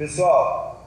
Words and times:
Pessoal, 0.00 0.82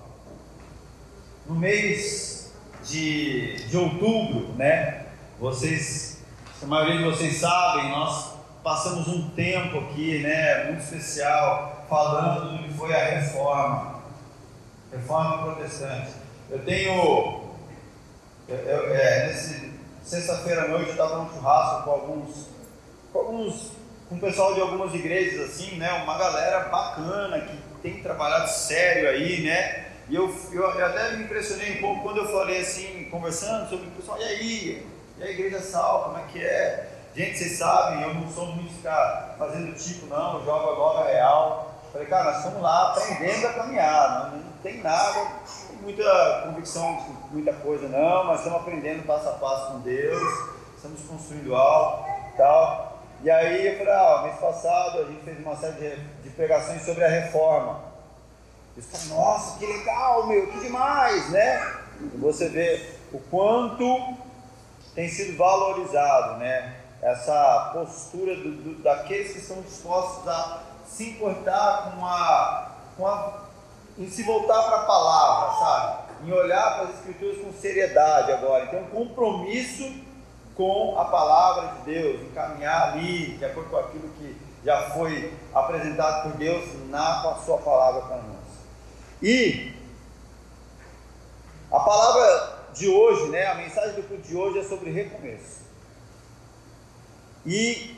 no 1.46 1.54
mês 1.54 2.52
de, 2.84 3.58
de 3.68 3.78
outubro, 3.78 4.56
né? 4.56 5.06
Vocês, 5.40 6.24
a 6.64 6.66
maioria 6.66 6.98
de 6.98 7.04
vocês 7.04 7.36
sabem, 7.36 7.92
nós 7.92 8.34
passamos 8.64 9.08
um 9.08 9.30
tempo 9.36 9.82
aqui, 9.82 10.18
né? 10.24 10.64
Muito 10.64 10.82
especial, 10.82 11.86
falando 11.88 12.58
do 12.58 12.64
que 12.64 12.74
foi 12.74 12.92
a 12.92 13.20
reforma, 13.20 14.02
reforma 14.92 15.44
protestante. 15.44 16.14
Eu 16.50 16.66
tenho, 16.66 17.52
eu, 18.48 18.56
eu, 18.56 18.96
é, 18.96 19.28
nesse 19.28 19.74
sexta-feira 20.04 20.64
à 20.64 20.68
noite 20.70 20.88
eu 20.88 20.94
estava 20.94 21.22
num 21.22 21.30
churrasco 21.30 21.84
com 21.84 21.92
alguns, 21.92 22.48
com 23.12 23.20
alguns, 23.20 23.72
com 24.10 24.16
o 24.16 24.20
pessoal 24.20 24.56
de 24.56 24.62
algumas 24.62 24.92
igrejas 24.96 25.52
assim, 25.52 25.76
né? 25.76 26.02
Uma 26.02 26.18
galera 26.18 26.62
bacana 26.70 27.40
que 27.42 27.73
tem 27.84 28.02
trabalhado 28.02 28.50
sério 28.50 29.10
aí, 29.10 29.44
né? 29.44 29.88
E 30.10 30.16
eu, 30.16 30.34
eu, 30.52 30.62
eu, 30.62 30.86
até 30.86 31.18
me 31.18 31.26
impressionei 31.26 31.78
um 31.78 31.82
pouco 31.82 32.02
quando 32.02 32.18
eu 32.18 32.32
falei 32.32 32.62
assim, 32.62 33.08
conversando 33.12 33.70
sobre 33.70 33.88
o 33.88 33.92
pessoal, 33.92 34.18
e 34.20 34.24
aí? 34.24 34.88
E 35.18 35.24
a 35.24 35.30
igreja 35.30 35.60
sal, 35.60 36.06
como 36.06 36.18
é 36.18 36.24
que 36.32 36.44
é? 36.44 36.90
Gente, 37.16 37.38
vocês 37.38 37.60
sabem, 37.60 38.02
eu 38.02 38.14
não 38.14 38.28
sou 38.30 38.48
muito 38.48 38.74
ficar 38.74 39.36
fazendo 39.38 39.76
tipo, 39.76 40.08
não, 40.08 40.40
eu 40.40 40.46
jogo 40.46 40.70
agora 40.72 41.12
real. 41.12 41.72
Falei, 41.92 42.08
cara, 42.08 42.32
nós 42.32 42.38
estamos 42.38 42.62
lá 42.62 42.92
aprendendo 42.92 43.48
a 43.48 43.54
caminhar, 43.54 44.32
não, 44.32 44.40
não 44.40 44.54
tem 44.64 44.82
nada, 44.82 45.20
não 45.20 45.82
muita 45.84 46.44
convicção 46.46 47.06
muita 47.30 47.54
coisa 47.54 47.88
não, 47.88 48.24
mas 48.24 48.40
estamos 48.40 48.62
aprendendo 48.62 49.06
passo 49.06 49.30
a 49.30 49.34
passo 49.34 49.74
com 49.74 49.80
Deus, 49.82 50.22
estamos 50.76 51.02
construindo 51.02 51.54
algo 51.54 52.06
tal. 52.36 53.04
E 53.22 53.30
aí 53.30 53.68
eu 53.68 53.78
falei, 53.78 53.94
ah, 53.94 54.22
mês 54.24 54.36
passado 54.40 55.00
a 55.00 55.06
gente 55.06 55.24
fez 55.24 55.40
uma 55.40 55.56
série 55.56 55.74
de, 55.74 56.00
de 56.34 56.36
pregações 56.36 56.82
sobre 56.84 57.04
a 57.04 57.08
reforma. 57.08 57.80
Eu 58.76 58.82
falei, 58.82 59.08
nossa, 59.16 59.60
que 59.60 59.66
legal, 59.66 60.26
meu, 60.26 60.48
que 60.48 60.60
demais, 60.62 61.30
né? 61.30 61.78
E 62.02 62.18
você 62.18 62.50
vê 62.50 62.90
o 63.14 63.20
quanto 63.20 64.18
tem 64.96 65.08
sido 65.08 65.38
valorizado, 65.38 66.40
né? 66.40 66.76
Essa 67.02 67.72
postura 67.74 68.36
do, 68.36 68.52
do, 68.52 68.84
daqueles 68.84 69.34
que 69.34 69.40
estão 69.40 69.62
dispostos 69.62 70.28
a 70.28 70.64
se 70.88 71.12
importar 71.12 71.94
com 71.96 72.06
a, 72.06 72.72
com 72.98 73.08
a 73.08 73.44
em 73.98 74.10
se 74.10 74.24
voltar 74.24 74.64
para 74.64 74.78
a 74.78 74.86
palavra, 74.86 75.60
sabe? 75.60 76.04
Em 76.26 76.32
olhar 76.32 76.76
para 76.76 76.84
as 76.86 76.96
escrituras 76.96 77.38
com 77.38 77.54
seriedade 77.54 78.32
agora. 78.32 78.66
Então, 78.66 78.80
um 78.80 78.88
compromisso 78.88 79.94
com 80.56 80.98
a 80.98 81.06
palavra 81.06 81.76
de 81.76 81.92
Deus, 81.94 82.22
encaminhar 82.22 82.94
ali, 82.94 83.38
de 83.38 83.46
acordo 83.46 83.70
com 83.70 83.78
aquilo 83.78 84.10
já 84.64 84.90
foi 84.92 85.34
apresentado 85.54 86.24
por 86.24 86.38
Deus 86.38 86.64
na 86.90 87.36
sua 87.46 87.58
palavra 87.58 88.02
para 88.02 88.18
nós. 88.18 88.44
E 89.22 89.74
a 91.72 91.80
palavra 91.80 92.60
de 92.74 92.88
hoje, 92.88 93.30
né, 93.30 93.48
a 93.48 93.56
mensagem 93.56 93.96
do 93.96 94.04
culto 94.04 94.28
de 94.28 94.36
hoje 94.36 94.60
é 94.60 94.64
sobre 94.64 94.92
recomeço. 94.92 95.64
E 97.46 97.98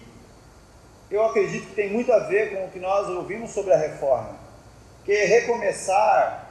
eu 1.12 1.24
acredito 1.26 1.68
que 1.68 1.76
tem 1.76 1.92
muito 1.92 2.12
a 2.12 2.20
ver 2.20 2.56
com 2.56 2.66
o 2.66 2.72
que 2.72 2.80
nós 2.80 3.08
ouvimos 3.10 3.52
sobre 3.52 3.74
a 3.74 3.78
reforma. 3.78 4.38
Que 5.04 5.26
recomeçar 5.26 6.46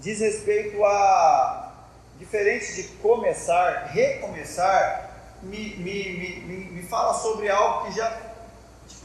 diz 0.00 0.18
respeito 0.20 0.84
a 0.84 1.72
diferente 2.18 2.74
de 2.74 2.82
começar, 2.98 3.86
recomeçar 3.92 5.10
me, 5.42 5.76
me, 5.76 6.12
me, 6.18 6.70
me 6.70 6.82
fala 6.82 7.14
sobre 7.14 7.48
algo 7.48 7.86
que 7.86 7.96
já, 7.96 8.10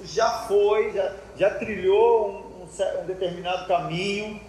já 0.03 0.29
foi, 0.47 0.91
já, 0.91 1.13
já 1.37 1.49
trilhou 1.51 2.29
um, 2.29 2.63
um, 2.63 3.01
um 3.01 3.05
determinado 3.05 3.67
caminho, 3.67 4.39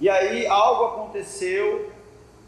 e 0.00 0.08
aí 0.08 0.46
algo 0.46 0.84
aconteceu, 0.84 1.90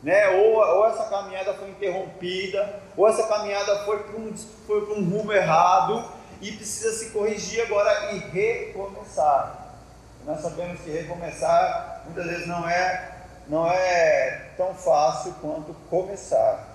né? 0.03 0.29
ou, 0.29 0.57
ou 0.57 0.87
essa 0.87 1.05
caminhada 1.05 1.55
foi 1.55 1.71
interrompida, 1.71 2.81
ou 2.97 3.09
essa 3.09 3.27
caminhada 3.27 3.85
foi 3.85 3.99
para 4.01 4.17
um, 4.17 4.35
foi 4.67 4.81
um 4.93 5.11
rumo 5.11 5.33
errado, 5.33 6.05
e 6.41 6.53
precisa 6.53 6.93
se 6.93 7.11
corrigir 7.11 7.63
agora 7.63 8.13
e 8.13 8.19
recomeçar. 8.19 9.77
Nós 10.27 10.41
sabemos 10.41 10.81
que 10.81 10.91
recomeçar 10.91 12.03
muitas 12.05 12.27
vezes 12.27 12.47
não 12.47 12.69
é, 12.69 13.13
não 13.49 13.67
é 13.67 14.51
tão 14.57 14.75
fácil 14.75 15.35
quanto 15.41 15.75
começar. 15.89 16.75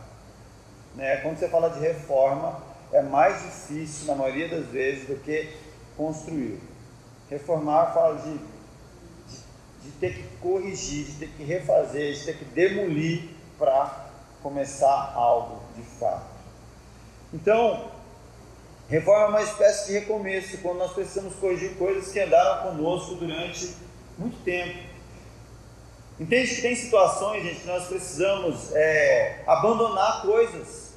Né? 0.95 1.17
Quando 1.17 1.37
você 1.37 1.47
fala 1.47 1.69
de 1.69 1.79
reforma, 1.79 2.61
é 2.91 3.01
mais 3.01 3.41
difícil, 3.43 4.07
na 4.07 4.15
maioria 4.15 4.49
das 4.49 4.65
vezes, 4.67 5.07
do 5.07 5.15
que 5.17 5.55
construir. 5.99 6.61
Reformar 7.29 7.93
fala 7.93 8.15
de, 8.19 8.31
de, 8.31 9.37
de 9.83 9.91
ter 9.99 10.13
que 10.13 10.23
corrigir, 10.37 11.05
de 11.05 11.13
ter 11.17 11.29
que 11.35 11.43
refazer, 11.43 12.13
de 12.13 12.25
ter 12.25 12.37
que 12.37 12.45
demolir 12.45 13.29
para 13.57 14.07
começar 14.41 15.11
algo 15.13 15.61
de 15.75 15.81
fato. 15.81 16.25
Então, 17.33 17.91
reforma 18.89 19.25
é 19.25 19.27
uma 19.27 19.43
espécie 19.43 19.87
de 19.87 19.99
recomeço, 19.99 20.57
quando 20.59 20.77
nós 20.77 20.93
precisamos 20.93 21.35
corrigir 21.35 21.77
coisas 21.77 22.11
que 22.13 22.19
andaram 22.21 22.69
conosco 22.71 23.15
durante 23.15 23.75
muito 24.17 24.41
tempo. 24.43 24.79
Entende 26.17 26.55
que 26.55 26.61
tem 26.61 26.75
situações, 26.75 27.43
gente, 27.43 27.61
que 27.61 27.67
nós 27.67 27.87
precisamos 27.87 28.73
é, 28.73 29.43
abandonar 29.45 30.21
coisas 30.21 30.89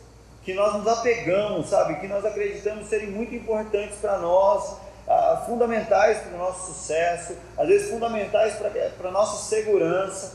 que 0.45 0.55
nós 0.55 0.75
nos 0.75 0.87
apegamos, 0.87 1.69
sabe? 1.69 2.01
Que 2.01 2.09
nós 2.09 2.25
acreditamos 2.25 2.89
serem 2.89 3.11
muito 3.11 3.35
importantes 3.35 3.99
para 3.99 4.19
nós, 4.19 4.77
ah, 5.07 5.45
fundamentais 5.47 6.19
para 6.19 6.35
o 6.35 6.39
nosso 6.39 6.73
sucesso, 6.73 7.37
às 7.57 7.67
vezes 7.67 7.91
fundamentais 7.91 8.55
para 8.55 9.09
a 9.09 9.13
nossa 9.13 9.49
segurança, 9.49 10.35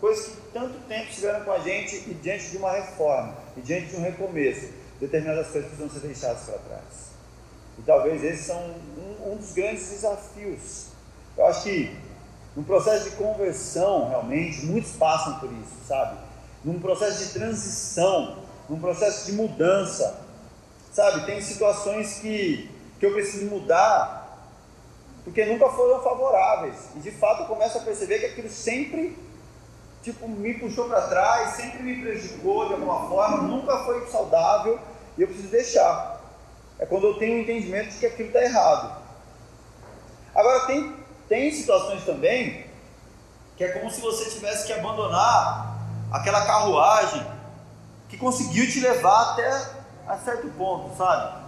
coisas 0.00 0.26
que 0.26 0.36
tanto 0.52 0.78
tempo 0.88 1.08
estiveram 1.08 1.44
com 1.44 1.52
a 1.52 1.58
gente 1.58 1.96
e 2.08 2.14
diante 2.14 2.50
de 2.50 2.56
uma 2.56 2.72
reforma, 2.72 3.34
e 3.56 3.60
diante 3.60 3.86
de 3.86 3.96
um 3.96 4.02
recomeço, 4.02 4.68
determinadas 5.00 5.48
coisas 5.48 5.70
precisam 5.70 5.90
ser 5.90 6.06
deixadas 6.06 6.42
para 6.42 6.58
trás. 6.58 7.14
E 7.78 7.82
talvez 7.82 8.22
esses 8.22 8.46
são 8.46 8.60
um, 8.60 9.32
um 9.32 9.36
dos 9.36 9.52
grandes 9.52 9.90
desafios. 9.90 10.86
Eu 11.36 11.46
acho 11.46 11.64
que 11.64 11.96
num 12.56 12.62
processo 12.62 13.10
de 13.10 13.16
conversão, 13.16 14.08
realmente, 14.08 14.64
muitos 14.64 14.92
passam 14.92 15.40
por 15.40 15.50
isso, 15.52 15.74
sabe? 15.88 16.18
Num 16.64 16.78
processo 16.78 17.26
de 17.26 17.32
transição, 17.32 18.38
num 18.68 18.78
processo 18.78 19.26
de 19.26 19.32
mudança, 19.32 20.20
sabe? 20.92 21.26
Tem 21.26 21.40
situações 21.40 22.20
que, 22.20 22.70
que 22.98 23.06
eu 23.06 23.12
preciso 23.12 23.46
mudar 23.46 24.22
porque 25.24 25.44
nunca 25.46 25.68
foram 25.70 26.02
favoráveis. 26.02 26.90
E 26.94 26.98
de 26.98 27.10
fato 27.10 27.42
eu 27.42 27.46
começo 27.46 27.78
a 27.78 27.80
perceber 27.80 28.18
que 28.18 28.26
aquilo 28.26 28.50
sempre 28.50 29.16
tipo, 30.02 30.28
me 30.28 30.54
puxou 30.54 30.86
para 30.86 31.08
trás, 31.08 31.56
sempre 31.56 31.82
me 31.82 32.02
prejudicou 32.02 32.66
de 32.66 32.74
alguma 32.74 33.08
forma, 33.08 33.38
nunca 33.38 33.84
foi 33.84 34.06
saudável 34.06 34.78
e 35.16 35.22
eu 35.22 35.28
preciso 35.28 35.48
deixar. 35.48 36.20
É 36.78 36.84
quando 36.84 37.06
eu 37.06 37.14
tenho 37.18 37.34
o 37.34 37.36
um 37.38 37.40
entendimento 37.40 37.90
de 37.90 37.98
que 37.98 38.06
aquilo 38.06 38.28
está 38.28 38.42
errado. 38.42 39.02
Agora, 40.34 40.66
tem 40.66 41.04
tem 41.28 41.50
situações 41.50 42.04
também 42.04 42.66
que 43.56 43.64
é 43.64 43.68
como 43.68 43.90
se 43.90 44.00
você 44.00 44.30
tivesse 44.30 44.66
que 44.66 44.72
abandonar 44.72 45.78
aquela 46.12 46.44
carruagem 46.44 47.24
que 48.08 48.16
conseguiu 48.16 48.68
te 48.68 48.80
levar 48.80 49.32
até 49.32 49.48
a 50.06 50.18
certo 50.18 50.48
ponto, 50.58 50.94
sabe? 50.96 51.43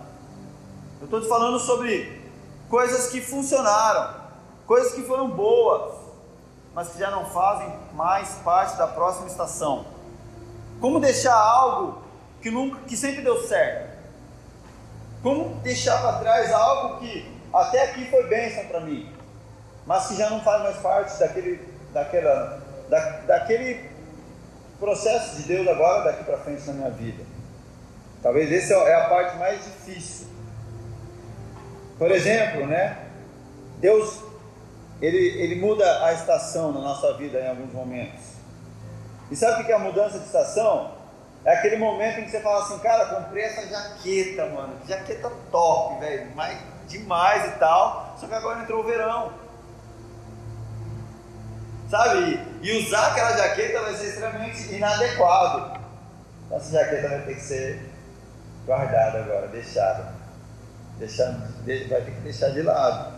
Eu 1.00 1.04
estou 1.04 1.20
te 1.20 1.28
falando 1.28 1.58
sobre 1.58 2.22
coisas 2.70 3.10
que 3.10 3.20
funcionaram, 3.20 4.14
coisas 4.66 4.94
que 4.94 5.02
foram 5.02 5.30
boas, 5.30 5.94
mas 6.74 6.88
que 6.88 6.98
já 6.98 7.10
não 7.10 7.26
fazem 7.26 7.70
mais 7.92 8.30
parte 8.44 8.76
da 8.76 8.86
próxima 8.86 9.26
estação. 9.26 9.86
Como 10.80 11.00
deixar 11.00 11.34
algo 11.34 12.02
que 12.40 12.50
nunca, 12.50 12.80
que 12.86 12.96
sempre 12.96 13.22
deu 13.22 13.42
certo? 13.46 13.96
Como 15.22 15.56
deixar 15.60 16.00
para 16.00 16.18
trás 16.18 16.52
algo 16.52 17.00
que 17.00 17.30
até 17.52 17.82
aqui 17.84 18.10
foi 18.10 18.26
bênção 18.28 18.64
para 18.66 18.80
mim, 18.80 19.10
mas 19.86 20.06
que 20.06 20.16
já 20.16 20.30
não 20.30 20.40
faz 20.40 20.62
mais 20.62 20.76
parte 20.78 21.18
daquele, 21.18 21.56
daquela, 21.92 22.62
da, 22.88 23.00
daquele 23.26 23.90
processo 24.78 25.37
de 25.37 25.42
Deus 25.42 25.66
agora 25.69 26.04
daqui 26.04 26.25
para 26.25 26.38
frente 26.38 26.66
na 26.66 26.72
minha 26.72 26.90
vida. 26.90 27.25
Talvez 28.22 28.52
essa 28.52 28.75
é 28.75 28.94
a 28.94 29.08
parte 29.08 29.37
mais 29.37 29.64
difícil. 29.64 30.25
Por 31.98 32.10
exemplo, 32.10 32.66
né? 32.66 32.98
Deus 33.78 34.22
ele, 35.00 35.19
ele 35.19 35.56
muda 35.56 36.06
a 36.06 36.12
estação 36.12 36.72
na 36.72 36.81
nossa 36.81 37.14
vida 37.14 37.38
em 37.38 37.48
alguns 37.48 37.72
momentos. 37.72 38.37
E 39.31 39.37
sabe 39.37 39.62
o 39.62 39.66
que 39.66 39.72
é 39.72 39.75
a 39.75 39.78
mudança 39.78 40.19
de 40.19 40.26
estação? 40.26 40.94
É 41.44 41.54
aquele 41.54 41.76
momento 41.76 42.20
em 42.20 42.25
que 42.25 42.31
você 42.31 42.40
fala 42.40 42.64
assim, 42.64 42.78
cara, 42.78 43.06
comprei 43.06 43.44
essa 43.44 43.66
jaqueta, 43.66 44.46
mano, 44.46 44.76
que 44.81 44.88
jaqueta 44.88 45.31
top, 45.50 46.00
velho, 46.00 46.28
demais 46.88 47.48
e 47.48 47.58
tal. 47.58 48.16
Só 48.19 48.26
que 48.26 48.34
agora 48.34 48.62
entrou 48.62 48.81
o 48.81 48.87
verão 48.87 49.46
sabe? 51.88 52.40
E 52.62 52.78
usar 52.78 53.08
aquela 53.08 53.37
jaqueta 53.37 53.81
vai 53.81 53.94
ser 53.94 54.06
extremamente 54.06 54.75
inadequado. 54.75 55.81
Essa 56.50 56.72
jaqueta 56.72 57.08
vai 57.08 57.20
ter 57.22 57.34
que 57.34 57.40
ser 57.40 57.90
guardada 58.64 59.19
agora, 59.19 59.49
deixada. 59.49 60.15
Deixar, 60.98 61.31
vai 61.64 62.02
ter 62.02 62.14
que 62.14 62.20
deixar 62.20 62.50
de 62.50 62.62
lado. 62.62 63.14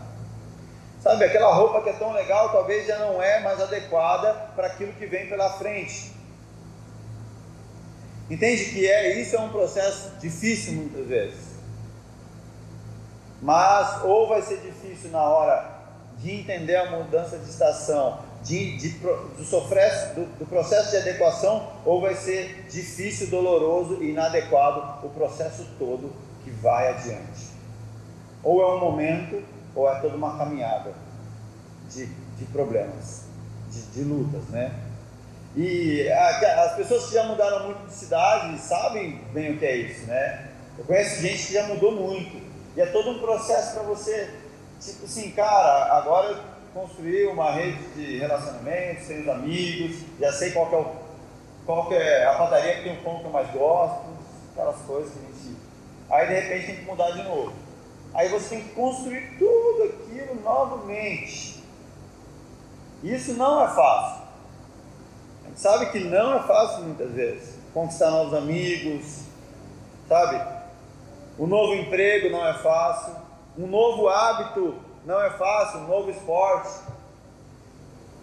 Sabe, 1.00 1.24
aquela 1.24 1.54
roupa 1.54 1.82
que 1.82 1.90
é 1.90 1.92
tão 1.92 2.12
legal 2.12 2.50
talvez 2.50 2.86
já 2.86 2.98
não 2.98 3.22
é 3.22 3.40
mais 3.40 3.60
adequada 3.60 4.32
para 4.56 4.66
aquilo 4.66 4.92
que 4.94 5.06
vem 5.06 5.28
pela 5.28 5.50
frente. 5.50 6.12
Entende 8.28 8.66
que 8.66 8.86
é 8.86 9.20
isso 9.20 9.36
é 9.36 9.40
um 9.40 9.48
processo 9.48 10.10
difícil 10.20 10.74
muitas 10.74 11.06
vezes. 11.06 11.48
Mas 13.40 14.02
ou 14.04 14.28
vai 14.28 14.42
ser 14.42 14.58
difícil 14.58 15.10
na 15.10 15.22
hora 15.22 15.78
de 16.18 16.32
entender 16.32 16.74
a 16.76 16.90
mudança 16.90 17.38
de 17.38 17.48
estação, 17.48 18.18
de, 18.42 18.76
de 18.76 18.88
do, 18.90 19.44
sofrer, 19.44 20.14
do, 20.14 20.26
do 20.38 20.46
processo 20.46 20.90
de 20.90 20.96
adequação, 20.96 21.72
ou 21.84 22.00
vai 22.00 22.14
ser 22.16 22.66
difícil, 22.68 23.28
doloroso 23.28 24.02
e 24.02 24.10
inadequado 24.10 25.06
o 25.06 25.10
processo 25.10 25.64
todo 25.78 26.12
que 26.42 26.50
vai 26.50 26.88
adiante. 26.88 27.37
Ou 28.42 28.62
é 28.62 28.74
um 28.74 28.80
momento, 28.80 29.42
ou 29.74 29.88
é 29.88 30.00
toda 30.00 30.16
uma 30.16 30.36
caminhada 30.36 30.92
de, 31.90 32.06
de 32.06 32.44
problemas, 32.46 33.24
de, 33.70 33.82
de 33.82 34.02
lutas, 34.02 34.44
né? 34.48 34.72
E 35.56 36.08
a, 36.10 36.64
as 36.64 36.76
pessoas 36.76 37.06
que 37.06 37.14
já 37.14 37.24
mudaram 37.24 37.66
muito 37.66 37.86
de 37.86 37.94
cidade 37.94 38.58
sabem 38.58 39.20
bem 39.32 39.54
o 39.54 39.58
que 39.58 39.64
é 39.64 39.76
isso, 39.76 40.06
né? 40.06 40.48
Eu 40.78 40.84
conheço 40.84 41.20
gente 41.20 41.46
que 41.46 41.52
já 41.54 41.66
mudou 41.66 41.92
muito. 41.92 42.40
E 42.76 42.80
é 42.80 42.86
todo 42.86 43.10
um 43.10 43.18
processo 43.18 43.74
para 43.74 43.82
você, 43.82 44.30
tipo 44.80 45.04
assim, 45.04 45.32
cara, 45.32 45.96
agora 45.96 46.28
eu 46.28 46.38
construí 46.72 47.26
uma 47.26 47.50
rede 47.50 47.82
de 47.94 48.18
relacionamentos, 48.18 49.06
tenho 49.08 49.32
amigos, 49.32 49.96
já 50.20 50.32
sei 50.32 50.52
qual 50.52 50.68
que 50.68 50.74
é, 50.74 50.78
o, 50.78 50.92
qual 51.66 51.88
que 51.88 51.94
é 51.94 52.26
a 52.26 52.34
padaria 52.34 52.76
que 52.76 52.82
tem 52.84 52.92
o 52.92 53.02
pão 53.02 53.18
que 53.18 53.24
eu 53.24 53.30
mais 53.30 53.50
gosto, 53.50 54.04
aquelas 54.52 54.80
coisas 54.82 55.12
que 55.12 55.18
a 55.18 55.22
gente. 55.22 55.56
Aí 56.10 56.26
de 56.28 56.34
repente 56.34 56.66
tem 56.66 56.76
que 56.76 56.84
mudar 56.84 57.10
de 57.10 57.22
novo. 57.24 57.52
Aí 58.14 58.28
você 58.28 58.56
tem 58.56 58.64
que 58.64 58.74
construir 58.74 59.38
tudo 59.38 59.82
aquilo 59.84 60.42
novamente. 60.42 61.62
Isso 63.02 63.34
não 63.34 63.64
é 63.64 63.68
fácil. 63.68 64.22
A 65.44 65.48
gente 65.48 65.60
sabe 65.60 65.86
que 65.92 66.00
não 66.00 66.36
é 66.36 66.42
fácil 66.42 66.84
muitas 66.84 67.10
vezes. 67.12 67.54
Conquistar 67.72 68.10
novos 68.10 68.34
amigos, 68.34 69.22
sabe? 70.08 70.58
O 71.38 71.46
novo 71.46 71.74
emprego 71.74 72.30
não 72.30 72.46
é 72.46 72.54
fácil. 72.54 73.14
Um 73.56 73.66
novo 73.66 74.08
hábito 74.08 74.74
não 75.04 75.20
é 75.20 75.30
fácil. 75.30 75.80
Um 75.80 75.86
novo 75.86 76.10
esporte. 76.10 76.80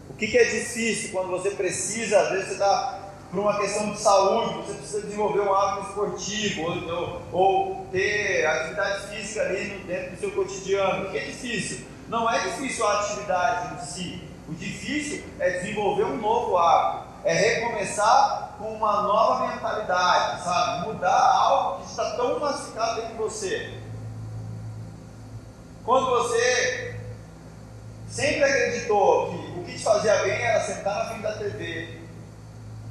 O 0.10 0.14
que, 0.14 0.28
que 0.28 0.38
é 0.38 0.44
difícil 0.44 1.12
quando 1.12 1.30
você 1.30 1.52
precisa, 1.52 2.20
às 2.20 2.30
vezes 2.30 2.48
você 2.48 2.54
está 2.54 3.05
por 3.36 3.42
uma 3.42 3.60
questão 3.60 3.92
de 3.92 4.00
saúde, 4.00 4.54
você 4.54 4.74
precisa 4.76 5.02
desenvolver 5.02 5.42
um 5.42 5.54
hábito 5.54 5.90
esportivo 5.90 6.62
ou, 6.62 7.22
ou 7.34 7.86
ter 7.92 8.46
atividade 8.46 9.08
física 9.08 9.42
ali 9.42 9.84
dentro 9.86 10.12
do 10.12 10.20
seu 10.22 10.32
cotidiano. 10.32 11.10
Que 11.12 11.18
é 11.18 11.26
difícil? 11.26 11.86
Não 12.08 12.30
é 12.30 12.40
difícil 12.40 12.88
a 12.88 13.02
atividade 13.02 13.76
em 13.76 13.86
si. 13.86 14.30
O 14.48 14.54
difícil 14.54 15.26
é 15.38 15.50
desenvolver 15.50 16.06
um 16.06 16.18
novo 16.18 16.58
hábito, 16.58 17.08
é 17.26 17.34
recomeçar 17.34 18.56
com 18.58 18.74
uma 18.74 19.02
nova 19.02 19.48
mentalidade, 19.48 20.42
sabe? 20.42 20.88
Mudar 20.88 21.36
algo 21.36 21.84
que 21.84 21.90
está 21.90 22.12
tão 22.12 22.40
massificado 22.40 23.02
dentro 23.02 23.12
de 23.12 23.18
você. 23.18 23.74
Quando 25.84 26.06
você 26.06 26.96
sempre 28.08 28.44
acreditou 28.46 29.32
que 29.32 29.60
o 29.60 29.64
que 29.66 29.74
te 29.74 29.84
fazia 29.84 30.16
bem 30.24 30.42
era 30.42 30.62
sentar 30.62 30.96
na 30.96 31.06
frente 31.06 31.22
da 31.24 31.34
TV, 31.34 31.95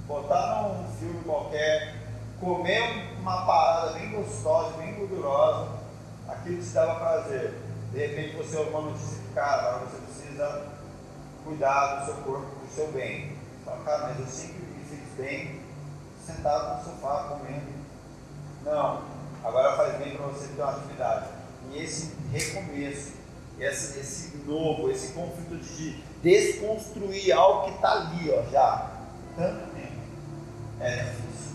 botar 0.07 0.63
num 0.63 0.89
filme 0.99 1.23
qualquer, 1.25 1.95
comer 2.41 3.17
uma 3.19 3.47
parada 3.47 3.93
bem 3.95 4.11
gostosa, 4.11 4.77
bem 4.77 4.95
gordurosa, 4.95 5.69
aquilo 6.29 6.63
te 6.63 6.69
dava 6.69 6.97
prazer. 6.97 7.55
De 7.93 7.99
repente 7.99 8.37
você 8.37 8.57
ouve 8.57 8.71
uma 8.71 8.81
notícia 8.83 9.19
que, 9.19 9.35
cara, 9.35 9.79
você 9.79 9.97
precisa 9.99 10.67
cuidar 11.45 11.97
do 11.97 12.07
seu 12.07 12.15
corpo, 12.23 12.47
do 12.57 12.75
seu 12.75 12.89
bem. 12.89 13.29
Você 13.31 13.65
fala, 13.65 13.85
cara, 13.85 14.09
mas 14.09 14.21
eu 14.21 14.27
sempre 14.27 14.63
me 14.63 14.85
fiz 14.85 15.15
bem 15.17 15.61
sentado 16.25 16.79
no 16.79 16.85
sofá 16.85 17.29
comendo. 17.29 17.73
Não, 18.65 19.03
agora 19.45 19.77
faz 19.77 19.97
bem 19.99 20.17
para 20.17 20.27
você 20.27 20.49
ter 20.49 20.63
uma 20.63 20.73
atividade. 20.73 21.27
E 21.71 21.83
esse 21.83 22.15
recomeço, 22.33 23.13
esse, 23.59 23.99
esse 24.01 24.37
novo, 24.39 24.91
esse 24.91 25.13
conflito 25.13 25.57
de 25.57 26.03
desconstruir 26.23 27.33
algo 27.33 27.67
que 27.67 27.77
está 27.77 27.93
ali, 27.93 28.31
ó, 28.31 28.43
já, 28.51 28.91
tanto 29.37 29.74
é 30.85 30.97
difícil. 30.97 31.55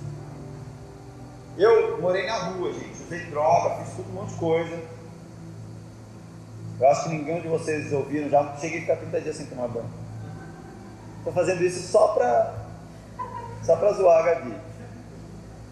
Eu 1.57 2.01
morei 2.01 2.25
na 2.25 2.37
rua, 2.37 2.73
gente, 2.73 3.01
usei 3.03 3.25
droga, 3.25 3.83
fiz 3.83 3.95
tudo 3.95 4.09
um 4.09 4.13
monte 4.13 4.33
de 4.33 4.39
coisa. 4.39 4.79
Eu 6.79 6.89
acho 6.89 7.03
que 7.03 7.09
ninguém 7.09 7.41
de 7.41 7.47
vocês 7.47 7.91
ouviram, 7.91 8.29
já 8.29 8.55
cheguei 8.55 8.79
a 8.79 8.81
ficar 8.81 8.95
30 8.97 9.21
dias 9.21 9.35
sem 9.35 9.45
tomar 9.47 9.67
banho. 9.67 9.89
Estou 11.17 11.33
fazendo 11.33 11.61
isso 11.63 11.85
só 11.91 12.09
para 12.09 12.55
só 13.63 13.75
pra 13.75 13.91
zoar 13.91 14.19
a 14.19 14.21
Gabi. 14.21 14.55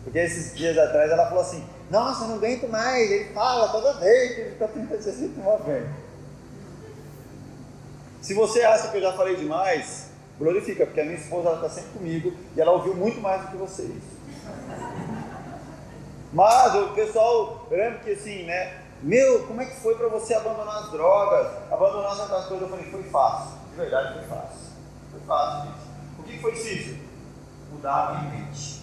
Porque 0.04 0.19
esses 0.19 0.56
dias 0.56 0.77
atrás 0.77 1.09
ela 1.12 1.25
falou 1.27 1.42
assim, 1.42 1.65
nossa, 1.89 2.25
não 2.27 2.36
aguento 2.36 2.68
mais, 2.68 3.09
ele 3.09 3.33
fala 3.33 3.69
toda 3.69 4.00
vez 4.00 4.36
que 4.36 4.42
ele 4.42 4.50
está 4.51 4.68
30 4.68 4.98
dias 4.98 5.15
sem 5.15 5.30
tomar 5.30 5.57
banho. 5.57 5.89
Se 8.21 8.33
você 8.33 8.62
acha 8.63 8.89
que 8.89 8.98
eu 8.98 9.01
já 9.01 9.13
falei 9.13 9.38
demais, 9.38 10.06
glorifica, 10.38 10.86
porque 10.86 11.01
a 11.01 11.06
minha 11.06 11.18
esposa 11.18 11.54
está 11.54 11.69
sempre 11.69 11.92
comigo 11.92 12.34
e 12.56 12.62
ela 12.62 12.72
ouviu 12.72 12.95
muito 12.95 13.19
mais 13.19 13.42
do 13.42 13.48
que 13.48 13.57
vocês. 13.57 14.04
Mas 16.34 16.75
o 16.75 16.89
pessoal, 16.89 17.68
eu 17.72 17.78
lembro 17.78 18.00
que 18.00 18.12
assim, 18.12 18.44
né? 18.44 18.81
Meu, 19.01 19.45
como 19.45 19.62
é 19.62 19.66
que 19.66 19.75
foi 19.75 19.95
para 19.95 20.07
você 20.07 20.34
abandonar 20.34 20.84
as 20.84 20.92
drogas, 20.92 21.48
abandonar 21.72 22.12
as 22.12 22.45
coisas? 22.48 22.62
Eu 22.62 22.69
falei, 22.69 22.92
foi 22.92 23.04
fácil. 23.04 23.57
De 23.72 23.75
verdade, 23.78 24.13
foi 24.13 24.24
fácil. 24.24 24.60
Foi 25.12 25.19
fácil, 25.28 25.69
gente. 25.69 26.19
O 26.19 26.24
que 26.24 26.40
foi 26.40 26.51
difícil? 26.54 26.98
Mudar 27.72 28.07
a 28.07 28.13
minha 28.13 28.31
mente. 28.31 28.81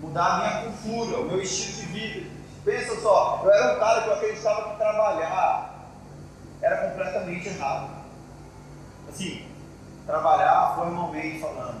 Mudar 0.00 0.26
a 0.26 0.38
minha 0.38 0.62
cultura, 0.64 1.20
o 1.20 1.24
meu 1.26 1.42
estilo 1.42 1.76
de 1.76 1.92
vida. 1.92 2.30
Pensa 2.64 3.00
só, 3.00 3.40
eu 3.44 3.50
era 3.50 3.76
um 3.76 3.78
cara 3.78 4.02
que 4.02 4.08
eu 4.08 4.14
acreditava 4.14 4.70
que 4.70 4.76
trabalhar 4.76 5.88
era 6.60 6.88
completamente 6.88 7.48
errado. 7.48 7.90
Assim, 9.08 9.46
trabalhar 10.10 10.74
formalmente 10.74 11.38
falando. 11.38 11.80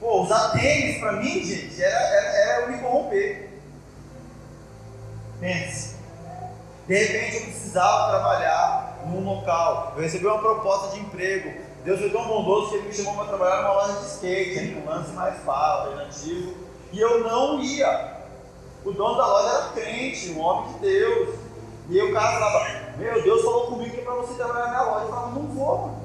Pô, 0.00 0.22
usar 0.22 0.50
tênis 0.50 0.98
para 0.98 1.12
mim, 1.12 1.44
gente, 1.44 1.82
era, 1.82 1.98
era, 1.98 2.28
era 2.28 2.60
eu 2.62 2.72
me 2.72 2.78
corromper. 2.78 3.50
Pense. 5.38 5.96
De 6.86 6.94
repente 6.94 7.36
eu 7.36 7.42
precisava 7.42 8.10
trabalhar 8.10 8.98
num 9.06 9.24
local. 9.24 9.92
Eu 9.96 10.02
recebi 10.02 10.26
uma 10.26 10.38
proposta 10.38 10.96
de 10.96 11.02
emprego. 11.02 11.52
Deus 11.84 12.00
foi 12.00 12.10
tão 12.10 12.26
bondoso 12.26 12.70
que 12.70 12.76
ele 12.76 12.88
me 12.88 12.94
chamou 12.94 13.14
para 13.14 13.26
trabalhar 13.26 13.62
numa 13.62 13.72
loja 13.74 14.00
de 14.00 14.06
skate, 14.06 14.74
um 14.74 14.88
lance 14.88 15.12
mais 15.12 15.38
fácil, 15.44 15.90
alternativo. 15.90 16.54
E 16.92 17.00
eu 17.00 17.20
não 17.20 17.60
ia. 17.60 18.20
O 18.84 18.92
dono 18.92 19.16
da 19.16 19.26
loja 19.26 19.48
era 19.48 19.68
crente, 19.72 20.30
um 20.32 20.40
homem 20.40 20.72
de 20.72 20.78
Deus. 20.80 21.38
E 21.88 22.00
aí 22.00 22.10
o 22.10 22.14
cara 22.14 22.32
falava, 22.32 22.66
meu 22.96 23.22
Deus 23.22 23.42
falou 23.42 23.66
comigo 23.68 23.94
que 23.94 24.00
é 24.00 24.04
para 24.04 24.14
você 24.14 24.34
trabalhar 24.34 24.66
na 24.66 24.70
minha 24.70 24.82
loja. 24.82 25.04
Eu 25.04 25.10
falava, 25.10 25.30
não 25.30 25.46
vou, 25.46 25.78
mano. 25.78 25.99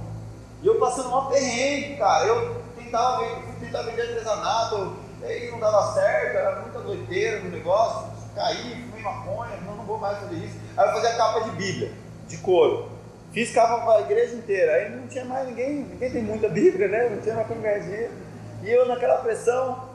E 0.65 0.67
eu 0.67 0.79
passando 0.79 1.09
uma 1.09 1.29
perrengue, 1.29 1.95
cara. 1.95 2.25
Eu 2.25 2.55
tentava, 2.75 3.23
tentava 3.59 3.83
vender 3.83 4.01
artesanato, 4.01 4.95
aí 5.23 5.51
não 5.51 5.59
dava 5.59 5.93
certo, 5.93 6.37
era 6.37 6.59
muita 6.61 6.79
doideira 6.79 7.39
no 7.41 7.51
negócio, 7.51 8.07
caí, 8.33 8.83
fumei 8.83 9.03
maconha, 9.03 9.57
não, 9.63 9.75
não 9.75 9.85
vou 9.85 9.99
mais 9.99 10.17
fazer 10.17 10.37
isso. 10.37 10.55
Aí 10.75 10.87
eu 10.87 10.93
fazia 10.93 11.17
capa 11.17 11.41
de 11.41 11.51
Bíblia, 11.51 11.91
de 12.27 12.37
couro. 12.37 12.89
Fiz 13.31 13.53
capa 13.53 13.85
para 13.85 13.99
a 13.99 14.01
igreja 14.01 14.33
inteira. 14.33 14.73
Aí 14.73 14.89
não 14.89 15.07
tinha 15.07 15.23
mais 15.23 15.47
ninguém, 15.47 15.83
ninguém 15.83 16.11
tem 16.11 16.23
muita 16.23 16.49
Bíblia, 16.49 16.87
né? 16.87 17.09
Não 17.09 17.21
tinha 17.21 17.35
mais 17.35 17.47
congregazinha. 17.47 18.09
E 18.63 18.71
eu 18.71 18.87
naquela 18.87 19.17
pressão. 19.17 19.87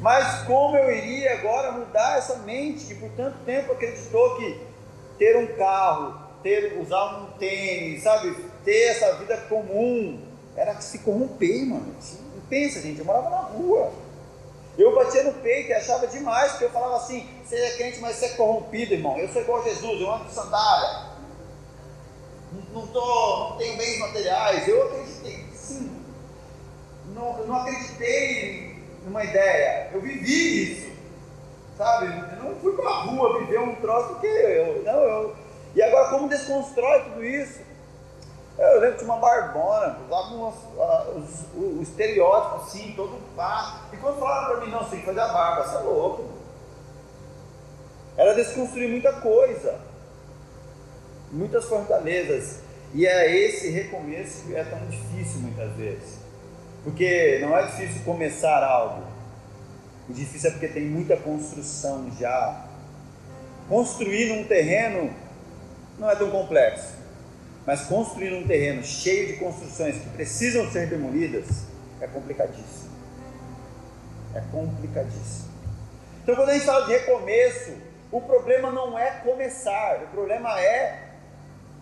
Mas 0.00 0.42
como 0.44 0.74
eu 0.74 0.90
iria 0.90 1.34
agora 1.34 1.70
mudar 1.72 2.16
essa 2.16 2.36
mente 2.36 2.86
que 2.86 2.94
por 2.94 3.10
tanto 3.10 3.36
tempo 3.44 3.72
acreditou 3.72 4.36
que 4.36 4.58
ter 5.18 5.36
um 5.36 5.48
carro, 5.58 6.18
ter, 6.42 6.80
usar 6.80 7.18
um 7.18 7.26
tênis, 7.38 8.02
sabe? 8.02 8.53
Ter 8.64 8.84
essa 8.88 9.14
vida 9.16 9.36
comum 9.48 10.20
era 10.56 10.80
se 10.80 11.00
corromper, 11.00 11.66
mano. 11.66 11.94
Pensa, 12.48 12.80
gente, 12.80 12.98
eu 12.98 13.04
morava 13.04 13.30
na 13.30 13.38
rua. 13.38 13.92
Eu 14.76 14.94
batia 14.94 15.22
no 15.22 15.32
peito 15.34 15.70
e 15.70 15.72
achava 15.72 16.06
demais, 16.06 16.52
porque 16.52 16.64
eu 16.64 16.70
falava 16.70 16.96
assim: 16.96 17.28
é 17.50 17.70
crente, 17.76 18.00
mas 18.00 18.16
você 18.16 18.26
é 18.26 18.28
corrompido, 18.30 18.94
irmão. 18.94 19.16
Eu 19.18 19.28
sou 19.28 19.42
igual 19.42 19.60
a 19.60 19.64
Jesus, 19.64 20.00
eu 20.00 20.10
ando 20.10 20.24
de 20.24 20.34
sandália. 20.34 21.14
Não, 22.72 22.86
tô, 22.88 23.50
não 23.50 23.56
tenho 23.56 23.76
bens 23.76 23.98
materiais. 23.98 24.66
Eu 24.66 24.86
acreditei, 24.86 25.44
sim. 25.54 25.90
Não, 27.14 27.46
não 27.46 27.56
acreditei 27.56 28.82
numa 29.04 29.24
ideia, 29.24 29.90
eu 29.92 30.00
vivi 30.00 30.72
isso. 30.72 30.94
Sabe? 31.76 32.06
Eu 32.06 32.44
não 32.44 32.56
fui 32.56 32.72
para 32.74 32.88
a 32.88 33.02
rua 33.02 33.40
viver 33.40 33.60
um 33.60 33.74
troço 33.76 34.20
que 34.20 34.26
eu. 34.26 34.82
Não, 34.84 35.00
eu. 35.00 35.36
E 35.74 35.82
agora, 35.82 36.10
como 36.10 36.28
desconstrói 36.28 37.02
tudo 37.02 37.24
isso? 37.24 37.60
Eu 38.56 38.80
lembro 38.80 38.98
de 38.98 39.04
uma 39.04 39.16
barbona, 39.16 39.98
usava 40.06 40.34
umas, 40.34 40.54
uh, 40.54 41.56
o, 41.56 41.78
o, 41.78 41.82
estereótipo 41.82 42.56
assim, 42.56 42.92
todo 42.94 43.18
pá. 43.34 43.80
E 43.92 43.96
quando 43.96 44.20
falaram 44.20 44.54
para 44.54 44.64
mim, 44.64 44.70
não, 44.70 44.78
você 44.78 44.90
tem 44.90 45.00
que 45.00 45.06
fazer 45.06 45.20
a 45.20 45.28
barba, 45.28 45.64
você 45.64 45.76
é 45.76 45.80
louco. 45.80 46.24
Era 48.16 48.34
desconstruir 48.34 48.88
muita 48.88 49.12
coisa, 49.14 49.80
muitas 51.32 51.64
fortalezas. 51.64 52.60
E 52.94 53.04
é 53.06 53.36
esse 53.36 53.70
recomeço 53.70 54.44
que 54.46 54.54
é 54.54 54.62
tão 54.62 54.86
difícil 54.86 55.40
muitas 55.40 55.72
vezes. 55.72 56.18
Porque 56.84 57.40
não 57.40 57.56
é 57.56 57.66
difícil 57.66 58.04
começar 58.04 58.62
algo. 58.62 59.02
O 60.08 60.12
difícil 60.12 60.50
é 60.50 60.52
porque 60.52 60.68
tem 60.68 60.84
muita 60.84 61.16
construção 61.16 62.08
já. 62.20 62.66
Construir 63.68 64.28
num 64.28 64.44
terreno 64.44 65.12
não 65.98 66.08
é 66.08 66.14
tão 66.14 66.30
complexo. 66.30 67.03
Mas 67.66 67.82
construir 67.82 68.30
num 68.30 68.46
terreno 68.46 68.82
cheio 68.84 69.28
de 69.28 69.32
construções 69.34 69.96
que 69.96 70.08
precisam 70.10 70.70
ser 70.70 70.88
demolidas 70.88 71.64
é 72.00 72.06
complicadíssimo. 72.06 72.90
É 74.34 74.42
complicadíssimo. 74.52 75.48
Então, 76.22 76.36
quando 76.36 76.50
a 76.50 76.54
gente 76.54 76.66
fala 76.66 76.86
de 76.86 76.92
recomeço, 76.92 77.72
o 78.10 78.20
problema 78.20 78.70
não 78.70 78.98
é 78.98 79.10
começar, 79.24 80.02
o 80.04 80.06
problema 80.08 80.60
é 80.60 81.04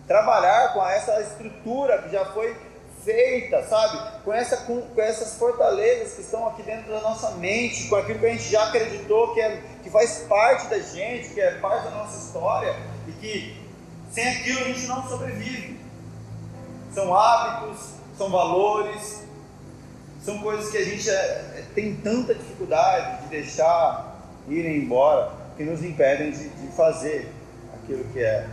trabalhar 0.07 0.73
com 0.73 0.85
essa 0.85 1.19
estrutura 1.21 2.01
que 2.01 2.09
já 2.09 2.25
foi 2.25 2.55
feita, 3.03 3.63
sabe? 3.63 4.21
Com, 4.23 4.33
essa, 4.33 4.57
com, 4.57 4.81
com, 4.81 5.01
essas 5.01 5.37
fortalezas 5.37 6.13
que 6.13 6.21
estão 6.21 6.47
aqui 6.47 6.63
dentro 6.63 6.91
da 6.91 7.01
nossa 7.01 7.31
mente, 7.31 7.87
com 7.87 7.95
aquilo 7.95 8.19
que 8.19 8.25
a 8.25 8.29
gente 8.29 8.49
já 8.49 8.63
acreditou 8.67 9.33
que, 9.33 9.41
é, 9.41 9.61
que 9.83 9.89
faz 9.89 10.19
parte 10.29 10.67
da 10.67 10.79
gente, 10.79 11.29
que 11.29 11.41
é 11.41 11.51
parte 11.59 11.85
da 11.85 11.91
nossa 11.91 12.17
história 12.25 12.73
e 13.07 13.11
que 13.13 13.62
sem 14.13 14.27
aquilo 14.29 14.59
a 14.59 14.63
gente 14.65 14.85
não 14.85 15.07
sobrevive. 15.09 15.79
São 16.93 17.13
hábitos, 17.13 17.95
são 18.15 18.29
valores, 18.29 19.23
são 20.23 20.37
coisas 20.37 20.69
que 20.69 20.77
a 20.77 20.85
gente 20.85 21.09
é, 21.09 21.13
é, 21.13 21.65
tem 21.73 21.95
tanta 21.95 22.35
dificuldade 22.35 23.23
de 23.23 23.29
deixar 23.29 24.21
irem 24.47 24.77
embora 24.77 25.31
que 25.57 25.63
nos 25.63 25.83
impedem 25.83 26.31
de, 26.31 26.47
de 26.47 26.67
fazer 26.75 27.33
aquilo 27.73 28.03
que 28.13 28.19
é 28.19 28.47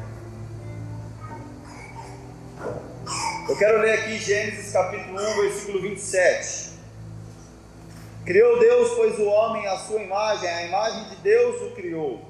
Eu 3.48 3.58
quero 3.58 3.80
ler 3.80 3.92
aqui 3.98 4.18
Gênesis 4.18 4.72
capítulo 4.72 5.20
1, 5.20 5.42
versículo 5.42 5.82
27. 5.82 6.70
Criou 8.24 8.58
Deus, 8.58 8.90
pois 8.96 9.18
o 9.18 9.26
homem 9.26 9.66
à 9.66 9.76
sua 9.76 10.00
imagem, 10.00 10.48
a 10.48 10.66
imagem 10.66 11.04
de 11.10 11.16
Deus 11.16 11.60
o 11.62 11.74
criou. 11.74 12.22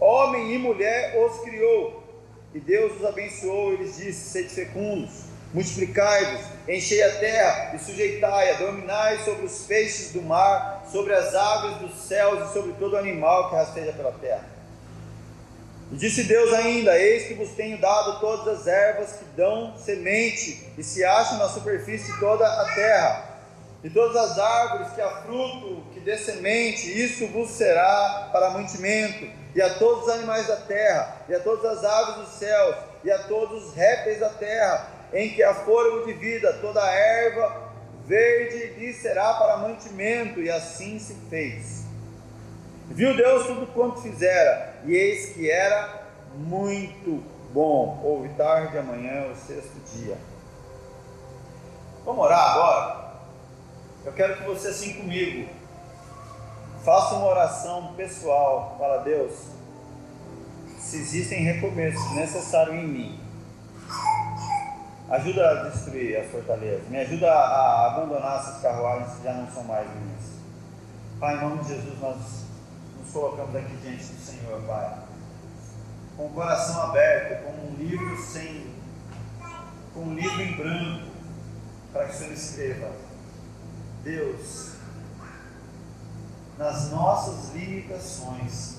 Homem 0.00 0.54
e 0.54 0.58
mulher 0.58 1.14
os 1.18 1.40
criou. 1.40 2.07
E 2.54 2.60
Deus 2.60 2.96
os 2.96 3.04
abençoou 3.04 3.74
e 3.74 3.76
lhes 3.76 3.96
disse: 3.96 4.30
Sede 4.30 4.48
fecundos, 4.48 5.24
multiplicai-vos, 5.52 6.46
enchei 6.66 7.02
a 7.02 7.18
terra 7.18 7.74
e 7.74 7.78
sujeitai-a, 7.78 8.58
dominai 8.58 9.18
sobre 9.24 9.44
os 9.44 9.64
peixes 9.66 10.12
do 10.12 10.22
mar, 10.22 10.86
sobre 10.90 11.14
as 11.14 11.34
aves 11.34 11.76
dos 11.78 11.94
céus 12.06 12.48
e 12.48 12.52
sobre 12.52 12.72
todo 12.72 12.96
animal 12.96 13.50
que 13.50 13.56
rasteja 13.56 13.92
pela 13.92 14.12
terra. 14.12 14.44
E 15.92 15.96
disse 15.96 16.24
Deus 16.24 16.52
ainda: 16.54 16.98
Eis 16.98 17.26
que 17.28 17.34
vos 17.34 17.50
tenho 17.50 17.78
dado 17.78 18.20
todas 18.20 18.60
as 18.60 18.66
ervas 18.66 19.12
que 19.12 19.24
dão 19.36 19.74
semente 19.76 20.72
e 20.76 20.82
se 20.82 21.04
acham 21.04 21.38
na 21.38 21.48
superfície 21.48 22.12
de 22.12 22.18
toda 22.18 22.46
a 22.46 22.74
terra, 22.74 23.28
e 23.84 23.90
todas 23.90 24.16
as 24.16 24.38
árvores 24.38 24.92
que 24.92 25.00
há 25.00 25.22
fruto 25.22 25.82
dê 26.08 26.16
semente, 26.16 26.88
isso 26.88 27.26
vos 27.26 27.50
será 27.50 28.30
para 28.32 28.48
mantimento, 28.48 29.28
e 29.54 29.60
a 29.60 29.74
todos 29.74 30.04
os 30.04 30.08
animais 30.08 30.46
da 30.46 30.56
terra, 30.56 31.18
e 31.28 31.34
a 31.34 31.40
todas 31.40 31.62
as 31.66 31.84
aves 31.84 32.14
dos 32.14 32.28
céus, 32.38 32.76
e 33.04 33.10
a 33.10 33.24
todos 33.24 33.66
os 33.66 33.74
répteis 33.74 34.18
da 34.18 34.30
terra, 34.30 34.88
em 35.12 35.28
que 35.28 35.42
há 35.42 35.52
fôlego 35.52 36.06
de 36.06 36.14
vida, 36.14 36.50
toda 36.62 36.82
a 36.82 36.90
erva 36.90 37.68
verde 38.06 38.78
lhe 38.78 38.90
será 38.94 39.34
para 39.34 39.58
mantimento, 39.58 40.40
e 40.40 40.50
assim 40.50 40.98
se 40.98 41.14
fez. 41.28 41.84
Viu 42.86 43.14
Deus 43.14 43.46
tudo 43.46 43.66
quanto 43.66 44.00
fizera, 44.00 44.76
e 44.86 44.94
eis 44.94 45.34
que 45.34 45.50
era 45.50 46.04
muito 46.36 47.22
bom. 47.52 48.00
Houve 48.02 48.30
tarde, 48.30 48.78
amanhã, 48.78 49.30
o 49.30 49.36
sexto 49.36 49.78
dia. 49.94 50.16
Vamos 52.02 52.24
orar 52.24 52.52
agora? 52.54 53.08
Eu 54.06 54.12
quero 54.14 54.36
que 54.36 54.44
você, 54.44 54.68
assim 54.68 54.94
comigo, 54.94 55.57
faça 56.84 57.14
uma 57.14 57.26
oração 57.28 57.92
pessoal. 57.94 58.76
Fala, 58.78 58.98
Deus, 58.98 59.34
se 60.78 60.96
existem 60.96 61.42
recomeços 61.42 62.12
necessários 62.12 62.76
em 62.76 62.86
mim, 62.86 63.20
ajuda 65.10 65.50
a 65.50 65.68
destruir 65.68 66.18
as 66.18 66.30
fortalezas, 66.30 66.88
me 66.88 66.98
ajuda 66.98 67.32
a 67.32 67.86
abandonar 67.86 68.40
essas 68.40 68.62
carruagens 68.62 69.16
que 69.16 69.24
já 69.24 69.32
não 69.32 69.50
são 69.50 69.64
mais 69.64 69.86
minhas. 69.88 70.38
Pai, 71.18 71.36
em 71.36 71.40
nome 71.40 71.62
de 71.62 71.68
Jesus, 71.68 72.00
nós 72.00 72.16
nos 72.98 73.10
colocamos 73.12 73.54
aqui 73.56 73.76
diante 73.82 74.04
do 74.04 74.20
Senhor, 74.20 74.60
Pai. 74.62 74.98
Com 76.16 76.26
o 76.26 76.30
coração 76.30 76.82
aberto, 76.82 77.44
com 77.44 77.50
um 77.50 77.74
livro 77.76 78.16
sem. 78.22 78.66
com 79.94 80.00
um 80.00 80.14
livro 80.14 80.40
em 80.40 80.56
branco, 80.56 81.08
para 81.92 82.04
que 82.06 82.14
o 82.14 82.18
Senhor 82.18 82.32
escreva. 82.32 82.90
Deus, 84.04 84.77
nas 86.58 86.90
nossas 86.90 87.54
limitações, 87.54 88.78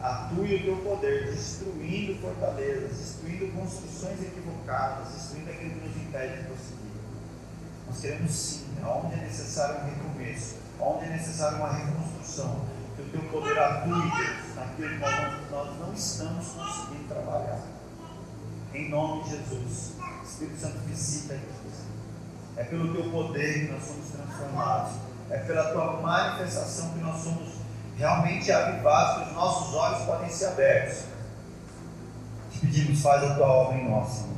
atue 0.00 0.54
o 0.54 0.62
teu 0.62 0.76
poder, 0.76 1.32
destruindo 1.32 2.20
fortalezas, 2.22 2.96
destruindo 2.96 3.52
construções 3.52 4.22
equivocadas, 4.22 5.12
destruindo 5.12 5.50
aquilo 5.50 5.70
que 5.72 5.88
nos 5.88 5.96
impede 5.96 6.36
de 6.36 6.44
prosseguir. 6.44 6.90
Nós 7.88 8.00
queremos 8.00 8.30
sim, 8.30 8.66
onde 8.84 9.14
é 9.14 9.24
necessário 9.24 9.80
um 9.80 9.84
recomeço, 9.86 10.56
onde 10.78 11.04
é 11.04 11.08
necessário 11.08 11.58
uma 11.58 11.72
reconstrução, 11.72 12.64
que 12.94 13.02
o 13.02 13.08
teu 13.10 13.22
poder 13.30 13.58
atue, 13.58 13.90
Deus, 13.90 14.54
naquilo 14.54 14.88
que 14.88 14.98
nós, 14.98 15.50
nós 15.50 15.80
não 15.80 15.92
estamos 15.92 16.46
conseguindo 16.46 17.08
trabalhar. 17.08 17.60
Em 18.72 18.88
nome 18.88 19.24
de 19.24 19.30
Jesus. 19.30 19.94
Espírito 20.24 20.60
Santo, 20.60 20.78
visita 20.86 21.34
aqui. 21.34 21.44
É 22.56 22.64
pelo 22.64 22.94
teu 22.94 23.10
poder 23.10 23.66
que 23.66 23.72
nós 23.72 23.82
somos 23.82 24.06
transformados. 24.10 25.09
É 25.30 25.38
pela 25.38 25.70
tua 25.70 26.00
manifestação 26.00 26.90
que 26.90 26.98
nós 26.98 27.22
somos 27.22 27.48
realmente 27.96 28.50
avivados, 28.50 29.22
que 29.22 29.30
os 29.30 29.36
nossos 29.36 29.74
olhos 29.74 30.02
podem 30.02 30.28
ser 30.28 30.46
abertos. 30.46 31.04
Te 32.52 32.58
pedimos, 32.60 33.00
faz 33.00 33.22
a 33.22 33.34
tua 33.34 33.46
obra 33.46 33.78
em 33.78 33.88
nós, 33.88 34.08
Senhor. 34.08 34.36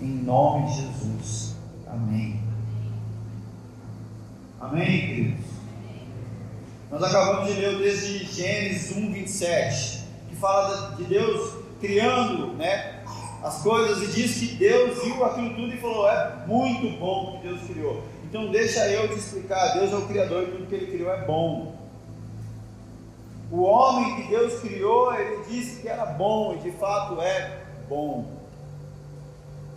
Em 0.00 0.22
nome 0.22 0.68
de 0.68 0.82
Jesus. 0.82 1.56
Amém. 1.88 2.40
Amém, 4.60 5.06
queridos. 5.06 5.46
Nós 6.90 7.02
acabamos 7.02 7.52
de 7.52 7.60
ler 7.60 7.74
o 7.74 7.78
texto 7.78 8.06
de 8.06 8.24
Gênesis 8.24 8.96
1, 8.96 9.12
27, 9.12 10.04
que 10.28 10.36
fala 10.36 10.94
de 10.94 11.04
Deus 11.04 11.64
criando 11.80 12.54
né, 12.54 12.95
as 13.46 13.62
coisas 13.62 14.02
e 14.02 14.12
diz 14.12 14.38
que 14.38 14.56
Deus 14.56 15.04
viu 15.04 15.24
aquilo 15.24 15.54
tudo 15.54 15.72
e 15.72 15.76
falou: 15.76 16.08
é 16.08 16.44
muito 16.46 16.98
bom 16.98 17.38
que 17.38 17.46
Deus 17.46 17.60
criou. 17.62 18.02
Então, 18.24 18.50
deixa 18.50 18.88
eu 18.88 19.08
te 19.08 19.14
explicar: 19.14 19.74
Deus 19.74 19.92
é 19.92 19.96
o 19.96 20.06
Criador 20.08 20.42
e 20.42 20.46
tudo 20.50 20.66
que 20.66 20.74
Ele 20.74 20.86
criou 20.86 21.12
é 21.12 21.24
bom. 21.24 21.76
O 23.52 23.62
homem 23.62 24.16
que 24.16 24.28
Deus 24.28 24.60
criou, 24.60 25.14
ele 25.14 25.44
disse 25.44 25.80
que 25.80 25.88
era 25.88 26.04
bom 26.04 26.56
e 26.56 26.58
de 26.58 26.72
fato 26.72 27.20
é 27.22 27.62
bom. 27.88 28.24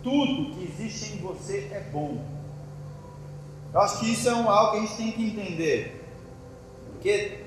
Tudo 0.02 0.50
que 0.56 0.64
existe 0.64 1.12
em 1.12 1.18
você 1.18 1.68
é 1.70 1.88
bom. 1.92 2.18
Eu 3.72 3.80
acho 3.80 4.00
que 4.00 4.12
isso 4.12 4.28
é 4.28 4.34
um, 4.34 4.50
algo 4.50 4.72
que 4.72 4.78
a 4.78 4.80
gente 4.80 4.96
tem 4.96 5.12
que 5.12 5.26
entender. 5.28 6.04
Porque 6.90 7.44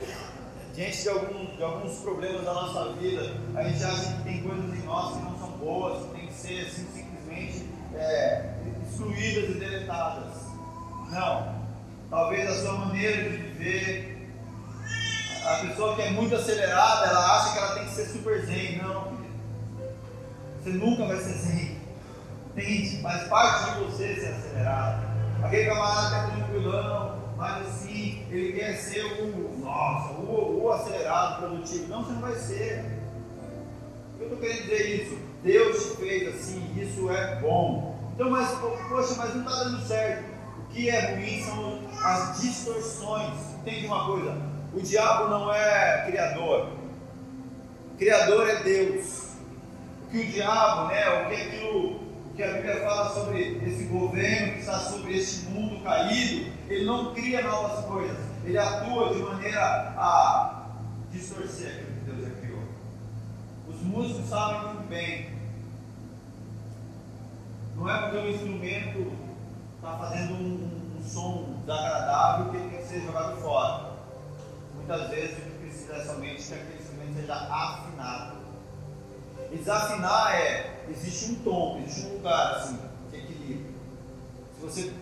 diante 0.74 1.02
de, 1.02 1.10
algum, 1.10 1.46
de 1.58 1.62
alguns 1.62 1.98
problemas 1.98 2.46
da 2.46 2.54
nossa 2.54 2.94
vida, 2.94 3.36
a 3.54 3.64
gente 3.64 3.84
acha 3.84 4.14
que 4.14 4.24
tem 4.24 4.42
coisas 4.42 4.74
em 4.74 4.86
nós 4.86 5.18
que 5.18 5.24
não 5.24 5.38
são 5.38 5.53
boas, 5.64 6.06
que 6.06 6.16
tem 6.16 6.28
que 6.28 6.34
ser 6.34 6.62
assim, 6.62 6.88
simplesmente 6.94 7.66
é, 7.96 8.54
e 9.00 9.54
deletadas. 9.60 10.44
Não. 11.10 11.64
Talvez 12.10 12.50
a 12.50 12.62
sua 12.62 12.74
maneira 12.74 13.30
de 13.30 13.38
viver, 13.38 14.30
a 15.46 15.56
pessoa 15.68 15.96
que 15.96 16.02
é 16.04 16.12
muito 16.12 16.36
acelerada, 16.36 17.08
ela 17.08 17.38
acha 17.38 17.54
que 17.54 17.60
ela 17.60 17.76
tem 17.76 17.86
que 17.86 17.92
ser 17.92 18.06
super 18.06 18.46
zen. 18.46 18.78
Não, 18.78 19.14
Você 20.62 20.70
nunca 20.72 21.06
vai 21.06 21.18
ser 21.18 21.34
zen. 21.34 21.78
Entende? 22.52 23.02
Faz 23.02 23.28
parte 23.28 23.74
de 23.74 23.86
você 23.86 24.16
ser 24.16 24.28
acelerado. 24.28 25.14
Aquele 25.44 25.66
camarada 25.66 26.10
que 26.10 26.16
é 26.16 26.36
tranquilão, 26.36 27.34
mas 27.36 27.68
assim, 27.68 28.26
ele 28.30 28.54
quer 28.54 28.76
ser 28.76 29.04
o, 29.04 29.60
nossa, 29.60 30.14
o, 30.14 30.64
o 30.64 30.72
acelerado, 30.72 31.42
produtivo. 31.42 31.88
Não, 31.88 32.04
você 32.04 32.14
não 32.14 32.22
vai 32.22 32.36
ser. 32.36 32.86
Eu 34.20 34.26
estou 34.26 34.40
querendo 34.40 34.62
dizer 34.62 35.04
isso. 35.04 35.33
Deus 35.44 35.84
te 35.84 35.98
fez 35.98 36.36
assim, 36.36 36.74
isso 36.78 37.12
é 37.12 37.36
bom. 37.42 38.00
Então, 38.16 38.30
mas, 38.30 38.50
poxa, 38.52 39.16
mas 39.18 39.36
não 39.36 39.42
está 39.42 39.64
dando 39.64 39.86
certo. 39.86 40.24
O 40.60 40.74
que 40.74 40.90
é 40.90 41.16
ruim 41.16 41.44
são 41.44 41.80
as 42.04 42.42
distorções. 42.42 43.34
Entende 43.62 43.88
uma 43.88 44.06
coisa? 44.06 44.38
O 44.74 44.82
diabo 44.82 45.30
não 45.30 45.54
é 45.54 46.06
criador. 46.06 46.70
O 47.94 47.98
criador 47.98 48.50
é 48.50 48.64
Deus. 48.64 49.34
O 50.04 50.12
que 50.12 50.18
o 50.20 50.26
diabo, 50.28 50.88
né, 50.88 51.10
o 51.10 51.30
que 51.30 51.36
aquilo 51.36 52.04
que 52.36 52.42
a 52.42 52.54
Bíblia 52.54 52.82
fala 52.82 53.10
sobre 53.10 53.62
esse 53.64 53.84
governo 53.86 54.54
que 54.54 54.60
está 54.60 54.80
sobre 54.80 55.18
este 55.18 55.46
mundo 55.48 55.84
caído, 55.84 56.52
ele 56.68 56.86
não 56.86 57.14
cria 57.14 57.44
novas 57.44 57.86
coisas, 57.86 58.18
ele 58.44 58.58
atua 58.58 59.14
de 59.14 59.20
maneira 59.20 59.94
a 59.96 60.68
distorcer 61.12 61.68
aquilo 61.68 61.92
que 61.92 62.12
Deus 62.12 62.22
já 62.24 62.42
criou. 62.42 62.64
Os 63.68 63.82
músicos 63.82 64.30
sabem 64.30 64.74
muito 64.74 64.90
bem 64.90 65.33
Não 67.76 67.90
é 67.90 68.02
porque 68.02 68.18
o 68.18 68.30
instrumento 68.30 69.12
está 69.76 69.98
fazendo 69.98 70.34
um, 70.34 70.98
um, 71.00 71.04
som 71.04 71.56
desagradável 71.62 72.52
que 72.52 72.58
ele 72.58 72.70
tem 72.70 72.80
que 72.80 72.88
ser 72.88 73.02
jogado 73.02 73.38
fora. 73.42 73.94
Muitas 74.76 75.10
vezes 75.10 75.38
o 75.38 75.42
que 75.42 75.50
precisa 75.60 75.96
é 75.96 76.06
somente 76.06 76.44
que 76.44 76.54
aquele 76.54 76.80
instrumento 76.80 77.16
seja 77.16 77.34
afinado. 77.34 78.38
E 79.52 79.58
desafinar 79.58 80.36
é, 80.36 80.84
existe 80.90 81.32
um 81.32 81.36
tom, 81.36 81.82
existe 81.86 82.08
um 82.08 82.14
lugar 82.18 82.56
assim, 82.56 82.80
de 83.12 83.18
equilíbrio. 83.18 83.74
Se 84.56 84.62
você, 84.62 84.94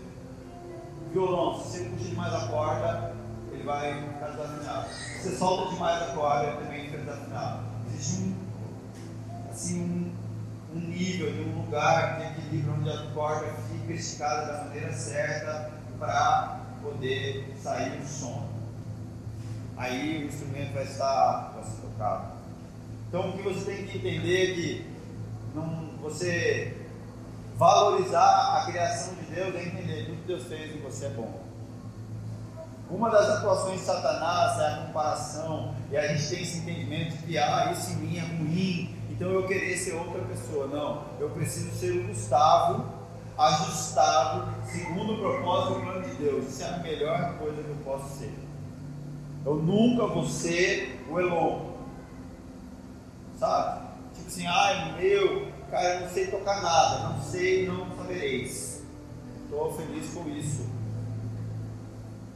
violão, 1.12 1.60
se 1.60 1.80
você 1.80 1.90
puxa 1.90 2.10
demais 2.10 2.34
a 2.34 2.48
corda, 2.48 3.16
ele 3.52 3.64
vai 3.64 3.94
ficar 4.14 4.28
desafinado. 4.28 4.90
Se 4.90 5.30
você 5.30 5.36
solta 5.36 5.74
demais 5.74 6.04
a 6.04 6.14
corda, 6.14 6.48
ele 6.48 6.58
também 6.58 6.86
fica 6.86 6.98
desafinado. 7.00 7.64
Existe 7.88 8.24
um, 8.24 9.50
assim, 9.50 9.82
um 9.82 10.22
um 10.74 10.80
nível, 10.80 11.30
um 11.30 11.66
lugar 11.66 12.18
de 12.18 12.41
equilíbrio 12.52 12.74
onde 12.74 12.90
a 12.90 13.08
corda 13.14 13.48
fica 13.72 13.94
esticada 13.94 14.52
da 14.52 14.64
maneira 14.66 14.92
certa 14.92 15.72
para 15.98 16.60
poder 16.82 17.54
sair 17.62 18.02
o 18.02 18.06
som. 18.06 18.50
Aí 19.78 20.24
o 20.24 20.28
instrumento 20.28 20.74
vai 20.74 20.84
estar 20.84 21.54
vai 21.56 21.64
ser 21.64 21.82
tocado. 21.82 22.34
Então 23.08 23.30
o 23.30 23.34
que 23.34 23.42
você 23.42 23.72
tem 23.72 23.86
que 23.86 23.98
entender 23.98 24.52
é 24.52 24.56
que 24.56 24.92
não, 25.56 25.92
você 26.02 26.78
valorizar 27.58 28.58
a 28.58 28.66
criação 28.66 29.16
de 29.16 29.36
Deus 29.36 29.56
é 29.56 29.64
entender 29.64 30.06
tudo 30.06 30.22
que 30.22 30.28
Deus 30.28 30.44
fez 30.44 30.76
em 30.76 30.82
você 30.82 31.06
é 31.06 31.10
bom. 31.10 31.42
Uma 32.90 33.10
das 33.10 33.30
atuações 33.38 33.80
de 33.80 33.86
Satanás 33.86 34.60
é 34.60 34.66
a 34.66 34.86
comparação, 34.88 35.74
e 35.90 35.96
a 35.96 36.08
gente 36.08 36.28
tem 36.28 36.42
esse 36.44 36.58
entendimento 36.58 37.16
de 37.16 37.24
que 37.24 37.38
ah, 37.38 37.72
isso 37.72 37.92
em 37.92 37.96
mim 37.96 38.18
é 38.18 38.22
ruim, 38.22 39.01
então 39.22 39.34
eu 39.34 39.48
querer 39.48 39.78
ser 39.78 39.94
outra 39.94 40.20
pessoa. 40.24 40.66
Não, 40.66 41.04
eu 41.20 41.30
preciso 41.30 41.70
ser 41.78 41.92
o 41.92 42.08
Gustavo, 42.08 42.86
ajustado, 43.38 44.52
segundo 44.66 45.14
o 45.14 45.18
propósito 45.20 45.80
e 45.80 45.84
plano 45.84 46.10
de 46.10 46.16
Deus. 46.16 46.48
Isso 46.48 46.64
é 46.64 46.70
a 46.70 46.78
melhor 46.80 47.38
coisa 47.38 47.62
que 47.62 47.70
eu 47.70 47.78
posso 47.86 48.18
ser. 48.18 48.34
Eu 49.46 49.58
nunca 49.58 50.08
vou 50.08 50.26
ser 50.26 51.06
o 51.08 51.20
Elon. 51.20 51.70
Sabe? 53.38 53.90
Tipo 54.16 54.28
assim, 54.28 54.48
ai 54.48 55.00
meu, 55.00 55.52
cara, 55.70 55.94
eu 55.94 56.02
não 56.02 56.10
sei 56.10 56.26
tocar 56.26 56.60
nada, 56.64 57.10
não 57.10 57.22
sei, 57.22 57.68
não 57.68 57.96
sabereis. 57.96 58.82
Estou 59.44 59.72
feliz 59.72 60.12
com 60.16 60.28
isso. 60.30 60.66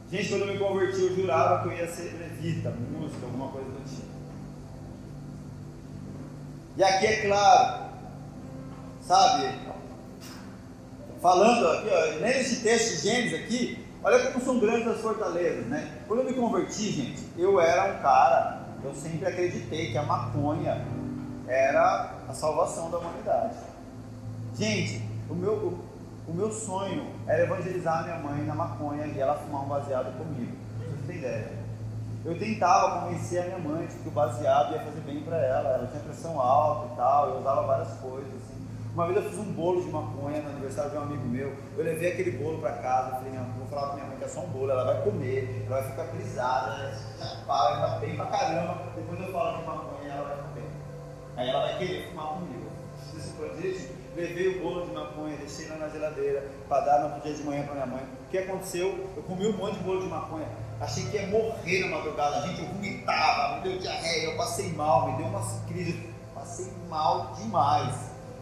Gente, 0.08 0.28
quando 0.28 0.42
eu 0.42 0.52
me 0.52 0.58
converti, 0.60 1.00
eu 1.00 1.16
jurava 1.16 1.64
que 1.64 1.74
eu 1.74 1.78
ia 1.78 1.88
ser 1.88 2.16
levita, 2.16 2.70
música, 2.70 3.26
alguma 3.26 3.48
coisa 3.48 3.70
do 3.70 3.84
tipo. 3.88 4.05
E 6.76 6.84
aqui 6.84 7.06
é 7.06 7.26
claro, 7.26 7.84
sabe? 9.00 9.48
Falando 11.22 11.68
aqui, 11.68 11.88
ó, 11.90 12.20
nesse 12.20 12.62
texto 12.62 12.96
de 12.96 13.08
Gênesis 13.08 13.40
aqui, 13.40 13.86
olha 14.04 14.30
como 14.30 14.44
são 14.44 14.58
grandes 14.58 14.86
as 14.86 15.00
fortalezas, 15.00 15.66
né? 15.66 16.02
Quando 16.06 16.20
eu 16.20 16.26
me 16.26 16.34
converti, 16.34 16.92
gente, 16.92 17.24
eu 17.38 17.58
era 17.58 17.94
um 17.94 18.02
cara, 18.02 18.60
eu 18.84 18.94
sempre 18.94 19.26
acreditei 19.26 19.90
que 19.90 19.96
a 19.96 20.02
maconha 20.02 20.84
era 21.48 22.14
a 22.28 22.34
salvação 22.34 22.90
da 22.90 22.98
humanidade. 22.98 23.56
Gente, 24.54 25.02
o 25.30 25.34
meu, 25.34 25.52
o, 25.52 25.84
o 26.28 26.34
meu 26.34 26.52
sonho 26.52 27.06
era 27.26 27.44
evangelizar 27.44 28.04
minha 28.04 28.18
mãe 28.18 28.44
na 28.44 28.54
maconha 28.54 29.06
e 29.06 29.18
ela 29.18 29.34
fumar 29.34 29.62
um 29.64 29.68
baseado 29.68 30.16
comigo. 30.18 30.54
Vocês 30.78 31.06
têm 31.06 31.16
ideia? 31.16 31.65
Eu 32.26 32.36
tentava 32.36 33.02
convencer 33.02 33.40
a 33.40 33.44
minha 33.44 33.58
mãe 33.58 33.86
de 33.86 33.94
que 33.94 34.08
o 34.08 34.10
baseado 34.10 34.72
ia 34.72 34.80
fazer 34.80 35.00
bem 35.02 35.20
para 35.20 35.36
ela. 35.36 35.68
Ela 35.68 35.86
tinha 35.86 36.02
pressão 36.02 36.40
alta 36.40 36.92
e 36.92 36.96
tal, 36.96 37.28
eu 37.28 37.38
usava 37.38 37.62
várias 37.62 37.92
coisas. 38.00 38.28
Assim. 38.34 38.66
Uma 38.92 39.06
vez 39.06 39.24
eu 39.24 39.30
fiz 39.30 39.38
um 39.38 39.52
bolo 39.52 39.80
de 39.80 39.88
maconha 39.88 40.42
no 40.42 40.50
aniversário 40.50 40.90
de 40.90 40.96
um 40.96 41.02
amigo 41.02 41.24
meu. 41.24 41.54
Eu 41.78 41.84
levei 41.84 42.10
aquele 42.10 42.32
bolo 42.32 42.58
para 42.58 42.72
casa. 42.78 43.18
Falei, 43.18 43.30
não, 43.30 43.44
vou 43.52 43.68
falar 43.68 43.86
para 43.86 43.94
minha 43.94 44.06
mãe 44.08 44.16
que 44.18 44.24
é 44.24 44.28
só 44.28 44.40
um 44.40 44.48
bolo. 44.48 44.72
Ela 44.72 44.84
vai 44.92 45.02
comer, 45.04 45.64
ela 45.68 45.80
vai 45.80 45.88
ficar 45.88 46.02
brisada, 46.02 46.98
vai 47.46 47.74
ficar 47.74 47.98
bem 48.00 48.16
pra 48.16 48.26
caramba. 48.26 48.82
Depois 48.96 49.20
eu 49.20 49.32
falo 49.32 49.58
de 49.58 49.64
maconha 49.64 50.12
ela 50.12 50.28
vai 50.28 50.36
comer. 50.36 50.70
Aí 51.36 51.48
ela 51.48 51.60
vai 51.60 51.78
querer 51.78 52.08
fumar 52.08 52.26
comigo. 52.26 52.66
Isso 53.16 53.34
pode 53.38 53.96
levei 54.16 54.48
o 54.48 54.62
bolo 54.62 54.84
de 54.84 54.92
maconha, 54.92 55.36
deixei 55.36 55.68
lá 55.68 55.76
na 55.76 55.88
geladeira 55.90 56.42
para 56.68 56.80
dar 56.80 57.08
no 57.08 57.20
dia 57.20 57.34
de 57.34 57.42
manhã 57.44 57.62
para 57.64 57.74
minha 57.74 57.86
mãe. 57.86 58.02
O 58.02 58.30
que 58.30 58.38
aconteceu? 58.38 59.12
Eu 59.16 59.22
comi 59.22 59.46
um 59.46 59.56
monte 59.56 59.76
de 59.76 59.84
bolo 59.84 60.00
de 60.00 60.08
maconha. 60.08 60.65
Achei 60.80 61.04
que 61.06 61.16
ia 61.16 61.26
morrer 61.26 61.80
na 61.88 61.96
madrugada. 61.96 62.46
Gente, 62.46 62.60
eu 62.60 62.68
vomitava, 62.68 63.56
me 63.56 63.62
deu 63.62 63.78
diarreia, 63.78 64.24
eu 64.24 64.36
passei 64.36 64.72
mal, 64.72 65.10
me 65.10 65.18
deu 65.18 65.26
umas 65.26 65.62
crises. 65.66 65.96
Passei 66.34 66.70
mal 66.88 67.32
demais. 67.38 67.94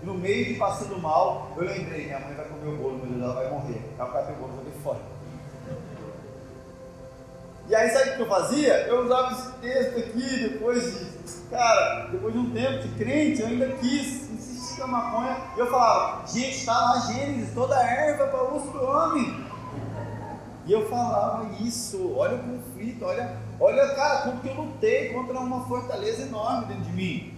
E 0.03 0.07
no 0.07 0.15
meio 0.15 0.45
de 0.47 0.55
passando 0.55 0.99
mal, 0.99 1.53
eu 1.57 1.65
lembrei: 1.65 2.07
minha 2.07 2.19
mãe 2.19 2.35
vai 2.35 2.45
comer 2.47 2.69
o 2.69 2.77
bolo, 2.77 2.99
meu 2.99 3.07
Deus, 3.07 3.23
ela 3.23 3.35
vai 3.35 3.51
morrer. 3.51 3.81
Ela 3.99 4.11
vai 4.11 4.33
o 4.33 4.37
bolo 4.37 4.53
e 4.53 4.57
joguei 4.57 4.81
fora. 4.83 4.99
E 7.67 7.75
aí, 7.75 7.89
sabe 7.89 8.11
o 8.11 8.17
que 8.17 8.23
eu 8.23 8.29
fazia? 8.29 8.75
Eu 8.89 9.05
usava 9.05 9.33
esse 9.33 9.53
texto 9.53 9.99
aqui, 9.99 10.49
depois 10.51 10.83
de, 10.83 11.51
cara, 11.51 12.09
depois 12.11 12.35
de 12.35 12.39
um 12.39 12.51
tempo 12.51 12.83
de 12.83 12.89
crente, 12.89 13.41
eu 13.41 13.47
ainda 13.47 13.69
quis 13.77 14.31
insistir 14.31 14.77
com 14.77 14.85
a 14.85 14.87
maconha. 14.89 15.37
E 15.57 15.61
eu 15.61 15.71
falava: 15.71 16.27
gente, 16.27 16.57
está 16.57 16.79
lá 16.79 17.01
Gênesis, 17.01 17.55
toda 17.55 17.81
erva 17.81 18.27
para 18.27 18.45
o 18.45 18.57
uso 18.57 18.71
do 18.71 18.85
homem. 18.85 19.54
E 20.67 20.73
eu 20.73 20.89
falava 20.89 21.51
isso, 21.61 22.15
olha 22.17 22.37
o 22.37 22.39
conflito, 22.39 23.05
olha, 23.05 23.37
olha, 23.61 23.95
cara, 23.95 24.23
como 24.23 24.41
que 24.41 24.49
eu 24.49 24.55
lutei 24.55 25.13
contra 25.13 25.39
uma 25.39 25.67
fortaleza 25.67 26.23
enorme 26.23 26.67
dentro 26.67 26.85
de 26.85 26.93
mim. 26.93 27.35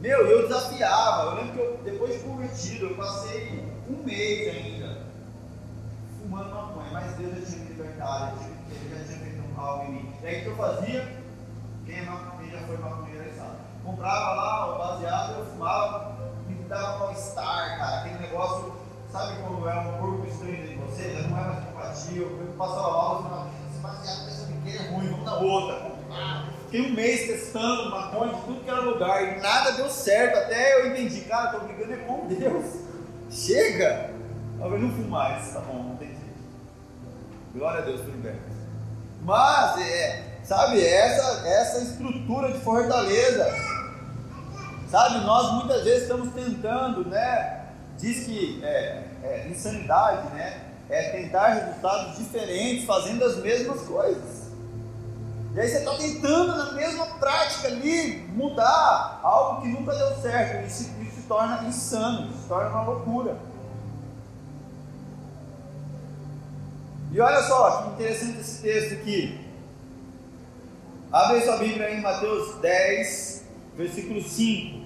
Meu, 0.00 0.26
eu 0.26 0.48
desafiava, 0.48 1.30
eu 1.30 1.34
lembro 1.34 1.52
que 1.52 1.58
eu, 1.58 1.80
depois 1.84 2.14
de 2.14 2.20
convertido, 2.20 2.86
eu 2.86 2.96
passei 2.96 3.68
um 3.88 4.02
mês 4.02 4.54
ainda 4.54 4.98
fumando 6.18 6.54
maconha, 6.54 6.90
mas 6.92 7.12
Deus 7.16 7.34
já 7.34 7.46
tinha 7.46 7.64
me 7.64 7.70
libertado, 7.70 8.36
ele 8.70 8.96
já 8.96 9.04
tinha 9.04 9.18
feito 9.18 9.42
um 9.42 9.60
algo 9.60 9.84
em 9.84 9.92
mim. 9.92 10.12
E 10.22 10.26
aí 10.26 10.40
o 10.40 10.42
que 10.42 10.48
eu 10.48 10.56
fazia? 10.56 11.18
Quem, 11.84 11.96
é 11.96 12.04
quem 12.38 12.50
já 12.50 12.60
foi 12.66 12.76
maconheiro 12.78 13.34
sabe. 13.36 13.56
Comprava 13.84 14.34
lá 14.34 14.74
o 14.74 14.78
baseado, 14.78 15.38
eu 15.38 15.46
fumava, 15.46 16.16
me 16.48 16.54
dava 16.64 16.96
um 16.96 16.98
mal-estar, 17.00 17.78
cara, 17.78 18.00
aquele 18.00 18.18
negócio 18.18 18.72
Sabe 19.10 19.40
quando 19.40 19.66
é 19.66 19.74
um 19.74 19.98
corpo 19.98 20.26
estranho 20.26 20.68
de 20.68 20.74
você? 20.74 21.14
Já 21.14 21.28
não 21.28 21.38
é 21.38 21.40
mais 21.40 21.68
empatia. 21.68 22.22
Eu 22.22 22.54
passava 22.58 22.90
mal, 22.92 23.22
você 23.22 23.28
fala, 23.28 23.50
esse 23.70 23.80
baseado 23.80 24.24
pensa 24.26 24.46
que 24.62 24.76
é 24.76 24.90
ruim, 24.90 25.10
vamos 25.10 25.24
na 25.24 25.36
outra. 25.36 25.98
Fiquei 26.64 26.90
um 26.90 26.94
mês 26.94 27.26
testando 27.26 27.90
maconha 27.90 28.34
de 28.34 28.40
tudo 28.42 28.60
que 28.62 28.68
era 28.68 28.80
lugar 28.80 29.22
e 29.22 29.40
nada 29.40 29.72
deu 29.72 29.88
certo. 29.88 30.36
Até 30.36 30.80
eu 30.80 30.92
entendi, 30.92 31.22
cara, 31.22 31.52
estou 31.52 31.60
brigando 31.66 31.94
é 31.94 31.96
com 31.96 32.26
Deus. 32.26 32.64
Chega! 33.30 34.10
Talvez 34.58 34.82
não 34.82 34.90
fumo 34.90 35.08
mais, 35.08 35.54
tá 35.54 35.60
bom, 35.60 35.82
não 35.82 35.96
tem 35.96 36.08
jeito. 36.08 36.22
Glória 37.54 37.80
a 37.80 37.84
Deus 37.84 38.00
pelo 38.02 38.18
bem. 38.18 38.36
Mas, 39.22 39.80
é, 39.80 40.40
sabe, 40.44 40.84
essa, 40.84 41.48
essa 41.48 41.78
estrutura 41.78 42.52
de 42.52 42.58
fortaleza, 42.58 43.54
sabe, 44.90 45.24
nós 45.24 45.52
muitas 45.54 45.84
vezes 45.84 46.02
estamos 46.02 46.34
tentando, 46.34 47.08
né? 47.08 47.57
Diz 47.98 48.24
que 48.24 48.60
é, 48.64 49.02
é, 49.22 49.48
insanidade 49.50 50.32
né, 50.34 50.64
é 50.88 51.10
tentar 51.10 51.48
resultados 51.48 52.16
diferentes 52.16 52.84
fazendo 52.84 53.24
as 53.24 53.36
mesmas 53.38 53.82
coisas. 53.82 54.48
E 55.54 55.60
aí 55.60 55.68
você 55.68 55.78
está 55.78 55.96
tentando 55.96 56.56
na 56.56 56.72
mesma 56.72 57.06
prática 57.18 57.68
ali 57.68 58.18
mudar 58.28 59.20
algo 59.22 59.62
que 59.62 59.68
nunca 59.68 59.94
deu 59.94 60.14
certo. 60.16 60.66
Isso, 60.66 60.90
isso 61.02 61.16
se 61.16 61.22
torna 61.22 61.66
insano, 61.66 62.30
isso 62.30 62.42
se 62.42 62.48
torna 62.48 62.70
uma 62.70 62.82
loucura. 62.82 63.36
E 67.10 67.20
olha 67.20 67.42
só 67.42 67.82
que 67.82 67.88
interessante 67.94 68.40
esse 68.40 68.62
texto 68.62 68.92
aqui. 68.94 69.48
Abre 71.10 71.40
sua 71.40 71.56
Bíblia 71.56 71.90
em 71.90 72.02
Mateus 72.02 72.56
10, 72.60 73.44
versículo 73.76 74.22
5. 74.22 74.77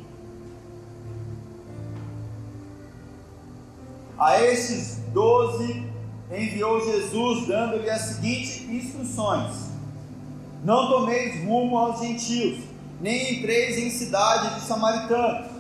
A 4.23 4.41
estes 4.41 4.99
doze 5.13 5.85
enviou 6.31 6.81
Jesus, 6.81 7.49
dando-lhe 7.49 7.91
as 7.91 8.03
seguintes 8.03 8.61
instruções: 8.71 9.53
Não 10.63 10.89
tomeis 10.89 11.45
rumo 11.45 11.77
aos 11.77 11.99
gentios, 11.99 12.61
nem 13.01 13.35
entreis 13.35 13.77
em 13.79 13.91
cidade 13.91 14.55
de 14.55 14.61
samaritanos, 14.61 15.51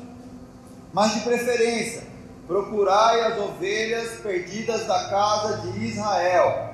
mas 0.92 1.12
de 1.12 1.20
preferência, 1.22 2.05
procurai 2.46 3.33
as 3.33 3.38
ovelhas 3.40 4.20
perdidas 4.20 4.87
da 4.87 5.09
casa 5.09 5.57
de 5.62 5.85
Israel. 5.85 6.72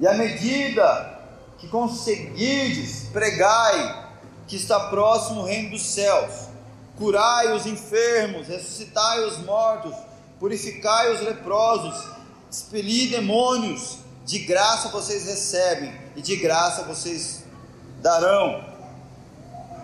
E 0.00 0.06
à 0.06 0.14
medida 0.14 1.20
que 1.58 1.68
conseguirdes, 1.68 3.10
pregai 3.12 4.08
que 4.46 4.56
está 4.56 4.88
próximo 4.88 5.42
o 5.42 5.44
reino 5.44 5.72
dos 5.72 5.82
céus. 5.82 6.48
Curai 6.96 7.52
os 7.52 7.66
enfermos, 7.66 8.48
ressuscitai 8.48 9.22
os 9.24 9.36
mortos, 9.44 9.94
purificai 10.40 11.12
os 11.12 11.20
leprosos, 11.20 12.02
expeli 12.50 13.08
demônios, 13.08 13.98
de 14.24 14.38
graça 14.38 14.88
vocês 14.88 15.26
recebem 15.26 15.92
e 16.16 16.22
de 16.22 16.36
graça 16.36 16.82
vocês 16.84 17.44
darão. 18.00 18.64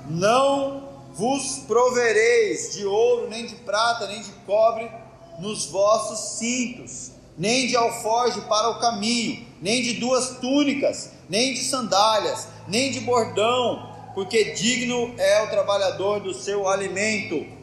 Não 0.08 0.88
vos 1.12 1.58
provereis 1.66 2.74
de 2.74 2.86
ouro, 2.86 3.28
nem 3.28 3.46
de 3.46 3.54
prata, 3.56 4.06
nem 4.06 4.22
de 4.22 4.30
cobre 4.46 4.90
nos 5.38 5.66
vossos 5.66 6.38
cintos, 6.38 7.12
nem 7.36 7.66
de 7.66 7.76
alforje 7.76 8.40
para 8.42 8.70
o 8.70 8.78
caminho, 8.78 9.46
nem 9.60 9.82
de 9.82 9.94
duas 9.94 10.38
túnicas, 10.38 11.10
nem 11.28 11.52
de 11.52 11.62
sandálias, 11.64 12.48
nem 12.66 12.90
de 12.90 13.00
bordão, 13.00 13.94
porque 14.14 14.52
digno 14.52 15.14
é 15.18 15.42
o 15.42 15.50
trabalhador 15.50 16.20
do 16.20 16.32
seu 16.32 16.66
alimento. 16.66 17.55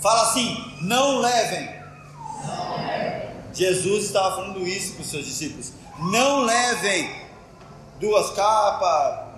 Fala 0.00 0.22
assim: 0.22 0.56
não 0.82 1.18
levem. 1.18 1.78
Jesus 3.52 4.04
estava 4.04 4.36
falando 4.36 4.66
isso 4.66 4.94
para 4.94 5.02
os 5.02 5.10
seus 5.10 5.26
discípulos: 5.26 5.72
não 5.98 6.42
levem 6.42 7.10
duas 7.98 8.30
capas, 8.30 9.28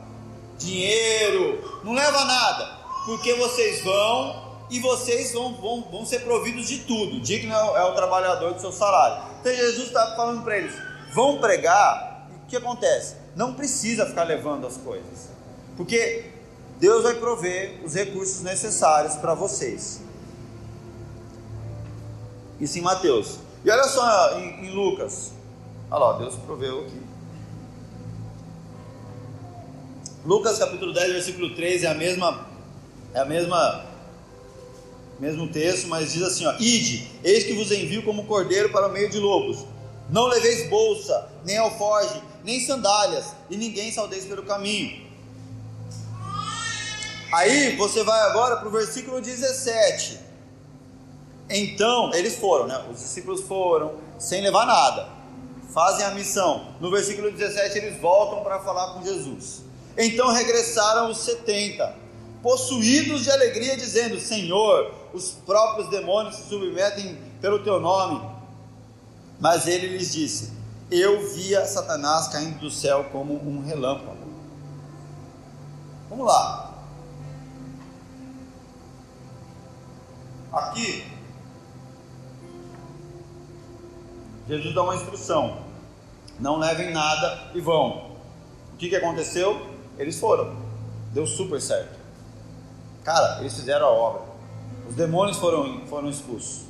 dinheiro, 0.58 1.80
não 1.82 1.94
leva 1.94 2.24
nada, 2.24 2.78
porque 3.06 3.34
vocês 3.34 3.82
vão 3.82 4.50
e 4.68 4.78
vocês 4.78 5.32
vão, 5.32 5.54
vão, 5.54 5.88
vão 5.90 6.06
ser 6.06 6.20
providos 6.20 6.68
de 6.68 6.80
tudo. 6.80 7.20
Digno 7.20 7.52
é 7.52 7.64
o, 7.64 7.76
é 7.76 7.84
o 7.84 7.94
trabalhador 7.94 8.52
do 8.54 8.60
seu 8.60 8.70
salário. 8.70 9.24
Então 9.40 9.54
Jesus 9.54 9.88
está 9.88 10.14
falando 10.14 10.42
para 10.42 10.58
eles: 10.58 10.74
vão 11.14 11.38
pregar, 11.38 12.28
o 12.44 12.46
que 12.46 12.56
acontece? 12.56 13.16
Não 13.34 13.54
precisa 13.54 14.06
ficar 14.06 14.24
levando 14.24 14.66
as 14.66 14.76
coisas, 14.76 15.30
porque 15.76 16.30
Deus 16.78 17.02
vai 17.02 17.14
prover 17.14 17.80
os 17.84 17.94
recursos 17.94 18.42
necessários 18.42 19.14
para 19.14 19.34
vocês. 19.34 20.09
Isso 22.60 22.78
em 22.78 22.82
Mateus. 22.82 23.38
E 23.64 23.70
olha 23.70 23.84
só 23.84 24.38
em, 24.38 24.66
em 24.66 24.70
Lucas. 24.70 25.32
Olha 25.90 26.04
lá, 26.04 26.18
Deus 26.18 26.34
proveu 26.36 26.80
aqui. 26.80 27.00
Lucas 30.24 30.58
capítulo 30.58 30.92
10, 30.92 31.12
versículo 31.12 31.54
3 31.54 31.84
é 31.84 31.86
a 31.86 31.94
mesma 31.94 32.46
é 33.14 33.20
a 33.20 33.24
mesma 33.24 33.86
mesmo 35.18 35.48
texto, 35.48 35.88
mas 35.88 36.12
diz 36.12 36.22
assim, 36.22 36.46
ó: 36.46 36.54
Ide, 36.58 37.10
eis 37.24 37.44
que 37.44 37.54
vos 37.54 37.70
envio 37.70 38.02
como 38.02 38.26
cordeiro 38.26 38.70
para 38.70 38.88
o 38.88 38.92
meio 38.92 39.08
de 39.10 39.18
lobos. 39.18 39.66
Não 40.08 40.26
leveis 40.26 40.68
bolsa, 40.68 41.28
nem 41.44 41.56
alforge, 41.56 42.20
nem 42.42 42.60
sandálias, 42.60 43.26
e 43.48 43.56
ninguém 43.56 43.92
saudeis 43.92 44.24
pelo 44.24 44.42
caminho. 44.42 45.08
Aí 47.32 47.76
você 47.76 48.02
vai 48.02 48.20
agora 48.22 48.56
para 48.56 48.68
o 48.68 48.72
versículo 48.72 49.20
17. 49.20 50.29
Então, 51.50 52.14
eles 52.14 52.36
foram, 52.36 52.68
né? 52.68 52.80
Os 52.90 53.00
discípulos 53.00 53.42
foram, 53.42 53.94
sem 54.18 54.40
levar 54.40 54.64
nada, 54.64 55.08
fazem 55.74 56.06
a 56.06 56.12
missão. 56.12 56.74
No 56.80 56.90
versículo 56.90 57.30
17, 57.30 57.76
eles 57.76 58.00
voltam 58.00 58.42
para 58.44 58.60
falar 58.60 58.94
com 58.94 59.02
Jesus. 59.02 59.64
Então 59.98 60.32
regressaram 60.32 61.10
os 61.10 61.18
70, 61.18 61.94
possuídos 62.42 63.24
de 63.24 63.30
alegria, 63.30 63.76
dizendo: 63.76 64.20
Senhor, 64.20 64.94
os 65.12 65.32
próprios 65.44 65.88
demônios 65.90 66.36
se 66.36 66.48
submetem 66.48 67.18
pelo 67.40 67.64
teu 67.64 67.80
nome. 67.80 68.30
Mas 69.40 69.66
ele 69.66 69.88
lhes 69.88 70.12
disse: 70.12 70.52
Eu 70.90 71.28
via 71.34 71.66
Satanás 71.66 72.28
caindo 72.28 72.60
do 72.60 72.70
céu 72.70 73.06
como 73.10 73.34
um 73.34 73.62
relâmpago. 73.62 74.16
Vamos 76.08 76.26
lá. 76.26 76.68
Aqui, 80.52 81.09
Jesus 84.50 84.74
dá 84.74 84.82
uma 84.82 84.96
instrução: 84.96 85.58
não 86.40 86.58
levem 86.58 86.92
nada 86.92 87.50
e 87.54 87.60
vão. 87.60 88.10
O 88.74 88.76
que, 88.76 88.88
que 88.88 88.96
aconteceu? 88.96 89.68
Eles 89.96 90.18
foram, 90.18 90.56
deu 91.12 91.26
super 91.26 91.60
certo. 91.60 91.98
Cara, 93.04 93.38
eles 93.40 93.54
fizeram 93.54 93.86
a 93.86 93.90
obra. 93.90 94.22
Os 94.88 94.96
demônios 94.96 95.36
foram, 95.36 95.86
foram 95.86 96.10
expulsos. 96.10 96.62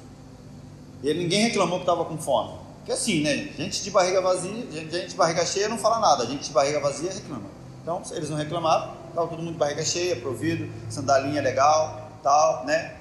E 1.02 1.14
ninguém 1.14 1.44
reclamou 1.44 1.78
que 1.78 1.84
estava 1.84 2.04
com 2.04 2.18
fome. 2.18 2.58
Porque 2.78 2.92
assim, 2.92 3.22
né? 3.22 3.48
Gente 3.56 3.82
de 3.82 3.90
barriga 3.90 4.20
vazia, 4.20 4.50
gente 4.70 5.08
de 5.08 5.14
barriga 5.14 5.46
cheia 5.46 5.68
não 5.68 5.78
fala 5.78 5.98
nada. 6.00 6.26
Gente 6.26 6.48
de 6.48 6.52
barriga 6.52 6.80
vazia 6.80 7.10
reclama. 7.10 7.48
Então, 7.82 8.02
eles 8.10 8.28
não 8.28 8.36
reclamaram, 8.36 8.92
estava 9.08 9.26
todo 9.26 9.38
mundo 9.38 9.52
de 9.52 9.58
barriga 9.58 9.82
cheia, 9.82 10.16
provido, 10.16 10.70
sandalinha 10.90 11.40
legal, 11.40 12.10
tal, 12.22 12.66
né? 12.66 12.94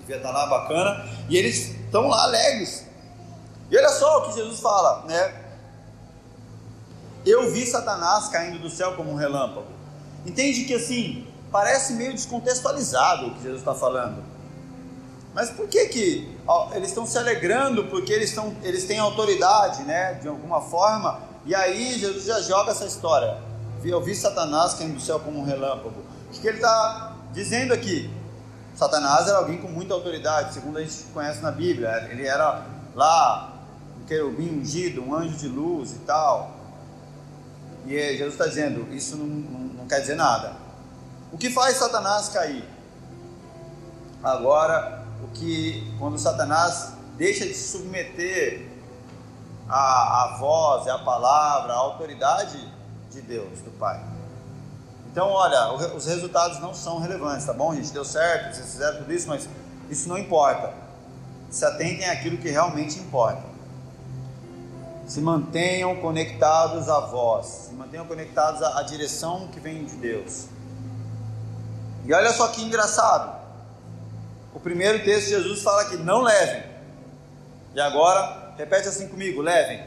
Devia 0.00 0.16
estar 0.16 0.32
tá 0.32 0.38
lá 0.38 0.46
bacana. 0.46 1.08
E 1.30 1.36
eles 1.36 1.70
estão 1.70 2.08
lá 2.08 2.24
alegres. 2.24 2.86
E 3.74 3.76
olha 3.76 3.88
só 3.88 4.18
o 4.18 4.28
que 4.28 4.34
Jesus 4.36 4.60
fala, 4.60 5.02
né? 5.04 5.34
Eu 7.26 7.50
vi 7.50 7.66
Satanás 7.66 8.28
caindo 8.28 8.60
do 8.60 8.70
céu 8.70 8.94
como 8.94 9.10
um 9.10 9.16
relâmpago. 9.16 9.66
Entende 10.24 10.62
que 10.62 10.74
assim, 10.74 11.26
parece 11.50 11.94
meio 11.94 12.12
descontextualizado 12.12 13.26
o 13.26 13.34
que 13.34 13.42
Jesus 13.42 13.58
está 13.58 13.74
falando. 13.74 14.22
Mas 15.34 15.50
por 15.50 15.66
que 15.66 15.86
que 15.86 16.38
ó, 16.46 16.72
eles 16.72 16.90
estão 16.90 17.04
se 17.04 17.18
alegrando? 17.18 17.86
Porque 17.86 18.12
eles, 18.12 18.28
estão, 18.28 18.54
eles 18.62 18.84
têm 18.84 19.00
autoridade, 19.00 19.82
né? 19.82 20.20
De 20.22 20.28
alguma 20.28 20.60
forma. 20.60 21.18
E 21.44 21.52
aí 21.52 21.98
Jesus 21.98 22.26
já 22.26 22.40
joga 22.42 22.70
essa 22.70 22.84
história. 22.84 23.42
Eu 23.84 24.00
vi 24.00 24.14
Satanás 24.14 24.74
caindo 24.74 24.94
do 24.94 25.00
céu 25.00 25.18
como 25.18 25.40
um 25.40 25.44
relâmpago. 25.44 26.00
O 26.28 26.30
que, 26.30 26.46
ele 26.46 26.58
está 26.58 27.16
dizendo 27.32 27.74
aqui? 27.74 28.08
Satanás 28.76 29.26
era 29.26 29.38
alguém 29.38 29.60
com 29.60 29.66
muita 29.66 29.94
autoridade, 29.94 30.54
segundo 30.54 30.78
a 30.78 30.80
gente 30.80 30.94
conhece 31.12 31.42
na 31.42 31.50
Bíblia. 31.50 32.08
Ele 32.12 32.24
era 32.24 32.64
lá 32.94 33.53
querubim 34.06 34.60
ungido, 34.60 35.02
um 35.02 35.14
anjo 35.14 35.36
de 35.36 35.48
luz 35.48 35.92
e 35.92 35.98
tal. 36.00 36.56
E 37.86 37.92
Jesus 38.16 38.34
está 38.34 38.46
dizendo: 38.46 38.92
isso 38.94 39.16
não, 39.16 39.26
não, 39.26 39.60
não 39.74 39.86
quer 39.86 40.00
dizer 40.00 40.14
nada. 40.14 40.56
O 41.32 41.38
que 41.38 41.50
faz 41.50 41.76
Satanás 41.76 42.28
cair? 42.28 42.64
Agora, 44.22 45.04
o 45.22 45.28
que 45.28 45.92
quando 45.98 46.18
Satanás 46.18 46.92
deixa 47.16 47.46
de 47.46 47.54
se 47.54 47.72
submeter 47.72 48.66
à, 49.68 50.24
à 50.24 50.36
voz, 50.38 50.88
à 50.88 50.98
palavra, 50.98 51.72
à 51.72 51.76
autoridade 51.76 52.58
de 53.10 53.20
Deus, 53.22 53.60
do 53.60 53.70
Pai. 53.72 54.02
Então, 55.10 55.28
olha, 55.28 55.72
os 55.94 56.06
resultados 56.06 56.58
não 56.58 56.74
são 56.74 56.98
relevantes, 56.98 57.46
tá 57.46 57.52
bom, 57.52 57.74
gente? 57.74 57.92
Deu 57.92 58.04
certo, 58.04 58.56
vocês 58.56 58.72
fizeram 58.72 58.98
tudo 58.98 59.12
isso, 59.12 59.28
mas 59.28 59.48
isso 59.88 60.08
não 60.08 60.18
importa. 60.18 60.72
Se 61.50 61.64
atentem 61.64 62.08
àquilo 62.08 62.36
que 62.38 62.50
realmente 62.50 62.98
importa. 62.98 63.53
Se 65.06 65.20
mantenham 65.20 65.96
conectados 65.96 66.88
à 66.88 67.00
voz, 67.00 67.46
se 67.68 67.74
mantenham 67.74 68.06
conectados 68.06 68.62
à, 68.62 68.82
direção 68.82 69.48
que 69.48 69.60
vem 69.60 69.84
de 69.84 69.96
Deus. 69.96 70.46
E 72.04 72.12
olha 72.12 72.32
só 72.32 72.48
que 72.48 72.62
engraçado. 72.62 73.42
O 74.54 74.60
primeiro 74.60 75.04
texto 75.04 75.28
Jesus 75.28 75.62
fala 75.62 75.84
que 75.86 75.96
não 75.96 76.22
levem. 76.22 76.62
E 77.74 77.80
agora, 77.80 78.54
repete 78.56 78.88
assim 78.88 79.08
comigo: 79.08 79.42
levem. 79.42 79.84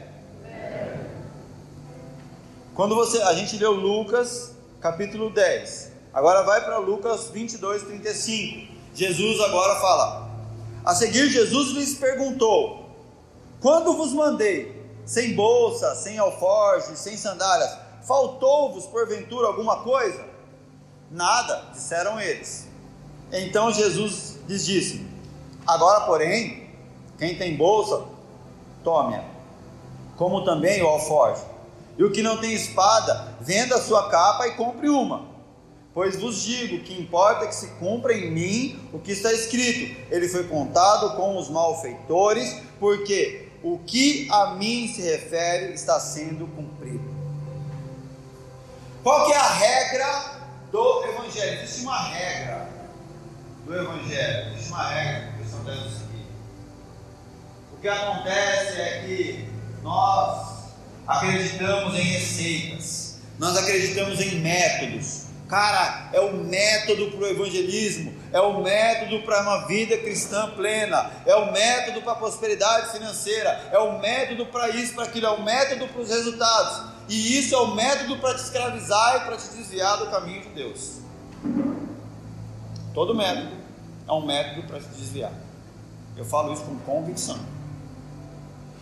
Quando 2.74 2.94
você, 2.94 3.20
a 3.22 3.34
gente 3.34 3.56
leu 3.56 3.72
Lucas, 3.72 4.52
capítulo 4.80 5.30
10. 5.30 5.90
Agora 6.14 6.42
vai 6.44 6.64
para 6.64 6.78
Lucas 6.78 7.28
22, 7.30 7.82
35. 7.82 8.72
Jesus 8.94 9.40
agora 9.40 9.80
fala: 9.80 10.30
A 10.84 10.94
seguir, 10.94 11.28
Jesus 11.28 11.70
lhes 11.70 11.94
perguntou: 11.94 12.90
Quando 13.60 13.94
vos 13.94 14.12
mandei, 14.12 14.77
sem 15.08 15.34
bolsa, 15.34 15.94
sem 15.94 16.18
alforje, 16.18 16.94
sem 16.94 17.16
sandálias, 17.16 17.78
faltou-vos 18.02 18.84
porventura 18.84 19.46
alguma 19.46 19.82
coisa? 19.82 20.22
Nada, 21.10 21.64
disseram 21.72 22.20
eles. 22.20 22.68
Então 23.32 23.72
Jesus 23.72 24.36
lhes 24.46 24.66
disse: 24.66 25.06
Agora, 25.66 26.02
porém, 26.02 26.68
quem 27.16 27.38
tem 27.38 27.56
bolsa, 27.56 28.04
tome-a, 28.84 29.24
como 30.18 30.44
também 30.44 30.82
o 30.82 30.86
alforje. 30.86 31.42
E 31.96 32.04
o 32.04 32.12
que 32.12 32.20
não 32.20 32.36
tem 32.36 32.52
espada, 32.52 33.34
venda 33.40 33.76
a 33.76 33.82
sua 33.82 34.10
capa 34.10 34.46
e 34.46 34.56
compre 34.56 34.90
uma. 34.90 35.26
Pois 35.94 36.20
vos 36.20 36.42
digo 36.42 36.84
que 36.84 37.00
importa 37.00 37.46
que 37.46 37.54
se 37.54 37.68
cumpra 37.78 38.12
em 38.12 38.30
mim 38.30 38.90
o 38.92 38.98
que 38.98 39.12
está 39.12 39.32
escrito. 39.32 39.98
Ele 40.10 40.28
foi 40.28 40.44
contado 40.44 41.16
com 41.16 41.38
os 41.38 41.48
malfeitores, 41.48 42.60
porque 42.78 43.47
o 43.62 43.78
que 43.86 44.28
a 44.30 44.54
mim 44.54 44.92
se 44.92 45.02
refere 45.02 45.72
está 45.74 45.98
sendo 46.00 46.46
cumprido. 46.48 47.16
Qual 49.02 49.26
que 49.26 49.32
é 49.32 49.36
a 49.36 49.48
regra 49.48 50.38
do 50.70 51.04
Evangelho. 51.04 51.62
Existe 51.62 51.82
uma 51.82 52.02
regra 52.08 52.68
do 53.64 53.74
Evangelho, 53.74 54.52
existe 54.52 54.70
uma 54.70 54.88
regra 54.88 55.32
que 55.32 55.38
cristão 55.38 55.64
deve 55.64 55.82
seguir. 55.82 56.26
O 57.72 57.80
que 57.80 57.88
acontece 57.88 58.80
é 58.80 59.02
que 59.06 59.48
nós 59.82 60.72
acreditamos 61.06 61.94
em 61.94 62.02
receitas, 62.02 63.18
nós 63.38 63.56
acreditamos 63.56 64.20
em 64.20 64.40
métodos. 64.40 65.27
Cara, 65.48 66.10
é 66.12 66.20
o 66.20 66.34
método 66.34 67.10
para 67.12 67.20
o 67.20 67.26
evangelismo, 67.26 68.14
é 68.30 68.38
o 68.38 68.60
método 68.60 69.22
para 69.22 69.40
uma 69.40 69.66
vida 69.66 69.96
cristã 69.96 70.50
plena, 70.50 71.10
é 71.24 71.34
o 71.34 71.50
método 71.50 72.02
para 72.02 72.12
a 72.12 72.16
prosperidade 72.16 72.92
financeira, 72.92 73.70
é 73.72 73.78
o 73.78 73.98
método 73.98 74.44
para 74.46 74.68
isso, 74.68 74.94
para 74.94 75.04
aquilo, 75.04 75.26
é 75.26 75.30
o 75.30 75.42
método 75.42 75.88
para 75.88 76.02
os 76.02 76.10
resultados. 76.10 76.82
E 77.08 77.38
isso 77.38 77.54
é 77.54 77.58
o 77.58 77.74
método 77.74 78.18
para 78.18 78.34
te 78.34 78.42
escravizar 78.42 79.16
e 79.16 79.20
para 79.20 79.38
te 79.38 79.48
desviar 79.48 79.96
do 79.96 80.10
caminho 80.10 80.42
de 80.42 80.48
Deus. 80.50 80.98
Todo 82.92 83.14
método 83.14 83.56
é 84.06 84.12
um 84.12 84.26
método 84.26 84.64
para 84.64 84.80
te 84.80 84.88
desviar. 84.88 85.32
Eu 86.14 86.26
falo 86.26 86.52
isso 86.52 86.64
com 86.64 86.78
convicção. 86.80 87.38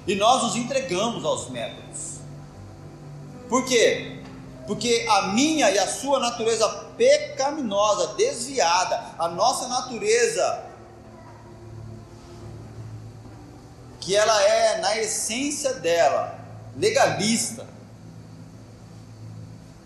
E 0.05 0.17
nós 0.17 0.43
nos 0.43 0.57
entregamos 0.57 1.25
aos 1.25 1.49
métodos. 1.49 2.17
Por 3.49 3.65
quê? 3.65 4.16
Porque 4.67 5.07
a 5.09 5.29
minha 5.29 5.71
e 5.71 5.79
a 5.79 5.87
sua 5.87 6.19
natureza 6.19 6.69
pecaminosa, 6.97 8.15
desviada, 8.15 9.01
a 9.19 9.29
nossa 9.29 9.69
natureza, 9.69 10.65
que 14.01 14.15
ela 14.15 14.43
é 14.43 14.81
na 14.81 14.99
essência 14.99 15.75
dela, 15.75 16.39
legalista, 16.77 17.67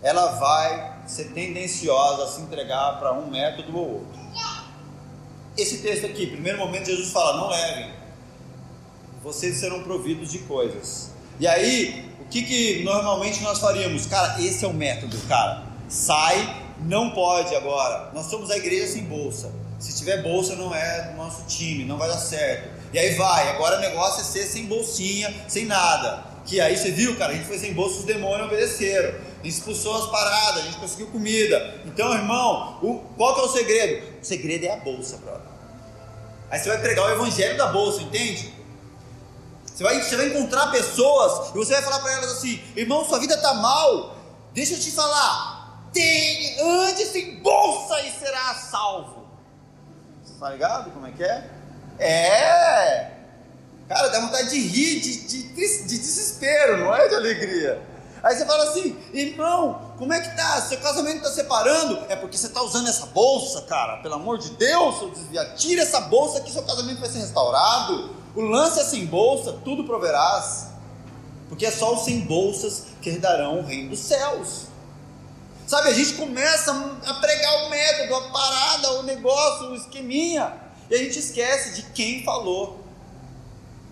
ela 0.01 0.31
vai 0.37 1.01
ser 1.07 1.25
tendenciosa 1.25 2.23
a 2.23 2.27
se 2.27 2.41
entregar 2.41 2.97
para 2.99 3.13
um 3.13 3.29
método 3.29 3.77
ou 3.77 3.93
outro. 3.93 4.21
Esse 5.57 5.79
texto 5.79 6.05
aqui, 6.05 6.27
primeiro 6.27 6.57
momento, 6.57 6.85
Jesus 6.85 7.11
fala: 7.11 7.37
não 7.37 7.49
levem, 7.49 7.93
vocês 9.21 9.57
serão 9.57 9.83
providos 9.83 10.31
de 10.31 10.39
coisas. 10.39 11.11
E 11.39 11.47
aí, 11.47 12.10
que, 12.31 12.43
que 12.43 12.83
normalmente 12.83 13.41
nós 13.41 13.59
faríamos? 13.59 14.05
Cara, 14.05 14.41
esse 14.41 14.63
é 14.63 14.67
o 14.67 14.73
método, 14.73 15.17
cara. 15.27 15.63
Sai, 15.89 16.63
não 16.79 17.11
pode 17.11 17.53
agora. 17.53 18.09
Nós 18.13 18.27
somos 18.27 18.49
a 18.49 18.57
igreja 18.57 18.87
sem 18.87 19.03
bolsa. 19.03 19.51
Se 19.77 19.93
tiver 19.97 20.23
bolsa, 20.23 20.55
não 20.55 20.73
é 20.73 21.09
do 21.09 21.17
nosso 21.17 21.43
time, 21.45 21.83
não 21.83 21.97
vai 21.97 22.07
dar 22.07 22.17
certo. 22.17 22.69
E 22.93 22.99
aí 22.99 23.15
vai, 23.15 23.49
agora 23.49 23.77
o 23.77 23.81
negócio 23.81 24.21
é 24.21 24.23
ser 24.23 24.45
sem 24.45 24.65
bolsinha, 24.65 25.33
sem 25.47 25.65
nada. 25.65 26.23
Que 26.45 26.61
aí 26.61 26.77
você 26.77 26.91
viu, 26.91 27.17
cara, 27.17 27.33
a 27.33 27.35
gente 27.35 27.47
foi 27.47 27.59
sem 27.59 27.73
bolsa, 27.73 27.99
os 27.99 28.05
demônios 28.05 28.47
obedeceram. 28.47 29.09
A 29.09 29.43
gente 29.43 29.55
expulsou 29.55 29.95
as 29.97 30.09
paradas, 30.09 30.63
a 30.63 30.65
gente 30.67 30.77
conseguiu 30.77 31.07
comida. 31.07 31.81
Então, 31.85 32.13
irmão, 32.13 32.79
o, 32.81 32.99
qual 33.17 33.35
que 33.35 33.41
é 33.41 33.43
o 33.43 33.49
segredo? 33.49 34.03
O 34.21 34.25
segredo 34.25 34.65
é 34.65 34.71
a 34.71 34.77
bolsa, 34.77 35.17
brother. 35.17 35.41
Aí 36.49 36.59
você 36.59 36.69
vai 36.69 36.79
pregar 36.79 37.07
o 37.07 37.11
evangelho 37.11 37.57
da 37.57 37.67
bolsa, 37.67 38.01
entende? 38.01 38.53
Você 39.81 39.83
vai, 39.83 40.01
você 40.03 40.15
vai 40.15 40.27
encontrar 40.27 40.67
pessoas 40.67 41.49
e 41.49 41.53
você 41.53 41.73
vai 41.73 41.81
falar 41.81 41.99
para 41.99 42.13
elas 42.13 42.31
assim: 42.33 42.61
irmão, 42.75 43.03
sua 43.03 43.19
vida 43.19 43.33
está 43.33 43.53
mal. 43.55 44.15
Deixa 44.53 44.75
eu 44.75 44.79
te 44.79 44.91
falar. 44.91 45.89
Tem, 45.91 46.59
ande 46.61 47.03
sem 47.05 47.39
bolsa 47.39 47.99
e 48.01 48.11
será 48.11 48.53
salvo. 48.53 49.25
Você 50.23 50.39
tá 50.39 50.51
ligado 50.51 50.91
como 50.91 51.07
é 51.07 51.11
que 51.11 51.23
é? 51.23 51.49
É. 51.97 53.11
Cara, 53.89 54.09
dá 54.09 54.19
vontade 54.19 54.51
de 54.51 54.59
rir, 54.59 54.99
de, 54.99 55.27
de, 55.27 55.43
de 55.49 55.97
desespero, 55.97 56.77
não 56.77 56.95
é 56.95 57.07
de 57.07 57.15
alegria. 57.15 57.81
Aí 58.23 58.35
você 58.35 58.45
fala 58.45 58.65
assim, 58.65 58.95
irmão, 59.11 59.93
como 59.97 60.13
é 60.13 60.21
que 60.21 60.35
tá? 60.37 60.61
Seu 60.61 60.77
casamento 60.77 61.17
está 61.17 61.31
separando? 61.31 62.05
É 62.07 62.15
porque 62.15 62.37
você 62.37 62.45
está 62.45 62.61
usando 62.61 62.87
essa 62.87 63.07
bolsa, 63.07 63.63
cara. 63.63 63.97
Pelo 63.97 64.13
amor 64.13 64.37
de 64.37 64.51
Deus, 64.51 64.99
seu 64.99 65.09
desvia. 65.09 65.43
Tira 65.55 65.81
essa 65.81 66.01
bolsa 66.01 66.39
que 66.41 66.51
seu 66.51 66.61
casamento 66.61 66.99
vai 66.99 67.09
ser 67.09 67.17
restaurado. 67.17 68.20
O 68.35 68.41
lance 68.41 68.79
é 68.79 68.83
sem 68.83 69.05
bolsa, 69.05 69.59
tudo 69.63 69.83
proverás. 69.83 70.67
Porque 71.49 71.65
é 71.65 71.71
só 71.71 71.93
os 71.95 72.05
sem 72.05 72.21
bolsas 72.21 72.85
que 73.01 73.09
herdarão 73.09 73.59
o 73.59 73.63
reino 73.63 73.89
dos 73.89 73.99
céus. 73.99 74.67
Sabe, 75.67 75.89
a 75.89 75.93
gente 75.93 76.13
começa 76.13 76.71
a 77.05 77.13
pregar 77.15 77.65
o 77.65 77.69
método, 77.69 78.15
a 78.15 78.29
parada, 78.29 78.91
o 78.99 79.03
negócio, 79.03 79.69
o 79.69 79.75
esqueminha. 79.75 80.53
E 80.89 80.95
a 80.95 80.97
gente 80.97 81.19
esquece 81.19 81.73
de 81.75 81.83
quem 81.93 82.23
falou. 82.23 82.81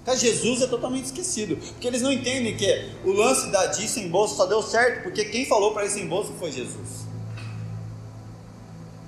Cara, 0.06 0.18
Jesus 0.18 0.62
é 0.62 0.68
totalmente 0.68 1.06
esquecido. 1.06 1.56
Porque 1.56 1.88
eles 1.88 2.02
não 2.02 2.12
entendem 2.12 2.58
que 2.58 2.92
o 3.06 3.12
lance 3.12 3.50
da 3.52 3.68
de 3.68 3.88
sem 3.88 4.10
bolsa 4.10 4.36
só 4.36 4.46
deu 4.46 4.62
certo 4.62 5.04
porque 5.04 5.26
quem 5.26 5.46
falou 5.46 5.74
para 5.74 5.86
ir 5.86 5.90
sem 5.90 6.08
bolsa 6.08 6.32
foi 6.40 6.52
Jesus. 6.52 7.08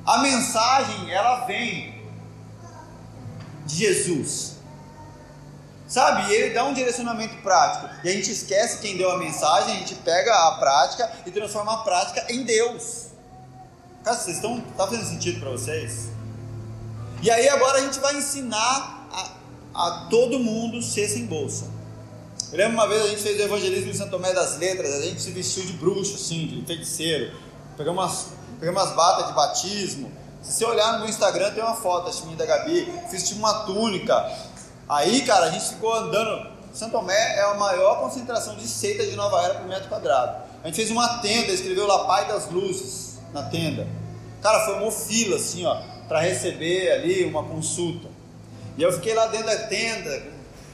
A 0.05 0.19
mensagem, 0.19 1.11
ela 1.11 1.45
vem 1.45 2.01
de 3.65 3.75
Jesus. 3.75 4.60
Sabe? 5.91 6.31
E 6.31 6.35
ele 6.35 6.53
dá 6.53 6.63
um 6.63 6.73
direcionamento 6.73 7.35
prático. 7.43 7.89
E 8.01 8.07
a 8.07 8.13
gente 8.13 8.31
esquece 8.31 8.79
quem 8.79 8.95
deu 8.95 9.11
a 9.11 9.17
mensagem, 9.17 9.75
a 9.75 9.79
gente 9.79 9.95
pega 9.95 10.33
a 10.47 10.51
prática 10.53 11.11
e 11.25 11.31
transforma 11.31 11.73
a 11.73 11.77
prática 11.79 12.25
em 12.29 12.43
Deus. 12.45 13.07
Cara, 14.01 14.15
vocês 14.15 14.37
estão. 14.37 14.61
Tá 14.77 14.87
fazendo 14.87 15.05
sentido 15.05 15.41
para 15.41 15.49
vocês? 15.49 16.07
E 17.21 17.29
aí 17.29 17.49
agora 17.49 17.79
a 17.79 17.81
gente 17.81 17.99
vai 17.99 18.15
ensinar 18.15 19.09
a, 19.11 19.31
a 19.75 20.07
todo 20.09 20.39
mundo 20.39 20.81
ser 20.81 21.09
sem 21.09 21.25
bolsa. 21.25 21.65
Eu 22.53 22.57
lembro 22.57 22.75
uma 22.75 22.87
vez 22.87 23.03
a 23.03 23.07
gente 23.09 23.21
fez 23.21 23.37
o 23.37 23.43
evangelismo 23.43 23.91
em 23.91 23.93
Santo 23.93 24.11
Tomé 24.11 24.31
das 24.31 24.57
Letras, 24.57 24.93
a 24.93 25.01
gente 25.01 25.21
se 25.21 25.31
vestiu 25.31 25.65
de 25.65 25.73
bruxo, 25.73 26.15
assim, 26.15 26.47
de 26.47 26.65
feiticeiro. 26.65 27.35
Pegamos 27.75 28.01
umas, 28.01 28.27
pegamos 28.61 28.81
umas 28.81 28.95
batas 28.95 29.27
de 29.27 29.33
batismo. 29.33 30.09
Se 30.41 30.53
você 30.53 30.65
olhar 30.65 30.93
no 30.93 30.99
meu 30.99 31.09
Instagram, 31.09 31.51
tem 31.51 31.61
uma 31.61 31.75
foto, 31.75 32.07
acho 32.07 32.25
minha 32.25 32.37
da 32.37 32.45
Gabi. 32.45 32.91
Fiz 33.09 33.27
tipo 33.27 33.39
uma 33.39 33.65
túnica 33.65 34.15
Aí, 34.91 35.21
cara, 35.21 35.45
a 35.45 35.51
gente 35.51 35.69
ficou 35.69 35.93
andando. 35.93 36.51
Santo 36.73 36.91
Tomé 36.91 37.37
é 37.37 37.43
a 37.43 37.53
maior 37.53 38.01
concentração 38.01 38.57
de 38.57 38.67
seita 38.67 39.05
de 39.05 39.15
Nova 39.15 39.41
Era 39.41 39.53
por 39.53 39.65
metro 39.65 39.87
quadrado. 39.87 40.43
A 40.61 40.67
gente 40.67 40.75
fez 40.75 40.91
uma 40.91 41.19
tenda, 41.19 41.49
escreveu 41.53 41.87
lá 41.87 42.03
Pai 42.03 42.27
das 42.27 42.49
Luzes 42.51 43.17
na 43.31 43.43
tenda. 43.43 43.87
Cara, 44.41 44.69
uma 44.73 44.91
fila 44.91 45.37
assim, 45.37 45.65
ó, 45.65 45.81
para 46.09 46.19
receber 46.19 46.91
ali 46.91 47.23
uma 47.23 47.41
consulta. 47.41 48.09
E 48.77 48.83
eu 48.83 48.91
fiquei 48.91 49.13
lá 49.13 49.27
dentro 49.27 49.47
da 49.47 49.59
tenda, 49.67 50.23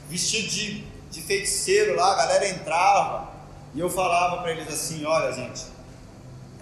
vestido 0.09 0.47
de, 0.47 0.83
de 1.11 1.21
feiticeiro 1.21 1.95
lá, 1.95 2.13
a 2.13 2.15
galera 2.15 2.49
entrava. 2.49 3.29
E 3.75 3.79
eu 3.79 3.87
falava 3.87 4.41
para 4.41 4.49
eles 4.51 4.67
assim: 4.67 5.05
olha, 5.05 5.31
gente, 5.31 5.63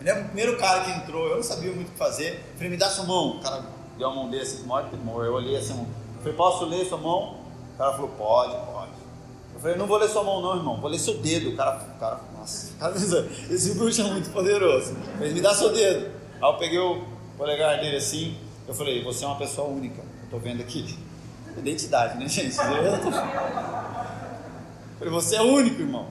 ele 0.01 0.09
é 0.09 0.13
o 0.13 0.25
primeiro 0.25 0.57
cara 0.57 0.81
que 0.81 0.91
entrou, 0.91 1.29
eu 1.29 1.37
não 1.37 1.43
sabia 1.43 1.71
muito 1.71 1.87
o 1.87 1.91
que 1.91 1.97
fazer. 1.97 2.51
falei, 2.55 2.69
me 2.69 2.75
dá 2.75 2.89
sua 2.89 3.05
mão. 3.05 3.37
O 3.37 3.39
cara 3.39 3.63
deu 3.97 4.09
a 4.09 4.13
mão 4.13 4.29
dele 4.29 4.43
assim, 4.43 4.63
morre 4.63 4.89
temor. 4.89 5.23
Eu 5.23 5.35
olhei 5.35 5.55
assim, 5.55 5.71
eu 5.71 6.17
falei, 6.17 6.33
posso 6.33 6.65
ler 6.65 6.85
sua 6.85 6.97
mão? 6.97 7.44
O 7.75 7.77
cara 7.77 7.91
falou, 7.91 8.09
pode, 8.17 8.55
pode. 8.65 8.91
Eu 9.53 9.59
falei, 9.59 9.77
não 9.77 9.85
vou 9.85 9.97
ler 9.97 10.09
sua 10.09 10.23
mão 10.23 10.41
não, 10.41 10.55
irmão, 10.55 10.79
vou 10.79 10.89
ler 10.89 10.97
seu 10.97 11.17
dedo. 11.17 11.49
O 11.49 11.55
cara, 11.57 11.77
o 11.95 11.99
cara 11.99 12.21
nossa, 12.38 12.73
esse 13.49 13.73
bruxo 13.73 14.01
é 14.01 14.05
muito 14.05 14.29
poderoso. 14.31 14.95
Ele 15.19 15.33
me 15.33 15.41
dá 15.41 15.53
seu 15.53 15.73
dedo. 15.73 16.11
Aí 16.41 16.49
eu 16.49 16.57
peguei 16.57 16.79
o 16.79 17.03
polegar 17.38 17.79
dele 17.79 17.97
assim, 17.97 18.38
eu 18.67 18.73
falei, 18.73 19.03
você 19.03 19.25
é 19.25 19.27
uma 19.27 19.38
pessoa 19.38 19.67
única, 19.67 20.01
eu 20.01 20.29
tô 20.29 20.38
vendo 20.39 20.61
aqui. 20.61 20.97
Identidade, 21.57 22.17
né, 22.17 22.27
gente? 22.29 22.57
Eu 22.57 22.63
falei, 24.99 25.11
você 25.11 25.35
é 25.35 25.41
único, 25.41 25.81
irmão. 25.81 26.07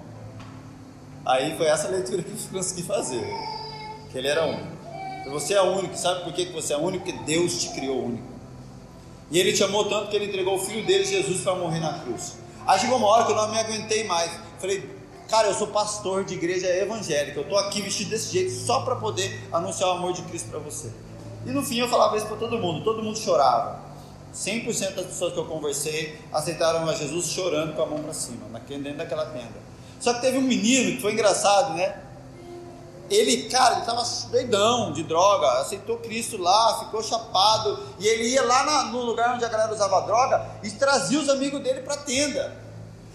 Aí 1.24 1.56
foi 1.56 1.66
essa 1.66 1.88
leitura 1.88 2.22
que 2.22 2.30
eu 2.30 2.36
consegui 2.52 2.82
fazer. 2.82 3.24
Que 4.10 4.18
ele 4.18 4.28
era 4.28 4.44
único. 4.44 4.74
Você 5.30 5.54
é 5.54 5.62
único, 5.62 5.96
sabe 5.96 6.24
por 6.24 6.34
que 6.34 6.46
você 6.46 6.74
é 6.74 6.76
único? 6.76 7.04
Porque 7.04 7.24
Deus 7.24 7.58
te 7.62 7.70
criou 7.70 8.04
único. 8.04 8.33
E 9.30 9.38
ele 9.38 9.52
te 9.52 9.62
amou 9.62 9.86
tanto 9.86 10.10
que 10.10 10.16
ele 10.16 10.26
entregou 10.26 10.56
o 10.56 10.58
filho 10.58 10.84
dele, 10.86 11.04
Jesus, 11.04 11.40
para 11.40 11.54
morrer 11.54 11.80
na 11.80 11.98
cruz. 12.00 12.34
Aí 12.66 12.78
chegou 12.78 12.98
uma 12.98 13.08
hora 13.08 13.24
que 13.24 13.32
eu 13.32 13.36
não 13.36 13.50
me 13.50 13.58
aguentei 13.58 14.04
mais. 14.04 14.30
Falei, 14.58 14.88
cara, 15.28 15.48
eu 15.48 15.54
sou 15.54 15.68
pastor 15.68 16.24
de 16.24 16.34
igreja 16.34 16.66
evangélica. 16.66 17.38
Eu 17.38 17.42
estou 17.42 17.58
aqui 17.58 17.82
vestido 17.82 18.10
desse 18.10 18.32
jeito 18.32 18.52
só 18.52 18.80
para 18.82 18.96
poder 18.96 19.48
anunciar 19.52 19.90
o 19.90 19.92
amor 19.92 20.12
de 20.12 20.22
Cristo 20.22 20.48
para 20.50 20.58
você. 20.58 20.90
E 21.46 21.50
no 21.50 21.62
fim 21.62 21.78
eu 21.78 21.88
falava 21.88 22.16
isso 22.16 22.26
para 22.26 22.36
todo 22.36 22.58
mundo. 22.58 22.82
Todo 22.84 23.02
mundo 23.02 23.18
chorava. 23.18 23.82
100% 24.34 24.94
das 24.94 25.06
pessoas 25.06 25.32
que 25.32 25.38
eu 25.38 25.44
conversei 25.44 26.18
aceitaram 26.32 26.88
a 26.88 26.94
Jesus 26.94 27.26
chorando 27.26 27.74
com 27.74 27.82
a 27.82 27.86
mão 27.86 28.00
para 28.00 28.12
cima, 28.12 28.60
dentro 28.68 28.96
daquela 28.96 29.26
tenda. 29.26 29.62
Só 30.00 30.12
que 30.14 30.20
teve 30.20 30.38
um 30.38 30.42
menino 30.42 30.96
que 30.96 31.02
foi 31.02 31.12
engraçado, 31.12 31.74
né? 31.74 31.94
Ele, 33.14 33.48
cara, 33.48 33.72
ele 33.72 33.80
estava 33.80 34.02
doidão 34.30 34.92
de 34.92 35.02
droga, 35.02 35.60
aceitou 35.60 35.98
Cristo 35.98 36.36
lá, 36.36 36.80
ficou 36.80 37.02
chapado, 37.02 37.78
e 37.98 38.06
ele 38.06 38.28
ia 38.28 38.42
lá 38.42 38.64
na, 38.64 38.84
no 38.84 39.02
lugar 39.02 39.34
onde 39.34 39.44
a 39.44 39.48
galera 39.48 39.72
usava 39.72 40.00
droga 40.02 40.46
e 40.62 40.70
trazia 40.70 41.20
os 41.20 41.28
amigos 41.28 41.62
dele 41.62 41.80
para 41.80 41.94
a 41.94 41.98
tenda. 41.98 42.64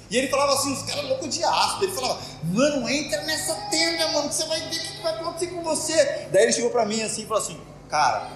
E 0.10 0.18
ele 0.18 0.28
falava 0.28 0.54
assim, 0.54 0.74
os 0.74 0.82
caras 0.84 1.08
loucos 1.08 1.30
de 1.30 1.44
ácido. 1.44 1.86
Ele 1.86 1.92
falava, 1.94 2.20
mano, 2.44 2.90
entra 2.90 3.22
nessa 3.24 3.54
tenda, 3.70 4.08
mano, 4.12 4.30
que 4.30 4.36
você 4.36 4.46
vai 4.46 4.60
ver 4.60 4.76
o 4.76 4.82
que 4.82 5.02
vai 5.04 5.14
acontecer 5.14 5.48
com 5.48 5.64
você. 5.64 6.28
Daí 6.32 6.44
ele 6.44 6.54
chegou 6.54 6.72
para 6.72 6.86
mim 6.86 7.02
assim 7.02 7.24
e 7.24 7.26
falou 7.28 7.44
assim, 7.44 7.62
cara, 7.88 8.28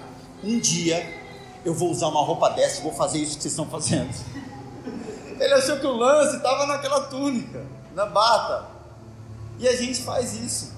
um 0.42 0.58
dia 0.60 1.04
eu 1.64 1.74
vou 1.74 1.90
usar 1.90 2.08
uma 2.08 2.22
roupa 2.22 2.50
dessa 2.50 2.80
e 2.80 2.82
vou 2.82 2.92
fazer 2.92 3.18
isso 3.18 3.36
que 3.36 3.42
vocês 3.42 3.52
estão 3.52 3.66
fazendo. 3.66 4.14
Ele 5.40 5.54
achou 5.54 5.78
que 5.80 5.86
o 5.86 5.96
lance 5.96 6.36
estava 6.36 6.64
naquela 6.66 7.00
túnica, 7.06 7.66
na 7.94 8.06
bata. 8.06 8.66
E 9.58 9.66
a 9.66 9.74
gente 9.74 10.02
faz 10.02 10.34
isso. 10.34 10.73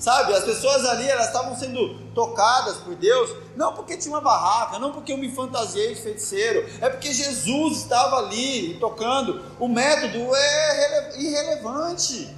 Sabe, 0.00 0.32
as 0.32 0.44
pessoas 0.44 0.82
ali 0.86 1.06
elas 1.06 1.26
estavam 1.26 1.54
sendo 1.54 1.94
tocadas 2.14 2.78
por 2.78 2.94
Deus, 2.94 3.36
não 3.54 3.74
porque 3.74 3.98
tinha 3.98 4.14
uma 4.14 4.20
barraca, 4.22 4.78
não 4.78 4.92
porque 4.92 5.12
eu 5.12 5.18
me 5.18 5.30
fantasiei 5.30 5.94
de 5.94 6.00
feiticeiro, 6.00 6.66
é 6.80 6.88
porque 6.88 7.12
Jesus 7.12 7.82
estava 7.82 8.16
ali 8.16 8.78
tocando. 8.80 9.42
O 9.60 9.68
método 9.68 10.34
é 10.34 11.20
irrelevante 11.20 12.34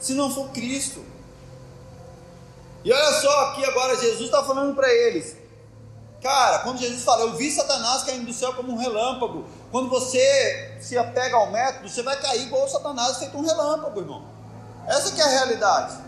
se 0.00 0.14
não 0.14 0.28
for 0.28 0.48
Cristo. 0.48 1.04
E 2.84 2.92
olha 2.92 3.20
só 3.20 3.50
aqui 3.50 3.64
agora, 3.64 3.94
Jesus 3.96 4.22
está 4.22 4.42
falando 4.42 4.74
para 4.74 4.92
eles. 4.92 5.36
Cara, 6.20 6.58
quando 6.60 6.78
Jesus 6.78 7.04
fala, 7.04 7.22
eu 7.22 7.34
vi 7.34 7.48
Satanás 7.48 8.02
caindo 8.02 8.26
do 8.26 8.32
céu 8.32 8.52
como 8.54 8.72
um 8.72 8.76
relâmpago. 8.76 9.44
Quando 9.70 9.88
você 9.88 10.78
se 10.80 10.98
apega 10.98 11.36
ao 11.36 11.52
método, 11.52 11.88
você 11.88 12.02
vai 12.02 12.20
cair 12.20 12.42
igual 12.42 12.68
Satanás 12.68 13.18
feito 13.18 13.38
um 13.38 13.42
relâmpago, 13.42 14.00
irmão. 14.00 14.24
Essa 14.88 15.12
que 15.12 15.20
é 15.20 15.24
a 15.24 15.28
realidade. 15.28 16.07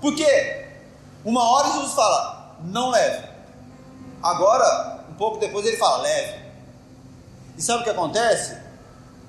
Porque 0.00 0.66
uma 1.24 1.42
hora 1.42 1.72
Jesus 1.72 1.92
fala, 1.92 2.56
não 2.64 2.90
leve. 2.90 3.28
Agora, 4.22 5.04
um 5.10 5.14
pouco 5.14 5.38
depois 5.38 5.66
ele 5.66 5.76
fala, 5.76 6.02
leve. 6.02 6.40
E 7.56 7.62
sabe 7.62 7.80
o 7.80 7.84
que 7.84 7.90
acontece? 7.90 8.56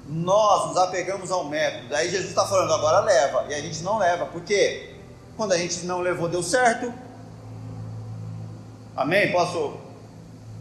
Nós 0.08 0.68
nos 0.68 0.78
apegamos 0.78 1.32
ao 1.32 1.46
método. 1.46 1.90
Daí 1.90 2.10
Jesus 2.10 2.30
está 2.30 2.46
falando, 2.46 2.74
agora 2.74 3.02
leva. 3.02 3.46
E 3.50 3.54
a 3.54 3.62
gente 3.62 3.84
não 3.84 3.98
leva. 3.98 4.26
Por 4.26 4.42
quê? 4.42 4.96
Quando 5.38 5.54
a 5.54 5.58
gente 5.58 5.86
não 5.86 6.00
levou, 6.00 6.30
deu 6.30 6.44
certo. 6.44 6.94
Amém? 8.96 9.32
Posso, 9.32 9.78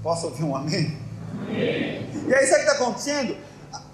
posso 0.03 0.27
ouvir 0.27 0.45
um 0.45 0.55
amém? 0.55 0.99
amém. 1.33 2.11
E 2.29 2.35
aí, 2.35 2.47
sabe 2.47 2.63
o 2.63 2.65
que 2.67 2.71
está 2.71 2.85
acontecendo? 2.85 3.37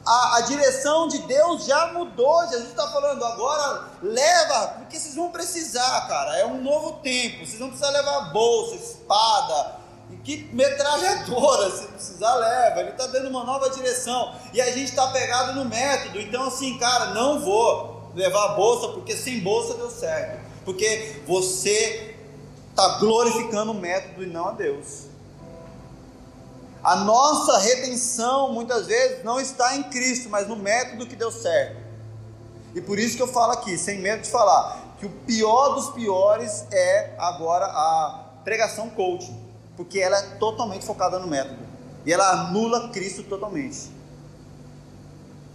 A, 0.07 0.37
a, 0.37 0.41
direção 0.43 1.09
de 1.09 1.19
Deus 1.19 1.67
já 1.67 1.93
mudou. 1.93 2.47
Jesus 2.49 2.69
está 2.69 2.89
falando, 2.89 3.25
agora 3.25 3.89
leva, 4.01 4.69
porque 4.79 4.99
vocês 4.99 5.17
vão 5.17 5.31
precisar, 5.31 6.07
cara. 6.07 6.39
É 6.39 6.47
um 6.47 6.63
novo 6.63 7.01
tempo. 7.03 7.45
Vocês 7.45 7.59
vão 7.59 7.69
precisar 7.69 7.91
levar 7.91 8.33
bolsa, 8.33 8.77
espada, 8.77 9.81
e 10.13 10.17
que 10.19 10.49
metralhadora, 10.55 11.71
se 11.73 11.87
precisar, 11.89 12.35
leva. 12.37 12.81
Ele 12.81 12.91
está 12.91 13.09
dando 13.09 13.29
uma 13.29 13.43
nova 13.43 13.69
direção. 13.71 14.33
E 14.55 14.61
a 14.61 14.67
gente 14.67 14.91
está 14.91 15.09
pegado 15.09 15.55
no 15.55 15.65
método. 15.65 16.21
Então, 16.21 16.47
assim, 16.47 16.79
cara, 16.79 17.07
não 17.07 17.41
vou 17.41 18.13
levar 18.15 18.55
bolsa, 18.55 18.89
porque 18.89 19.17
sem 19.17 19.41
bolsa 19.41 19.75
deu 19.75 19.91
certo. 19.91 20.41
Porque 20.65 21.23
você 21.27 22.17
está 22.71 22.99
glorificando 22.99 23.73
o 23.73 23.75
método 23.75 24.23
e 24.23 24.27
não 24.27 24.49
a 24.49 24.53
Deus. 24.53 25.16
A 26.87 26.95
nossa 26.95 27.59
redenção 27.59 28.53
muitas 28.53 28.87
vezes 28.87 29.25
não 29.25 29.41
está 29.41 29.75
em 29.75 29.83
Cristo, 29.83 30.29
mas 30.29 30.47
no 30.47 30.55
método 30.55 31.05
que 31.05 31.17
deu 31.17 31.33
certo. 31.33 31.79
E 32.77 32.81
por 32.81 32.97
isso 32.97 33.17
que 33.17 33.23
eu 33.23 33.27
falo 33.27 33.55
aqui, 33.55 33.77
sem 33.77 33.99
medo 33.99 34.23
de 34.23 34.31
falar, 34.31 34.95
que 35.01 35.05
o 35.05 35.11
pior 35.11 35.71
dos 35.71 35.91
piores 35.91 36.65
é 36.71 37.17
agora 37.19 37.67
a 37.67 38.27
pregação 38.45 38.89
coaching, 38.91 39.37
porque 39.77 39.99
ela 39.99 40.17
é 40.17 40.23
totalmente 40.37 40.87
focada 40.87 41.19
no 41.19 41.27
método 41.27 41.59
e 42.05 42.13
ela 42.13 42.31
anula 42.31 42.91
Cristo 42.91 43.25
totalmente. 43.25 43.91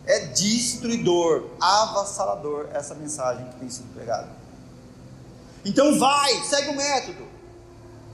É 0.06 0.26
destruidor, 0.26 1.46
avassalador 1.62 2.67
essa 2.74 2.94
mensagem 2.94 3.46
que 3.52 3.56
tem 3.56 3.70
sido 3.70 3.88
pregada. 3.94 4.28
Então 5.63 5.98
vai, 5.98 6.34
segue 6.44 6.72
o 6.72 6.76
método. 6.76 7.26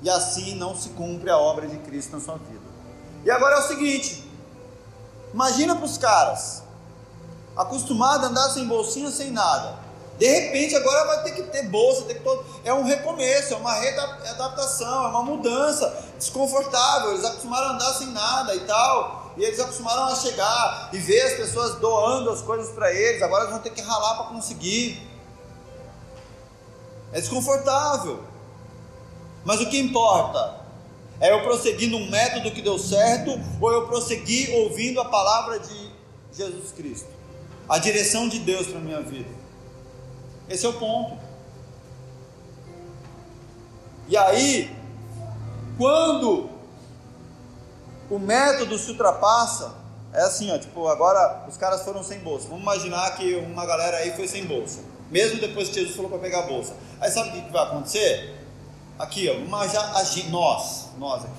E 0.04 0.10
assim 0.12 0.54
não 0.54 0.76
se 0.76 0.90
cumpre 0.90 1.32
a 1.32 1.38
obra 1.40 1.66
de 1.66 1.80
Cristo 1.80 2.12
na 2.12 2.22
sua 2.22 2.38
vida. 2.38 2.67
E 3.24 3.32
agora 3.32 3.56
é 3.56 3.60
o 3.60 3.68
seguinte: 3.68 4.24
imagina 5.34 5.76
para 5.76 5.86
os 5.86 5.98
caras, 5.98 6.64
acostumados 7.56 8.26
a 8.26 8.30
andar 8.30 8.50
sem 8.50 8.68
bolsinha, 8.68 9.12
sem 9.12 9.32
nada. 9.32 9.88
De 10.18 10.26
repente 10.26 10.76
agora 10.76 11.06
vai 11.06 11.24
ter 11.24 11.32
que 11.32 11.44
ter 11.44 11.64
bolsa, 11.70 12.06
ter 12.06 12.16
que 12.16 12.22
todo... 12.22 12.44
é 12.64 12.74
um 12.74 12.84
recomeço, 12.84 13.54
é 13.54 13.58
uma 13.58 13.74
readaptação, 13.74 15.06
é 15.06 15.08
uma 15.10 15.22
mudança 15.22 16.06
desconfortável. 16.18 17.12
Eles 17.12 17.24
acostumaram 17.24 17.68
a 17.68 17.74
andar 17.74 17.94
sem 17.94 18.08
nada 18.08 18.56
e 18.56 18.62
tal, 18.62 19.32
e 19.38 19.44
eles 19.44 19.60
acostumaram 19.60 20.06
a 20.06 20.16
chegar 20.16 20.90
e 20.92 20.98
ver 20.98 21.22
as 21.22 21.34
pessoas 21.34 21.76
doando 21.76 22.32
as 22.32 22.42
coisas 22.42 22.74
para 22.74 22.92
eles. 22.92 23.22
Agora 23.22 23.44
eles 23.44 23.54
vão 23.54 23.62
ter 23.62 23.70
que 23.70 23.82
ralar 23.82 24.16
para 24.16 24.26
conseguir. 24.26 25.08
É 27.14 27.22
desconfortável. 27.22 28.24
Mas 29.46 29.62
o 29.62 29.70
que 29.70 29.80
importa 29.80 30.57
é 31.20 31.32
eu 31.32 31.42
prosseguir 31.44 31.90
num 31.90 32.10
método 32.10 32.52
que 32.52 32.62
deu 32.62 32.78
certo 32.78 33.32
ou 33.60 33.72
eu 33.72 33.88
prosseguir 33.88 34.54
ouvindo 34.54 35.02
a 35.02 35.06
palavra 35.06 35.60
de 35.60 35.92
Jesus 36.32 36.72
Cristo? 36.72 37.08
A 37.68 37.80
direção 37.80 38.30
de 38.30 38.40
Deus 38.40 38.68
para 38.68 38.78
a 38.78 38.82
minha 38.82 39.02
vida. 39.02 39.30
Esse 40.50 40.66
é 40.66 40.70
o 40.70 40.74
ponto. 40.74 41.18
E 44.08 44.16
aí, 44.16 44.74
quando 45.78 46.50
o 48.10 48.18
método 48.18 48.78
se 48.78 48.92
ultrapassa, 48.92 49.76
é 50.14 50.22
assim, 50.22 50.52
ó, 50.52 50.58
tipo, 50.58 50.88
agora 50.88 51.46
os 51.50 51.58
caras 51.58 51.84
foram 51.84 52.02
sem 52.04 52.20
bolsa. 52.20 52.48
Vamos 52.48 52.64
imaginar 52.64 53.16
que 53.18 53.36
uma 53.36 53.66
galera 53.66 53.98
aí 53.98 54.16
foi 54.16 54.28
sem 54.28 54.46
bolsa. 54.46 54.80
Mesmo 55.12 55.40
depois 55.40 55.70
que 55.70 55.76
Jesus 55.76 55.96
falou 55.96 56.10
para 56.10 56.20
pegar 56.20 56.40
a 56.40 56.48
bolsa. 56.48 56.74
Aí 57.02 57.12
sabe 57.12 57.30
o 57.30 57.42
que 57.44 57.52
vai 57.52 57.64
acontecer? 57.64 58.37
Aqui, 59.00 59.30
ó, 59.30 59.48
mas 59.48 59.76
a 59.76 60.04
nós, 60.30 60.90
nós 60.98 61.24
aqui, 61.24 61.34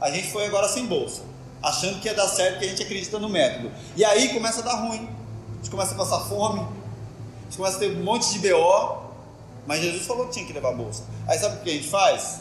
a 0.00 0.10
gente 0.10 0.30
foi 0.30 0.46
agora 0.46 0.68
sem 0.68 0.86
bolsa, 0.86 1.22
achando 1.62 2.00
que 2.00 2.08
ia 2.08 2.14
dar 2.14 2.28
certo, 2.28 2.58
que 2.58 2.66
a 2.66 2.68
gente 2.68 2.82
acredita 2.82 3.18
no 3.18 3.28
método. 3.28 3.70
E 3.96 4.04
aí 4.04 4.32
começa 4.34 4.60
a 4.60 4.62
dar 4.62 4.76
ruim, 4.76 5.08
a 5.52 5.56
gente 5.56 5.70
começa 5.70 5.94
a 5.94 5.96
passar 5.96 6.20
fome, 6.20 6.60
a 6.60 7.44
gente 7.44 7.56
começa 7.56 7.76
a 7.76 7.80
ter 7.80 7.96
um 7.96 8.04
monte 8.04 8.32
de 8.32 8.48
BO, 8.48 9.08
mas 9.66 9.80
Jesus 9.80 10.06
falou 10.06 10.26
que 10.26 10.34
tinha 10.34 10.46
que 10.46 10.52
levar 10.52 10.72
bolsa. 10.72 11.04
Aí 11.26 11.38
sabe 11.38 11.56
o 11.56 11.60
que 11.60 11.70
a 11.70 11.72
gente 11.72 11.88
faz? 11.88 12.40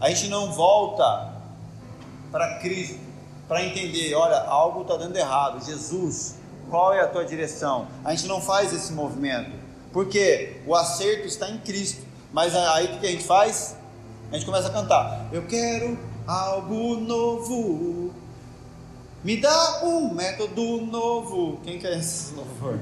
A 0.00 0.08
gente 0.08 0.28
não 0.28 0.52
volta 0.52 1.32
para 2.30 2.58
Cristo 2.58 2.98
para 3.48 3.64
entender, 3.64 4.14
olha, 4.14 4.40
algo 4.40 4.82
está 4.82 4.96
dando 4.96 5.16
errado. 5.16 5.64
Jesus, 5.64 6.36
qual 6.68 6.92
é 6.92 7.00
a 7.00 7.08
tua 7.08 7.24
direção? 7.24 7.88
A 8.04 8.14
gente 8.14 8.28
não 8.28 8.40
faz 8.40 8.72
esse 8.72 8.92
movimento, 8.92 9.50
porque 9.92 10.60
o 10.66 10.74
acerto 10.74 11.26
está 11.26 11.48
em 11.50 11.58
Cristo. 11.58 12.06
Mas 12.32 12.54
aí 12.54 12.86
o 12.86 13.00
que 13.00 13.06
a 13.06 13.10
gente 13.10 13.24
faz? 13.24 13.76
A 14.30 14.34
gente 14.34 14.44
começa 14.44 14.68
a 14.68 14.72
cantar. 14.72 15.28
Eu 15.32 15.46
quero 15.46 15.98
algo 16.26 16.96
novo. 16.96 18.12
Me 19.24 19.36
dá 19.38 19.80
um 19.82 20.14
método 20.14 20.82
novo. 20.82 21.60
Quem 21.64 21.78
quer 21.78 21.98
esse 21.98 22.34
louvor? 22.36 22.78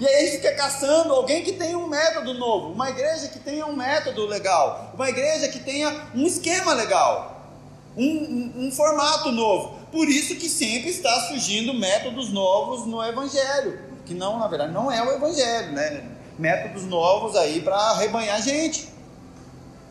E 0.00 0.06
aí 0.06 0.14
a 0.14 0.20
gente 0.20 0.36
fica 0.36 0.54
caçando 0.54 1.12
alguém 1.12 1.42
que 1.42 1.54
tenha 1.54 1.76
um 1.76 1.88
método 1.88 2.32
novo, 2.34 2.72
uma 2.72 2.88
igreja 2.88 3.28
que 3.28 3.40
tenha 3.40 3.66
um 3.66 3.74
método 3.74 4.26
legal, 4.26 4.92
uma 4.94 5.08
igreja 5.08 5.48
que 5.48 5.58
tenha 5.58 6.06
um 6.14 6.24
esquema 6.24 6.72
legal, 6.72 7.50
um, 7.96 8.04
um, 8.04 8.66
um 8.66 8.70
formato 8.70 9.32
novo. 9.32 9.76
Por 9.90 10.08
isso 10.08 10.36
que 10.36 10.48
sempre 10.48 10.90
está 10.90 11.10
surgindo 11.22 11.74
métodos 11.74 12.32
novos 12.32 12.86
no 12.86 13.04
Evangelho, 13.04 13.80
que 14.06 14.14
não, 14.14 14.38
na 14.38 14.46
verdade, 14.46 14.72
não 14.72 14.92
é 14.92 15.02
o 15.02 15.10
Evangelho, 15.10 15.72
né? 15.72 16.04
Métodos 16.38 16.84
novos 16.84 17.34
aí 17.36 17.60
para 17.60 17.76
arrebanhar 17.76 18.40
gente. 18.40 18.88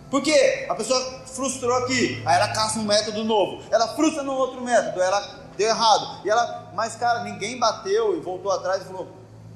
Porque 0.09 0.65
a 0.69 0.73
pessoa 0.73 0.99
frustrou 1.25 1.75
aqui, 1.83 2.21
aí 2.25 2.35
ela 2.37 2.47
caça 2.49 2.79
um 2.79 2.83
método 2.83 3.25
novo, 3.25 3.61
ela 3.69 3.89
frustra 3.89 4.23
no 4.23 4.31
outro 4.31 4.61
método, 4.61 5.01
ela 5.01 5.47
deu 5.57 5.67
errado, 5.67 6.25
e 6.25 6.29
ela, 6.29 6.71
mas 6.73 6.95
cara, 6.95 7.23
ninguém 7.23 7.59
bateu 7.59 8.17
e 8.17 8.21
voltou 8.21 8.51
atrás 8.51 8.83
e 8.83 8.85
falou: 8.85 9.09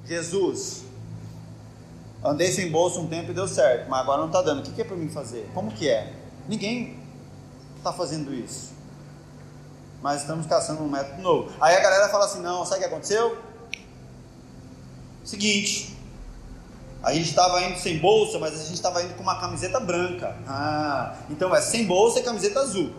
Jesus, 0.06 0.84
andei 2.23 2.51
sem 2.51 2.69
bolsa 2.69 2.99
um 2.99 3.08
tempo 3.08 3.32
e 3.32 3.34
deu 3.34 3.47
certo, 3.47 3.89
mas 3.89 4.01
agora 4.01 4.19
não 4.19 4.27
está 4.27 4.41
dando, 4.41 4.60
o 4.60 4.63
que, 4.63 4.73
que 4.73 4.82
é 4.82 4.84
para 4.84 4.97
mim 4.97 5.08
fazer? 5.08 5.49
Como 5.54 5.71
que 5.71 5.89
é? 5.89 6.12
Ninguém 6.49 6.99
está 7.77 7.93
fazendo 7.93 8.34
isso, 8.34 8.73
mas 10.01 10.21
estamos 10.21 10.45
caçando 10.47 10.84
um 10.84 10.89
método 10.89 11.21
novo. 11.21 11.51
Aí 11.62 11.77
a 11.77 11.80
galera 11.80 12.10
fala 12.10 12.25
assim: 12.25 12.41
não, 12.41 12.65
sabe 12.65 12.77
o 12.77 12.80
que 12.80 12.88
aconteceu? 12.88 13.38
Seguinte, 15.23 15.97
a 17.03 17.13
gente 17.13 17.29
estava 17.29 17.61
indo 17.63 17.79
sem 17.79 17.97
bolsa, 17.97 18.37
mas 18.37 18.53
a 18.53 18.63
gente 18.63 18.75
estava 18.75 19.01
indo 19.01 19.15
com 19.15 19.23
uma 19.23 19.39
camiseta 19.39 19.79
branca. 19.79 20.35
Ah, 20.47 21.15
então 21.29 21.53
é 21.55 21.59
sem 21.59 21.85
bolsa 21.85 22.19
e 22.19 22.23
camiseta 22.23 22.59
azul. 22.59 22.93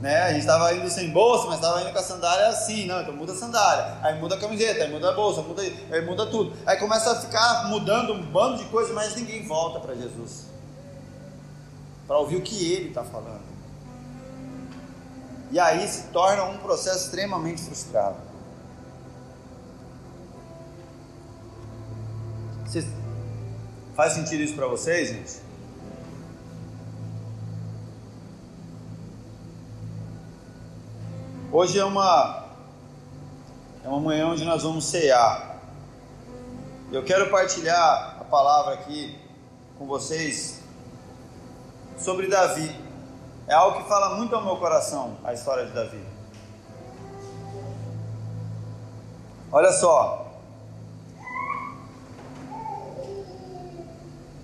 Né? 0.00 0.22
A 0.22 0.28
gente 0.28 0.40
estava 0.40 0.74
indo 0.74 0.88
sem 0.88 1.10
bolsa, 1.10 1.46
mas 1.46 1.56
estava 1.56 1.82
indo 1.82 1.92
com 1.92 1.98
a 1.98 2.02
sandália 2.02 2.48
assim, 2.48 2.86
não, 2.86 3.00
então 3.00 3.14
muda 3.14 3.32
a 3.32 3.36
sandália, 3.36 3.98
aí 4.02 4.18
muda 4.18 4.34
a 4.34 4.38
camiseta, 4.38 4.84
aí 4.84 4.90
muda 4.90 5.10
a 5.10 5.12
bolsa, 5.12 5.42
muda, 5.42 5.62
aí 5.62 6.04
muda 6.04 6.26
tudo. 6.26 6.54
Aí 6.64 6.76
começa 6.78 7.12
a 7.12 7.20
ficar 7.20 7.68
mudando 7.68 8.14
um 8.14 8.22
bando 8.22 8.58
de 8.58 8.64
coisas, 8.66 8.94
mas 8.94 9.14
ninguém 9.16 9.46
volta 9.46 9.80
para 9.80 9.94
Jesus. 9.94 10.46
Para 12.06 12.18
ouvir 12.18 12.36
o 12.36 12.42
que 12.42 12.72
ele 12.72 12.88
está 12.88 13.04
falando. 13.04 13.44
E 15.50 15.60
aí 15.60 15.86
se 15.86 16.04
torna 16.04 16.44
um 16.44 16.58
processo 16.58 17.04
extremamente 17.04 17.62
frustrado. 17.62 18.25
Vocês... 22.66 22.84
Faz 23.94 24.12
sentido 24.12 24.42
isso 24.42 24.54
para 24.54 24.66
vocês, 24.66 25.08
gente? 25.08 25.40
Hoje 31.52 31.78
é 31.78 31.84
uma 31.84 32.44
é 33.84 33.88
uma 33.88 34.00
manhã 34.00 34.26
onde 34.26 34.44
nós 34.44 34.64
vamos 34.64 34.84
cear. 34.84 35.60
Eu 36.90 37.04
quero 37.04 37.30
partilhar 37.30 38.18
a 38.20 38.24
palavra 38.24 38.74
aqui 38.74 39.16
com 39.78 39.86
vocês 39.86 40.60
sobre 41.96 42.26
Davi. 42.26 42.68
É 43.46 43.54
algo 43.54 43.80
que 43.80 43.88
fala 43.88 44.16
muito 44.16 44.34
ao 44.34 44.44
meu 44.44 44.56
coração, 44.56 45.16
a 45.22 45.32
história 45.32 45.66
de 45.66 45.72
Davi. 45.72 46.04
Olha 49.52 49.72
só, 49.72 50.25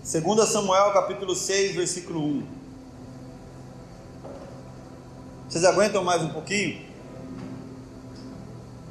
2 0.04 0.48
Samuel 0.48 0.92
capítulo 0.92 1.32
6, 1.32 1.76
versículo 1.76 2.20
1. 2.20 2.46
Vocês 5.48 5.64
aguentam 5.64 6.02
mais 6.02 6.20
um 6.22 6.30
pouquinho? 6.30 6.84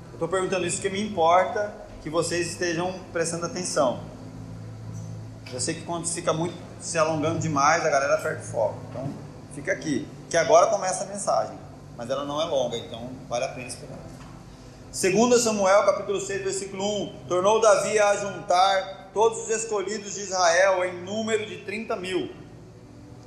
Eu 0.07 0.13
estou 0.13 0.29
perguntando 0.29 0.65
isso 0.65 0.77
porque 0.77 0.89
me 0.89 1.05
importa 1.05 1.75
que 2.01 2.09
vocês 2.09 2.47
estejam 2.47 2.97
prestando 3.11 3.45
atenção. 3.45 3.99
Eu 5.51 5.59
sei 5.59 5.73
que 5.73 5.81
quando 5.81 6.07
fica 6.07 6.31
muito 6.31 6.55
se 6.79 6.97
alongando 6.97 7.39
demais, 7.39 7.85
a 7.85 7.89
galera 7.89 8.15
perde 8.21 8.45
foco. 8.45 8.77
Então, 8.89 9.09
fica 9.53 9.73
aqui, 9.73 10.07
que 10.29 10.37
agora 10.37 10.67
começa 10.67 11.03
a 11.03 11.07
mensagem. 11.07 11.57
mas 11.97 12.09
ela 12.09 12.23
não 12.23 12.41
é 12.41 12.45
longa, 12.45 12.77
então 12.77 13.09
vale 13.27 13.43
a 13.43 13.49
pena 13.49 13.67
esperar. 13.67 13.99
2 14.93 15.41
Samuel 15.41 15.85
capítulo 15.85 16.21
6, 16.21 16.41
versículo 16.41 16.85
1: 17.03 17.15
Tornou 17.27 17.59
Davi 17.59 17.99
a 17.99 18.15
juntar 18.15 19.00
todos 19.13 19.43
os 19.43 19.49
escolhidos 19.49 20.15
de 20.15 20.21
Israel 20.21 20.83
em 20.85 21.01
número 21.03 21.45
de 21.45 21.57
30 21.59 21.95
mil. 21.95 22.31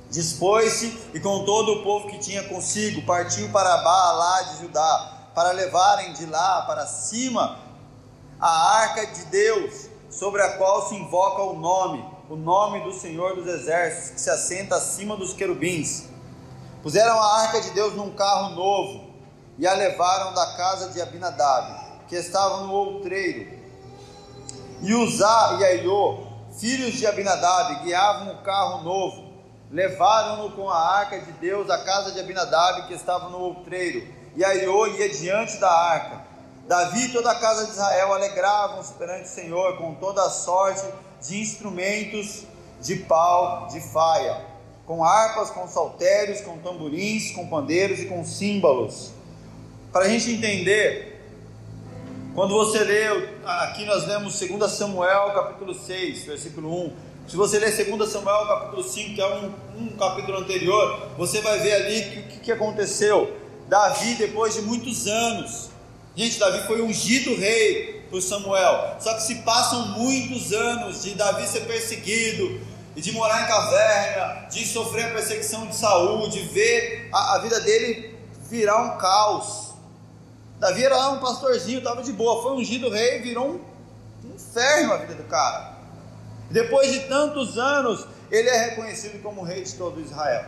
Dispôs-se 0.09 0.97
e 1.13 1.19
com 1.19 1.43
todo 1.45 1.73
o 1.73 1.83
povo 1.83 2.07
que 2.07 2.19
tinha 2.19 2.43
consigo, 2.43 3.01
partiu 3.03 3.49
para 3.49 3.77
Baalá 3.77 4.41
de 4.43 4.61
Judá, 4.61 5.29
para 5.33 5.51
levarem 5.51 6.13
de 6.13 6.25
lá 6.25 6.61
para 6.61 6.85
cima 6.85 7.59
a 8.39 8.79
arca 8.79 9.07
de 9.07 9.25
Deus, 9.25 9.89
sobre 10.09 10.41
a 10.41 10.57
qual 10.57 10.87
se 10.87 10.95
invoca 10.95 11.41
o 11.41 11.59
nome, 11.59 12.05
o 12.29 12.35
nome 12.35 12.81
do 12.83 12.93
Senhor 12.93 13.35
dos 13.35 13.47
Exércitos, 13.47 14.11
que 14.11 14.21
se 14.21 14.29
assenta 14.29 14.75
acima 14.75 15.17
dos 15.17 15.33
querubins. 15.33 16.05
Puseram 16.81 17.19
a 17.19 17.41
arca 17.41 17.61
de 17.61 17.71
Deus 17.71 17.93
num 17.95 18.11
carro 18.11 18.55
novo 18.55 19.09
e 19.57 19.67
a 19.67 19.73
levaram 19.73 20.33
da 20.33 20.55
casa 20.55 20.89
de 20.89 21.01
Abinadab, 21.01 22.05
que 22.07 22.15
estava 22.15 22.61
no 22.61 22.73
outreiro. 22.73 23.54
E 24.85 24.93
Uzá 24.93 25.57
e 25.59 25.65
Aiô, 25.65 26.19
filhos 26.59 26.93
de 26.93 27.07
Abinadab, 27.07 27.83
guiavam 27.83 28.35
o 28.35 28.43
carro 28.43 28.83
novo. 28.83 29.33
Levaram-no 29.71 30.51
com 30.51 30.69
a 30.69 30.77
arca 30.77 31.19
de 31.21 31.31
Deus 31.31 31.71
à 31.71 31.83
casa 31.83 32.11
de 32.11 32.19
Abinadab, 32.19 32.85
que 32.85 32.93
estava 32.93 33.29
no 33.29 33.39
outreiro. 33.39 34.07
E 34.35 34.45
Aiô 34.45 34.85
ia 34.85 35.09
diante 35.09 35.57
da 35.57 35.71
arca. 35.71 36.21
Davi 36.67 37.05
e 37.05 37.11
toda 37.11 37.31
a 37.31 37.39
casa 37.39 37.65
de 37.65 37.71
Israel 37.71 38.13
alegravam-se 38.13 38.93
perante 38.93 39.23
o 39.23 39.27
Senhor 39.27 39.75
com 39.79 39.95
toda 39.95 40.21
a 40.21 40.29
sorte 40.29 40.87
de 41.19 41.41
instrumentos 41.41 42.43
de 42.79 42.97
pau 42.97 43.65
de 43.65 43.81
faia, 43.81 44.39
com 44.85 45.03
harpas, 45.03 45.49
com 45.49 45.67
saltérios, 45.67 46.41
com 46.41 46.59
tamborins, 46.59 47.31
com 47.31 47.47
pandeiros 47.47 48.01
e 48.01 48.05
com 48.05 48.23
símbolos. 48.23 49.09
Para 49.91 50.05
a 50.05 50.09
gente 50.09 50.29
entender, 50.29 51.14
quando 52.35 52.53
você 52.53 52.83
lê, 52.83 53.07
aqui 53.45 53.85
nós 53.85 54.05
lemos 54.05 54.37
2 54.37 54.71
Samuel 54.71 55.31
capítulo 55.33 55.73
6, 55.73 56.25
versículo 56.25 56.87
1. 56.87 56.93
Se 57.29 57.37
você 57.37 57.57
ler 57.57 57.71
2 57.71 58.11
Samuel 58.11 58.45
capítulo 58.45 58.83
5, 58.83 59.15
que 59.15 59.21
é 59.21 59.35
um, 59.35 59.53
um 59.79 59.87
capítulo 59.97 60.37
anterior, 60.39 61.11
você 61.17 61.41
vai 61.41 61.57
ver 61.59 61.73
ali 61.73 62.19
o 62.19 62.27
que, 62.27 62.39
que 62.41 62.51
aconteceu. 62.51 63.35
Davi, 63.69 64.15
depois 64.15 64.53
de 64.53 64.61
muitos 64.61 65.07
anos, 65.07 65.69
gente, 66.15 66.37
Davi 66.37 66.67
foi 66.67 66.81
ungido 66.81 67.35
rei, 67.35 68.05
por 68.09 68.21
Samuel. 68.21 68.97
Só 68.99 69.13
que 69.13 69.23
se 69.23 69.35
passam 69.35 69.87
muitos 69.87 70.51
anos 70.53 71.03
de 71.03 71.15
Davi 71.15 71.47
ser 71.47 71.61
perseguido, 71.61 72.61
e 72.95 73.01
de 73.01 73.11
morar 73.11 73.43
em 73.43 73.47
caverna, 73.47 74.47
de 74.49 74.65
sofrer 74.65 75.05
a 75.05 75.09
perseguição 75.09 75.67
de 75.67 75.75
Saul, 75.75 76.29
de 76.29 76.39
ver 76.39 77.09
a, 77.13 77.35
a 77.35 77.39
vida 77.39 77.59
dele 77.59 78.15
virar 78.49 78.81
um 78.81 78.97
caos. 78.97 79.64
Davi 80.59 80.83
era 80.83 81.09
um 81.09 81.19
pastorzinho, 81.19 81.79
estava 81.79 82.01
de 82.01 82.13
boa, 82.13 82.41
foi 82.41 82.53
ungido 82.53 82.89
rei, 82.89 83.19
virou 83.19 83.47
um, 83.49 83.61
inferno 84.33 84.93
a 84.93 84.97
vida 84.97 85.15
do 85.15 85.23
cara. 85.23 85.75
Depois 86.49 86.91
de 86.91 87.01
tantos 87.01 87.57
anos, 87.57 88.05
ele 88.31 88.49
é 88.49 88.69
reconhecido 88.69 89.21
como 89.21 89.43
rei 89.43 89.63
de 89.63 89.73
todo 89.73 89.99
Israel. 89.99 90.45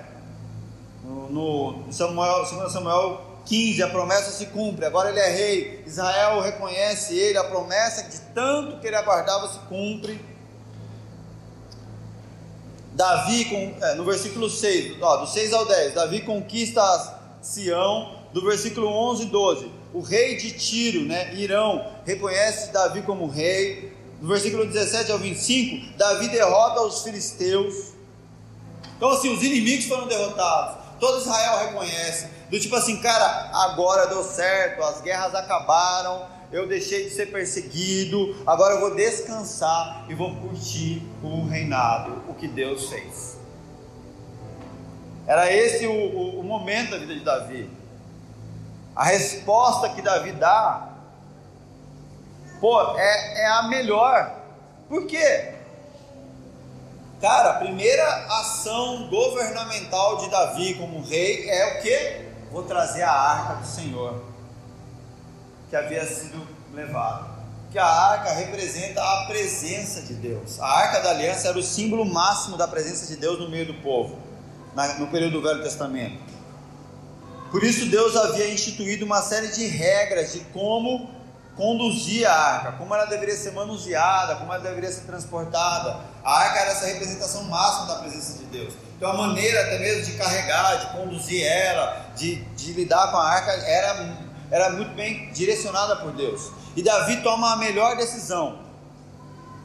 No 1.03 1.85
Samuel, 1.91 2.45
2 2.45 2.71
Samuel 2.71 3.21
15, 3.45 3.81
a 3.83 3.89
promessa 3.89 4.31
se 4.31 4.47
cumpre, 4.47 4.85
agora 4.85 5.09
ele 5.09 5.19
é 5.19 5.29
rei, 5.29 5.83
Israel 5.85 6.41
reconhece 6.41 7.17
ele, 7.17 7.37
a 7.37 7.43
promessa 7.45 8.03
de 8.03 8.19
tanto 8.33 8.79
que 8.79 8.87
ele 8.87 8.95
aguardava 8.95 9.47
se 9.47 9.59
cumpre. 9.69 10.19
Davi, 12.93 13.45
com, 13.45 13.85
é, 13.85 13.93
no 13.95 14.03
versículo 14.03 14.49
6, 14.49 15.01
ó, 15.01 15.17
do 15.17 15.27
6 15.27 15.53
ao 15.53 15.65
10, 15.65 15.93
Davi 15.93 16.21
conquista 16.21 16.81
Sião, 17.41 18.17
do 18.33 18.41
versículo 18.41 18.87
11 18.87 19.23
e 19.23 19.25
12, 19.27 19.71
o 19.93 20.01
rei 20.01 20.35
de 20.35 20.51
Tiro, 20.51 21.05
né, 21.05 21.33
Irão, 21.35 21.85
reconhece 22.05 22.71
Davi 22.71 23.01
como 23.01 23.27
rei, 23.27 23.93
do 24.21 24.27
versículo 24.27 24.65
17 24.65 25.11
ao 25.11 25.19
25, 25.19 25.97
Davi 25.97 26.27
derrota 26.29 26.81
os 26.81 27.03
filisteus, 27.03 27.93
então 28.95 29.11
assim, 29.11 29.33
os 29.33 29.43
inimigos 29.43 29.85
foram 29.85 30.07
derrotados, 30.07 30.77
todo 30.99 31.21
Israel 31.21 31.67
reconhece, 31.67 32.27
do 32.49 32.59
tipo 32.59 32.75
assim, 32.75 32.97
cara, 32.97 33.51
agora 33.53 34.07
deu 34.07 34.23
certo, 34.23 34.83
as 34.83 35.01
guerras 35.01 35.35
acabaram, 35.35 36.25
eu 36.51 36.65
deixei 36.67 37.03
de 37.05 37.09
ser 37.09 37.27
perseguido, 37.27 38.35
agora 38.45 38.75
eu 38.75 38.79
vou 38.79 38.95
descansar 38.95 40.05
e 40.09 40.15
vou 40.15 40.33
curtir 40.35 41.01
o 41.21 41.45
reinado, 41.45 42.23
o 42.27 42.33
que 42.33 42.47
Deus 42.47 42.89
fez. 42.89 43.37
Era 45.27 45.51
esse 45.53 45.85
o, 45.85 45.91
o, 45.91 46.39
o 46.39 46.43
momento 46.43 46.91
da 46.91 46.97
vida 46.97 47.13
de 47.13 47.19
Davi. 47.19 47.69
A 48.97 49.05
resposta 49.05 49.89
que 49.89 50.01
Davi 50.01 50.33
dá, 50.33 50.89
pô, 52.59 52.97
é, 52.97 53.43
é 53.43 53.47
a 53.47 53.63
melhor. 53.63 54.35
Por 54.89 55.05
quê? 55.05 55.53
Cara, 57.21 57.51
a 57.51 57.53
primeira 57.53 58.03
ação 58.39 59.07
governamental 59.07 60.17
de 60.17 60.29
Davi 60.29 60.73
como 60.75 61.01
rei 61.01 61.49
é 61.49 61.77
o 61.77 61.81
que? 61.81 62.27
vou 62.51 62.63
trazer 62.63 63.03
a 63.03 63.11
arca 63.11 63.55
do 63.55 63.67
Senhor, 63.67 64.23
que 65.69 65.75
havia 65.75 66.05
sido 66.05 66.47
levada. 66.73 67.37
Que 67.71 67.77
a 67.77 67.85
arca 67.85 68.31
representa 68.31 69.01
a 69.01 69.25
presença 69.27 70.01
de 70.01 70.13
Deus. 70.13 70.59
A 70.59 70.65
arca 70.65 71.01
da 71.01 71.09
aliança 71.11 71.49
era 71.49 71.57
o 71.59 71.63
símbolo 71.63 72.05
máximo 72.05 72.57
da 72.57 72.67
presença 72.67 73.05
de 73.05 73.17
Deus 73.17 73.39
no 73.39 73.49
meio 73.49 73.67
do 73.67 73.73
povo, 73.75 74.17
no 74.97 75.07
período 75.07 75.33
do 75.33 75.41
Velho 75.41 75.61
Testamento. 75.61 76.26
Por 77.51 77.63
isso, 77.63 77.85
Deus 77.87 78.15
havia 78.15 78.51
instituído 78.51 79.05
uma 79.05 79.21
série 79.21 79.47
de 79.49 79.65
regras 79.67 80.33
de 80.33 80.39
como 80.53 81.09
conduzir 81.57 82.27
a 82.27 82.33
arca, 82.33 82.71
como 82.73 82.93
ela 82.93 83.05
deveria 83.05 83.35
ser 83.35 83.51
manuseada, 83.51 84.35
como 84.35 84.53
ela 84.53 84.61
deveria 84.61 84.91
ser 84.91 85.01
transportada. 85.01 85.99
A 86.23 86.39
arca 86.39 86.59
era 86.59 86.71
essa 86.71 86.85
representação 86.85 87.43
máxima 87.45 87.87
da 87.87 87.95
presença 87.95 88.37
de 88.37 88.45
Deus. 88.45 88.73
Então, 88.95 89.09
a 89.09 89.13
maneira 89.13 89.61
até 89.61 89.79
mesmo 89.79 90.05
de 90.05 90.17
carregar, 90.17 90.75
de 90.75 90.97
conduzir 90.97 91.43
ela, 91.43 92.05
de, 92.15 92.35
de 92.35 92.73
lidar 92.73 93.11
com 93.11 93.17
a 93.17 93.27
arca, 93.27 93.51
era, 93.51 94.17
era 94.51 94.69
muito 94.71 94.93
bem 94.93 95.31
direcionada 95.31 95.95
por 95.95 96.11
Deus. 96.11 96.51
E 96.75 96.83
Davi 96.83 97.23
toma 97.23 97.53
a 97.53 97.55
melhor 97.55 97.97
decisão. 97.97 98.59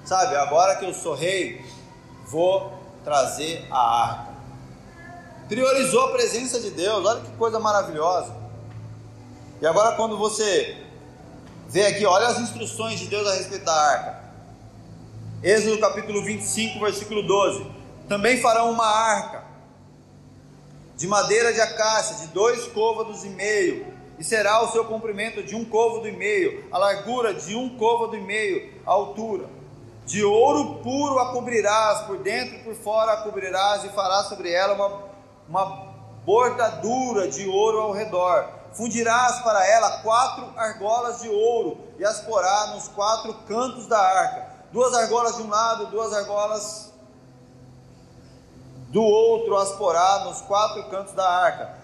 Sabe, 0.05 0.35
agora 0.37 0.77
que 0.77 0.87
eu 0.87 0.95
sou 0.95 1.15
rei, 1.15 1.63
vou 2.27 2.73
trazer 3.05 3.67
a 3.71 4.03
arca. 4.03 4.32
Priorizou 5.49 6.07
a 6.07 6.13
presença 6.13 6.61
de 6.61 6.71
Deus, 6.71 7.05
olha 7.05 7.21
que 7.21 7.31
coisa 7.37 7.59
maravilhosa. 7.61 8.35
E 9.61 9.67
agora, 9.67 9.97
quando 9.97 10.17
você 10.17 10.77
vê 11.69 11.87
aqui, 11.87 12.05
olha 12.05 12.29
as 12.29 12.39
instruções 12.39 12.99
de 12.99 13.07
Deus 13.07 13.27
a 13.27 13.35
respeito 13.35 13.65
da 13.65 13.75
arca. 13.75 14.23
Êxodo 15.43 15.79
capítulo 15.79 16.23
25, 16.25 16.81
versículo 16.81 17.23
12 17.23 17.83
também 18.09 18.41
farão 18.41 18.71
uma 18.71 18.87
arca 18.87 19.45
de 20.97 21.07
madeira 21.07 21.53
de 21.53 21.61
acácia, 21.61 22.27
de 22.27 22.33
dois 22.33 22.67
côvados 22.67 23.25
e 23.25 23.29
meio, 23.31 23.87
e 24.19 24.23
será 24.23 24.63
o 24.63 24.71
seu 24.71 24.85
comprimento 24.85 25.43
de 25.43 25.57
um 25.57 25.65
côvado 25.65 26.07
e 26.07 26.13
meio, 26.13 26.65
a 26.71 26.79
largura 26.79 27.35
de 27.35 27.57
um 27.57 27.71
côvado 27.71 28.15
e 28.15 28.21
meio, 28.21 28.71
a 28.87 28.91
altura. 28.91 29.47
De 30.05 30.23
ouro 30.23 30.81
puro 30.83 31.19
a 31.19 31.33
cobrirás, 31.33 32.03
por 32.03 32.19
dentro 32.19 32.57
e 32.57 32.59
por 32.59 32.75
fora 32.75 33.13
a 33.13 33.17
cobrirás, 33.23 33.85
e 33.85 33.89
farás 33.89 34.27
sobre 34.27 34.53
ela 34.53 34.75
uma, 34.75 35.05
uma 35.53 35.93
bordadura 36.25 37.29
de 37.29 37.47
ouro 37.47 37.83
ao 37.83 37.93
redor. 37.93 38.49
Fundirás 38.73 39.43
para 39.43 39.69
ela 39.69 39.99
quatro 39.99 40.51
argolas 40.57 41.21
de 41.21 41.29
ouro, 41.29 41.79
e 41.99 42.05
as 42.05 42.23
porá 42.23 42.69
nos 42.69 42.89
quatro 42.89 43.35
cantos 43.47 43.87
da 43.87 44.01
arca, 44.01 44.49
duas 44.73 44.95
argolas 44.95 45.37
de 45.37 45.43
um 45.43 45.51
lado, 45.51 45.87
duas 45.89 46.11
argolas 46.15 46.91
do 48.89 49.03
outro 49.03 49.59
as 49.59 49.73
porá 49.73 50.21
nos 50.25 50.41
quatro 50.41 50.85
cantos 50.85 51.13
da 51.13 51.29
arca. 51.29 51.79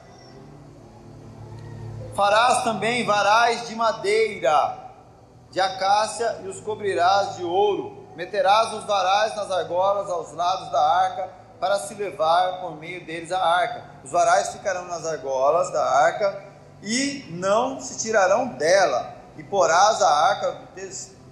Farás 2.14 2.64
também 2.64 3.05
varais 3.05 3.69
de 3.69 3.75
madeira, 3.75 4.79
de 5.51 5.61
acácia, 5.61 6.41
e 6.43 6.49
os 6.49 6.59
cobrirás 6.61 7.37
de 7.37 7.45
ouro. 7.45 8.09
Meterás 8.16 8.73
os 8.73 8.85
varais 8.85 9.37
nas 9.37 9.51
argolas 9.51 10.11
aos 10.11 10.33
lados 10.33 10.73
da 10.73 10.81
arca, 10.81 11.38
para 11.61 11.79
se 11.81 11.95
levar 11.95 12.61
por 12.61 12.77
meio 12.77 13.05
deles 13.05 13.33
a 13.33 13.41
arca. 13.41 13.85
Os 14.05 14.11
varais 14.11 14.51
ficarão 14.51 14.85
nas 14.87 15.05
argolas 15.07 15.73
da 15.73 15.85
arca, 15.85 16.49
e 16.83 17.27
não 17.31 17.81
se 17.81 17.99
tirarão 17.99 18.49
dela. 18.49 19.15
E 19.37 19.43
porás 19.43 20.01
a 20.03 20.11
arca, 20.11 20.59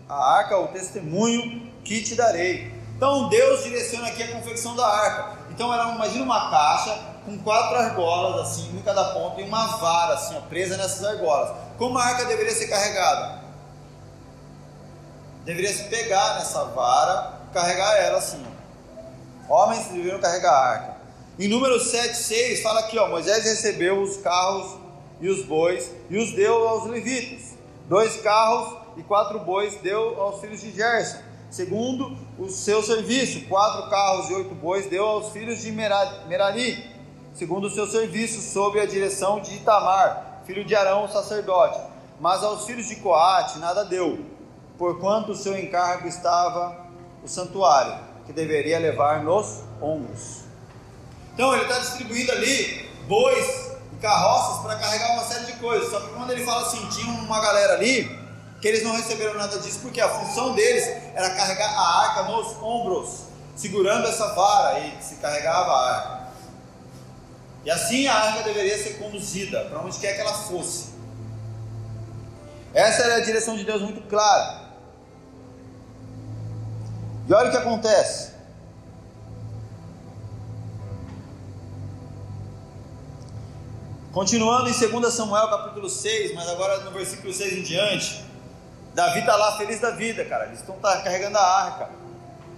a 0.09 0.35
arca 0.37 0.59
o 0.59 0.69
testemunho 0.69 1.73
que 1.85 2.03
te 2.03 2.15
darei. 2.15 2.73
Então 2.97 3.29
Deus 3.29 3.65
direciona 3.65 4.09
aqui 4.09 4.23
a 4.23 4.33
confecção 4.33 4.75
da 4.75 4.87
arca. 4.87 5.37
Então 5.51 5.73
era, 5.73 5.95
imagina 5.95 6.25
uma 6.25 6.51
caixa 6.51 6.99
com 7.25 7.39
quatro 7.39 7.77
argolas 7.77 8.49
assim, 8.49 8.77
em 8.77 8.83
cada 8.83 9.05
ponta 9.13 9.41
e 9.41 9.45
uma 9.45 9.67
vara 9.79 10.15
assim, 10.15 10.37
ó, 10.37 10.41
presa 10.43 10.77
nessas 10.77 11.05
argolas. 11.05 11.57
Como 11.77 11.99
a 11.99 12.05
arca 12.05 12.25
deveria 12.25 12.55
ser 12.55 12.69
carregada? 12.69 13.43
Deveria 15.45 15.73
se 15.73 15.85
pegar 15.85 16.35
nessa 16.35 16.65
vara 16.67 17.33
carregar 17.53 17.97
ela 17.97 18.19
assim. 18.19 18.45
Ó. 18.47 18.56
Homens 19.49 19.87
deveriam 19.87 20.19
carregar 20.19 20.53
a 20.53 20.69
arca. 20.69 20.97
Em 21.39 21.49
número 21.49 21.79
7, 21.79 22.17
6, 22.17 22.63
fala 22.63 22.81
aqui, 22.81 22.99
ó, 22.99 23.09
Moisés 23.09 23.45
recebeu 23.45 24.01
os 24.01 24.17
carros 24.17 24.79
e 25.21 25.29
os 25.29 25.45
bois, 25.45 25.91
e 26.11 26.19
os 26.19 26.33
deu 26.33 26.67
aos 26.67 26.87
levitas. 26.87 27.55
Dois 27.89 28.21
carros 28.21 28.77
e 28.97 29.03
quatro 29.03 29.39
bois 29.41 29.75
deu 29.83 30.21
aos 30.21 30.41
filhos 30.41 30.61
de 30.61 30.73
Gerson, 30.73 31.19
segundo 31.51 32.17
o 32.39 32.49
seu 32.49 32.83
serviço. 32.83 33.47
Quatro 33.49 33.89
carros 33.89 34.31
e 34.31 34.35
oito 34.35 34.55
bois 34.55 34.87
deu 34.87 35.07
aos 35.07 35.31
filhos 35.31 35.61
de 35.61 35.71
Merari, 35.71 36.91
segundo 37.35 37.67
o 37.67 37.71
seu 37.71 37.87
serviço, 37.87 38.41
sob 38.41 38.81
a 38.81 38.87
direção 38.87 39.41
de 39.41 39.55
Itamar, 39.55 40.43
filho 40.47 40.65
de 40.65 40.75
Arão, 40.75 41.05
o 41.05 41.09
sacerdote. 41.09 41.79
Mas 42.19 42.43
aos 42.43 42.65
filhos 42.65 42.89
de 42.89 42.97
Coate 42.97 43.59
nada 43.59 43.85
deu, 43.85 44.25
porquanto 44.79 45.33
o 45.33 45.37
seu 45.37 45.57
encargo 45.57 46.09
estava 46.09 46.87
o 47.23 47.29
santuário, 47.29 47.99
que 48.27 48.33
deveria 48.33 48.79
levar 48.79 49.23
nos 49.23 49.61
ombros. 49.81 50.41
Então 51.33 51.55
ele 51.55 51.63
está 51.63 51.79
distribuindo 51.79 52.33
ali 52.33 52.89
bois 53.07 53.73
e 53.93 53.97
carroças 54.01 54.63
para 54.63 54.77
carregar 54.77 55.13
uma 55.13 55.25
série 55.25 55.47
de 55.47 55.53
coisas. 55.55 55.91
Só 55.91 56.01
que 56.01 56.09
quando 56.09 56.31
ele 56.33 56.45
fala 56.45 56.67
assim, 56.67 56.87
tinha 56.89 57.13
uma 57.13 57.41
galera 57.41 57.75
ali 57.75 58.05
que 58.61 58.69
eles 58.69 58.83
não 58.83 58.97
receberam 58.97 59.35
nada 59.35 59.59
disso, 59.59 59.81
porque 59.81 60.01
a 60.01 60.09
função 60.09 60.55
deles 60.55 60.85
era 61.15 61.31
carregar 61.31 61.69
a 61.69 62.01
arca 62.01 62.23
nos 62.25 62.57
ombros, 62.63 63.25
segurando 63.55 64.09
essa 64.09 64.35
vara 64.35 64.81
e 64.81 65.03
se 65.03 65.17
carregava 65.17 65.71
a 65.71 65.95
arca. 65.95 66.27
E 67.65 67.71
assim 67.71 68.07
a 68.07 68.15
arca 68.15 68.43
deveria 68.45 68.83
ser 68.83 68.99
conduzida 68.99 69.65
para 69.65 69.81
onde 69.81 69.99
quer 69.99 70.15
que 70.15 70.21
ela 70.21 70.33
fosse. 70.33 70.95
Essa 72.73 73.03
era 73.03 73.17
a 73.17 73.21
direção 73.21 73.57
de 73.57 73.65
Deus 73.65 73.83
muito 73.83 74.03
clara. 74.09 74.66
E 77.29 77.33
olha 77.35 77.49
o 77.49 77.51
que 77.51 77.57
acontece. 77.57 78.37
Continuando 84.13 84.71
em 84.71 84.73
2 84.73 85.13
Samuel 85.13 85.49
capítulo 85.51 85.91
6, 85.91 86.35
mas 86.35 86.49
agora 86.49 86.79
no 86.85 86.91
versículo 86.93 87.35
6 87.35 87.53
em 87.53 87.63
diante, 87.63 88.25
Davi 88.95 89.19
está 89.19 89.37
lá 89.37 89.59
feliz 89.59 89.81
da 89.81 89.91
vida, 89.91 90.25
cara. 90.25 90.47
Eles 90.47 90.61
estão 90.61 90.77
tá 90.77 91.03
carregando 91.03 91.37
a 91.37 91.43
arca. 91.43 91.91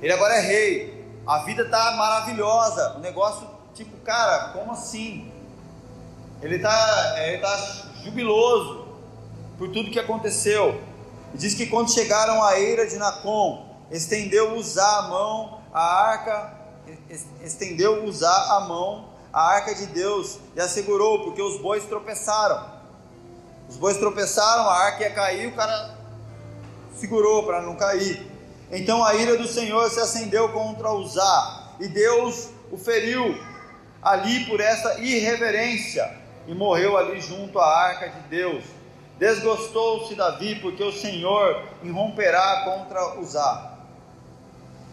Ele 0.00 0.12
agora 0.12 0.34
é 0.34 0.40
rei. 0.40 1.20
A 1.26 1.38
vida 1.38 1.62
está 1.62 1.92
maravilhosa. 1.96 2.94
O 2.96 3.00
negócio, 3.00 3.48
tipo, 3.74 3.96
cara, 3.98 4.50
como 4.50 4.72
assim? 4.72 5.32
Ele 6.40 6.56
está 6.56 7.14
ele 7.26 7.38
tá 7.38 7.82
jubiloso 8.04 8.86
por 9.56 9.68
tudo 9.70 9.90
que 9.90 9.98
aconteceu. 9.98 10.80
Diz 11.34 11.54
que 11.54 11.66
quando 11.66 11.90
chegaram 11.90 12.44
à 12.44 12.58
eira 12.60 12.86
de 12.86 12.96
Nacon, 12.98 13.67
estendeu 13.90 14.54
usar 14.54 14.98
a 14.98 15.02
mão, 15.02 15.60
a 15.72 15.80
arca, 15.80 16.54
estendeu 17.42 18.04
usar 18.04 18.56
a 18.56 18.60
mão, 18.60 19.08
a 19.32 19.54
arca 19.54 19.74
de 19.74 19.86
Deus 19.86 20.38
e 20.54 20.60
assegurou, 20.60 21.24
porque 21.24 21.42
os 21.42 21.60
bois 21.60 21.84
tropeçaram. 21.84 22.78
Os 23.68 23.76
bois 23.76 23.96
tropeçaram, 23.98 24.68
a 24.68 24.78
arca 24.84 25.04
ia 25.04 25.10
cair, 25.10 25.46
o 25.48 25.54
cara 25.54 25.94
segurou 26.96 27.44
para 27.44 27.60
não 27.62 27.76
cair. 27.76 28.26
Então 28.70 29.04
a 29.04 29.14
ira 29.14 29.36
do 29.36 29.46
Senhor 29.46 29.90
se 29.90 30.00
acendeu 30.00 30.48
contra 30.50 30.92
Uzá, 30.92 31.74
e 31.80 31.88
Deus 31.88 32.48
o 32.70 32.76
feriu 32.76 33.38
ali 34.02 34.44
por 34.46 34.60
essa 34.60 34.98
irreverência, 35.00 36.16
e 36.46 36.54
morreu 36.54 36.96
ali 36.96 37.20
junto 37.20 37.58
à 37.58 37.66
arca 37.66 38.08
de 38.08 38.20
Deus. 38.28 38.64
Desgostou-se 39.18 40.14
Davi, 40.14 40.56
porque 40.60 40.82
o 40.82 40.92
Senhor 40.92 41.62
irromperá 41.82 42.62
contra 42.64 43.18
Uzá. 43.18 43.67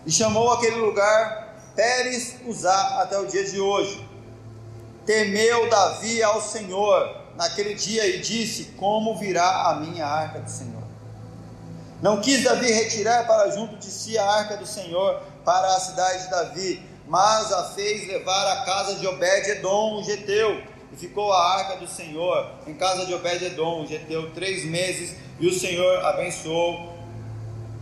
E 0.06 0.12
chamou 0.12 0.52
aquele 0.52 0.76
lugar 0.76 1.46
Pérez 1.76 2.36
Uzá 2.46 3.02
até 3.02 3.18
o 3.18 3.26
dia 3.26 3.44
de 3.44 3.60
hoje. 3.60 4.08
Temeu 5.06 5.70
Davi 5.70 6.24
ao 6.24 6.42
Senhor 6.42 7.16
naquele 7.36 7.74
dia 7.74 8.06
e 8.08 8.20
disse: 8.20 8.74
Como 8.78 9.18
virá 9.18 9.70
a 9.70 9.76
minha 9.76 10.06
arca 10.06 10.40
do 10.40 10.50
Senhor? 10.50 10.84
Não 12.02 12.22
quis 12.22 12.44
Davi 12.44 12.72
retirar 12.72 13.26
para 13.26 13.50
junto 13.52 13.78
de 13.78 13.86
si 13.86 14.18
a 14.18 14.26
arca 14.26 14.58
do 14.58 14.66
Senhor 14.66 15.22
para 15.44 15.76
a 15.76 15.80
cidade 15.80 16.24
de 16.24 16.30
Davi, 16.30 16.90
mas 17.08 17.52
a 17.52 17.64
fez 17.72 18.08
levar 18.08 18.52
à 18.52 18.66
casa 18.66 18.96
de 18.96 19.08
Obed-Edom, 19.08 20.00
o 20.00 20.04
Geteu, 20.04 20.62
e 20.92 20.96
ficou 20.96 21.32
a 21.32 21.54
arca 21.58 21.78
do 21.78 21.88
Senhor 21.88 22.50
em 22.68 22.74
casa 22.74 23.06
de 23.06 23.14
Obed-Edom, 23.14 23.84
o 23.84 23.88
Geteu, 23.88 24.32
três 24.34 24.66
meses, 24.66 25.16
e 25.40 25.48
o 25.48 25.54
Senhor 25.54 26.06
abençoou, 26.06 26.95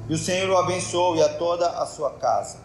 e 0.09 0.13
o 0.13 0.17
Senhor 0.17 0.49
o 0.49 0.57
abençoou 0.57 1.15
e 1.15 1.23
a 1.23 1.29
toda 1.29 1.67
a 1.69 1.85
sua 1.85 2.11
casa. 2.11 2.57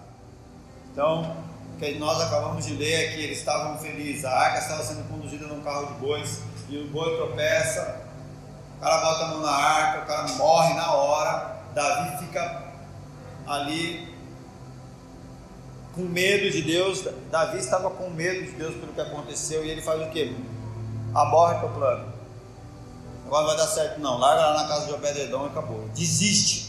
Então, 0.93 1.37
que 1.79 1.99
nós 1.99 2.21
acabamos 2.21 2.67
de 2.67 2.75
ler 2.75 3.09
aqui, 3.09 3.23
eles 3.23 3.39
estavam 3.39 3.79
felizes, 3.79 4.25
a 4.25 4.31
arca 4.31 4.59
estava 4.59 4.83
sendo 4.83 5.09
conduzida 5.09 5.47
num 5.47 5.61
carro 5.61 5.87
de 5.87 5.93
bois, 5.95 6.41
e 6.69 6.77
o 6.77 6.89
boi 6.89 7.17
tropeça, 7.17 8.01
o 8.77 8.81
cara 8.81 9.01
bota 9.01 9.25
a 9.25 9.29
mão 9.29 9.41
na 9.41 9.51
arca, 9.51 10.03
o 10.03 10.07
cara 10.07 10.29
morre 10.33 10.75
na 10.75 10.93
hora, 10.93 11.57
Davi 11.75 12.19
fica 12.19 12.65
ali 13.47 14.13
com 15.95 16.03
medo 16.03 16.51
de 16.51 16.63
Deus, 16.63 17.05
Davi 17.31 17.59
estava 17.59 17.91
com 17.91 18.11
medo 18.11 18.45
de 18.45 18.53
Deus 18.53 18.75
pelo 18.75 18.93
que 18.93 19.01
aconteceu, 19.01 19.65
e 19.65 19.71
ele 19.71 19.81
faz 19.81 20.03
o 20.03 20.11
que? 20.11 20.37
Aborre 21.15 21.65
o 21.65 21.69
plano. 21.71 22.13
Agora 23.27 23.47
vai 23.47 23.57
dar 23.57 23.67
certo 23.67 24.01
não, 24.01 24.19
larga 24.19 24.47
lá 24.47 24.63
na 24.63 24.69
casa 24.69 24.87
de 24.87 24.93
Obededão 24.93 25.45
e 25.45 25.49
acabou. 25.49 25.89
Desiste. 25.95 26.68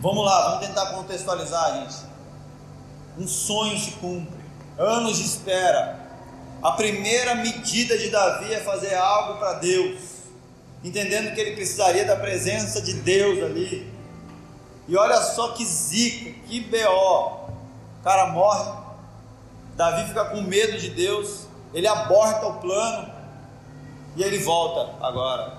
Vamos 0.00 0.24
lá, 0.24 0.48
vamos 0.48 0.66
tentar 0.66 0.86
contextualizar, 0.94 1.74
gente. 1.74 1.96
Um 3.18 3.28
sonho 3.28 3.78
se 3.78 3.90
cumpre, 3.92 4.40
anos 4.78 5.18
de 5.18 5.26
espera. 5.26 6.00
A 6.62 6.72
primeira 6.72 7.34
medida 7.34 7.98
de 7.98 8.08
Davi 8.08 8.50
é 8.50 8.60
fazer 8.60 8.94
algo 8.94 9.38
para 9.38 9.54
Deus, 9.54 10.00
entendendo 10.82 11.34
que 11.34 11.40
ele 11.40 11.54
precisaria 11.54 12.06
da 12.06 12.16
presença 12.16 12.80
de 12.80 12.94
Deus 12.94 13.44
ali. 13.44 13.92
E 14.88 14.96
olha 14.96 15.20
só 15.20 15.48
que 15.48 15.66
zica, 15.66 16.30
que 16.48 16.60
BO. 16.62 17.50
O 18.00 18.02
cara 18.02 18.28
morre, 18.28 18.72
Davi 19.76 20.08
fica 20.08 20.24
com 20.24 20.40
medo 20.40 20.78
de 20.78 20.88
Deus, 20.88 21.46
ele 21.74 21.86
aborta 21.86 22.46
o 22.46 22.54
plano 22.54 23.12
e 24.16 24.22
ele 24.22 24.38
volta 24.38 24.94
agora 25.04 25.58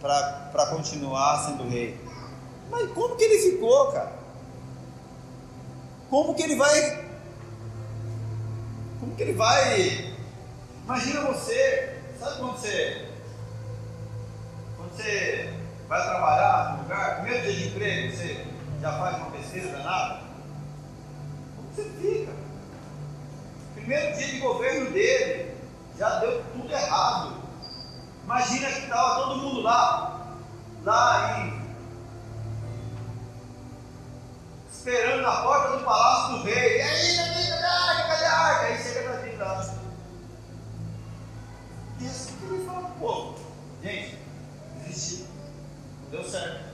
para 0.00 0.66
continuar 0.66 1.44
sendo 1.44 1.68
rei. 1.68 2.11
Mas 2.72 2.90
como 2.92 3.16
que 3.16 3.24
ele 3.24 3.50
ficou, 3.50 3.92
cara? 3.92 4.12
Como 6.08 6.34
que 6.34 6.42
ele 6.42 6.56
vai. 6.56 7.06
Como 8.98 9.14
que 9.14 9.22
ele 9.22 9.34
vai. 9.34 10.14
Imagina 10.84 11.20
você, 11.26 12.00
sabe 12.18 12.38
quando 12.38 12.56
você. 12.56 13.08
Quando 14.78 14.96
você 14.96 15.52
vai 15.86 16.02
trabalhar 16.02 16.76
no 16.76 16.82
lugar, 16.84 17.20
primeiro 17.20 17.42
dia 17.42 17.52
de 17.52 17.68
emprego, 17.68 18.16
você 18.16 18.46
já 18.80 18.98
faz 18.98 19.16
uma 19.18 19.30
pesquisa 19.32 19.68
danada? 19.68 20.22
Como 21.56 21.68
você 21.74 21.90
fica? 22.00 22.32
Primeiro 23.74 24.16
dia 24.16 24.26
de 24.28 24.38
governo 24.38 24.90
dele, 24.92 25.54
já 25.98 26.20
deu 26.20 26.42
tudo 26.54 26.72
errado. 26.72 27.36
Imagina 28.24 28.70
que 28.70 28.80
estava 28.80 29.14
todo 29.16 29.36
mundo 29.42 29.60
lá, 29.60 30.36
lá 30.84 31.38
em 31.40 31.61
esperando 34.82 35.22
na 35.22 35.42
porta 35.42 35.76
do 35.76 35.84
palácio 35.84 36.38
do 36.38 36.42
rei. 36.42 36.78
E 36.78 36.82
aí, 36.82 37.16
cadê 37.16 37.64
a 37.64 37.70
arca? 37.70 38.08
Cadê 38.08 38.24
a 38.24 38.38
arca? 38.38 38.66
Aí 38.66 38.82
chega 38.82 39.16
dentro 39.18 39.38
lá. 39.38 39.74
E 42.00 42.06
assim 42.06 42.36
que 42.36 42.44
ele 42.46 42.66
fala 42.66 42.80
pro 42.80 42.94
povo: 42.98 43.38
gente, 43.80 44.18
desisti. 44.84 45.26
Não 46.02 46.10
deu 46.10 46.28
certo. 46.28 46.72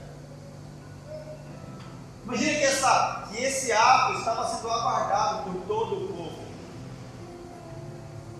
Imagina 2.23 2.59
que, 2.59 2.65
essa, 2.65 3.27
que 3.31 3.43
esse 3.43 3.71
ato 3.71 4.19
estava 4.19 4.55
sendo 4.55 4.71
aguardado 4.71 5.43
por 5.43 5.61
todo 5.67 5.95
o 5.95 6.07
povo 6.07 6.49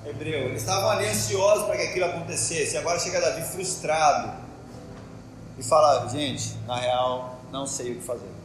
hebreu. 0.06 0.48
Eles 0.48 0.62
estavam 0.62 0.90
ali 0.90 1.08
ansiosos 1.08 1.66
para 1.66 1.78
que 1.78 1.84
aquilo 1.84 2.06
acontecesse. 2.06 2.76
Agora 2.76 3.00
chega 3.00 3.22
Davi 3.22 3.44
frustrado 3.44 4.34
e 5.60 5.64
fala: 5.64 6.08
gente, 6.10 6.58
na 6.66 6.78
real, 6.78 7.40
não 7.52 7.68
sei 7.68 7.92
o 7.92 7.96
que 7.98 8.02
fazer. 8.02 8.39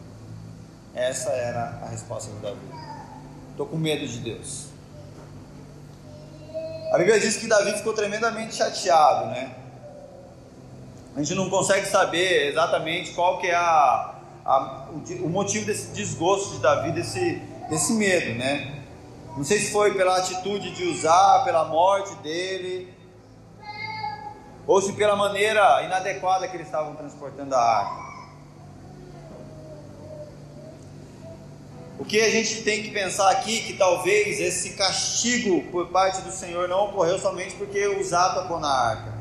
Essa 0.95 1.31
era 1.31 1.81
a 1.83 1.89
resposta 1.89 2.31
de 2.31 2.39
Davi. 2.39 2.61
Estou 3.51 3.67
com 3.67 3.77
medo 3.77 4.07
de 4.07 4.19
Deus. 4.19 4.69
A 6.93 6.99
Bíblia 6.99 7.19
diz 7.19 7.37
que 7.37 7.49
Davi 7.49 7.73
ficou 7.73 7.93
tremendamente 7.93 8.55
chateado, 8.55 9.27
né? 9.27 9.53
A 11.17 11.19
gente 11.19 11.35
não 11.35 11.51
consegue 11.51 11.87
saber 11.87 12.51
exatamente 12.51 13.13
qual 13.13 13.39
que 13.39 13.49
é 13.49 13.55
a, 13.55 14.15
a 14.45 14.89
o, 14.91 15.25
o, 15.25 15.29
motivo 15.29 15.67
desse 15.67 15.89
desgosto 15.89 16.55
de 16.55 16.59
Davi, 16.61 16.93
desse, 16.93 17.43
desse 17.69 17.93
medo, 17.95 18.39
né? 18.39 18.85
Não 19.37 19.43
sei 19.43 19.59
se 19.59 19.73
foi 19.73 19.95
pela 19.95 20.19
atitude 20.19 20.71
de 20.71 20.85
usar, 20.85 21.43
pela 21.45 21.65
morte 21.65 22.15
dele, 22.17 22.95
ou 24.65 24.81
se 24.81 24.93
pela 24.93 25.17
maneira 25.17 25.83
inadequada 25.83 26.47
que 26.47 26.57
eles 26.57 26.67
estavam 26.67 26.95
transportando 26.95 27.55
a 27.55 27.61
arca. 27.61 28.04
O 31.99 32.05
que 32.05 32.21
a 32.21 32.31
gente 32.31 32.63
tem 32.63 32.83
que 32.83 32.91
pensar 32.91 33.31
aqui 33.31 33.61
que 33.63 33.75
talvez 33.75 34.41
esse 34.41 34.71
castigo 34.71 35.63
por 35.71 35.89
parte 35.89 36.23
do 36.23 36.33
Senhor 36.33 36.69
não 36.69 36.87
ocorreu 36.87 37.19
somente 37.19 37.55
porque 37.55 37.87
Uzá 37.87 38.31
tocou 38.31 38.59
na 38.59 38.69
arca, 38.69 39.13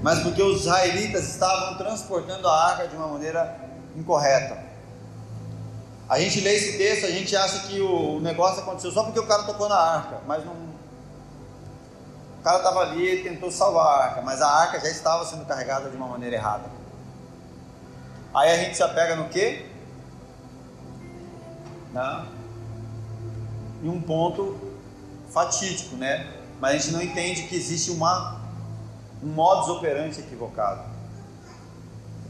mas 0.00 0.20
porque 0.20 0.40
os 0.40 0.60
israelitas 0.60 1.28
estavam 1.28 1.76
transportando 1.76 2.46
a 2.46 2.66
arca 2.68 2.86
de 2.86 2.94
uma 2.94 3.08
maneira 3.08 3.56
incorreta. 3.96 4.56
A 6.08 6.18
gente 6.20 6.40
lê 6.40 6.56
esse 6.56 6.78
texto, 6.78 7.06
a 7.06 7.10
gente 7.10 7.34
acha 7.36 7.68
que 7.68 7.80
o 7.80 8.20
negócio 8.20 8.62
aconteceu 8.62 8.92
só 8.92 9.02
porque 9.04 9.20
o 9.20 9.26
cara 9.26 9.42
tocou 9.42 9.68
na 9.68 9.78
arca, 9.78 10.20
mas 10.26 10.44
não. 10.44 10.54
O 12.38 12.42
cara 12.42 12.58
estava 12.58 12.80
ali 12.80 13.20
e 13.20 13.22
tentou 13.22 13.50
salvar 13.50 13.86
a 13.86 14.04
arca, 14.04 14.22
mas 14.22 14.40
a 14.40 14.48
arca 14.48 14.80
já 14.80 14.88
estava 14.88 15.24
sendo 15.24 15.44
carregada 15.44 15.90
de 15.90 15.96
uma 15.96 16.06
maneira 16.06 16.36
errada. 16.36 16.64
Aí 18.32 18.50
a 18.50 18.56
gente 18.56 18.76
se 18.76 18.82
apega 18.82 19.16
no 19.16 19.28
quê? 19.28 19.69
Né? 21.92 22.26
em 23.82 23.88
um 23.88 24.00
ponto 24.00 24.56
fatídico, 25.30 25.96
né? 25.96 26.32
Mas 26.60 26.70
a 26.70 26.78
gente 26.78 26.92
não 26.92 27.02
entende 27.02 27.44
que 27.44 27.56
existe 27.56 27.90
uma, 27.90 28.40
um 29.22 29.28
modus 29.28 29.68
operandi 29.68 30.20
equivocado. 30.20 30.82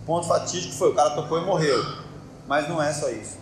O 0.02 0.06
ponto 0.06 0.26
fatídico 0.26 0.72
foi 0.74 0.90
o 0.90 0.94
cara 0.94 1.10
tocou 1.10 1.42
e 1.42 1.44
morreu, 1.44 1.82
mas 2.46 2.68
não 2.68 2.80
é 2.80 2.92
só 2.92 3.08
isso. 3.10 3.38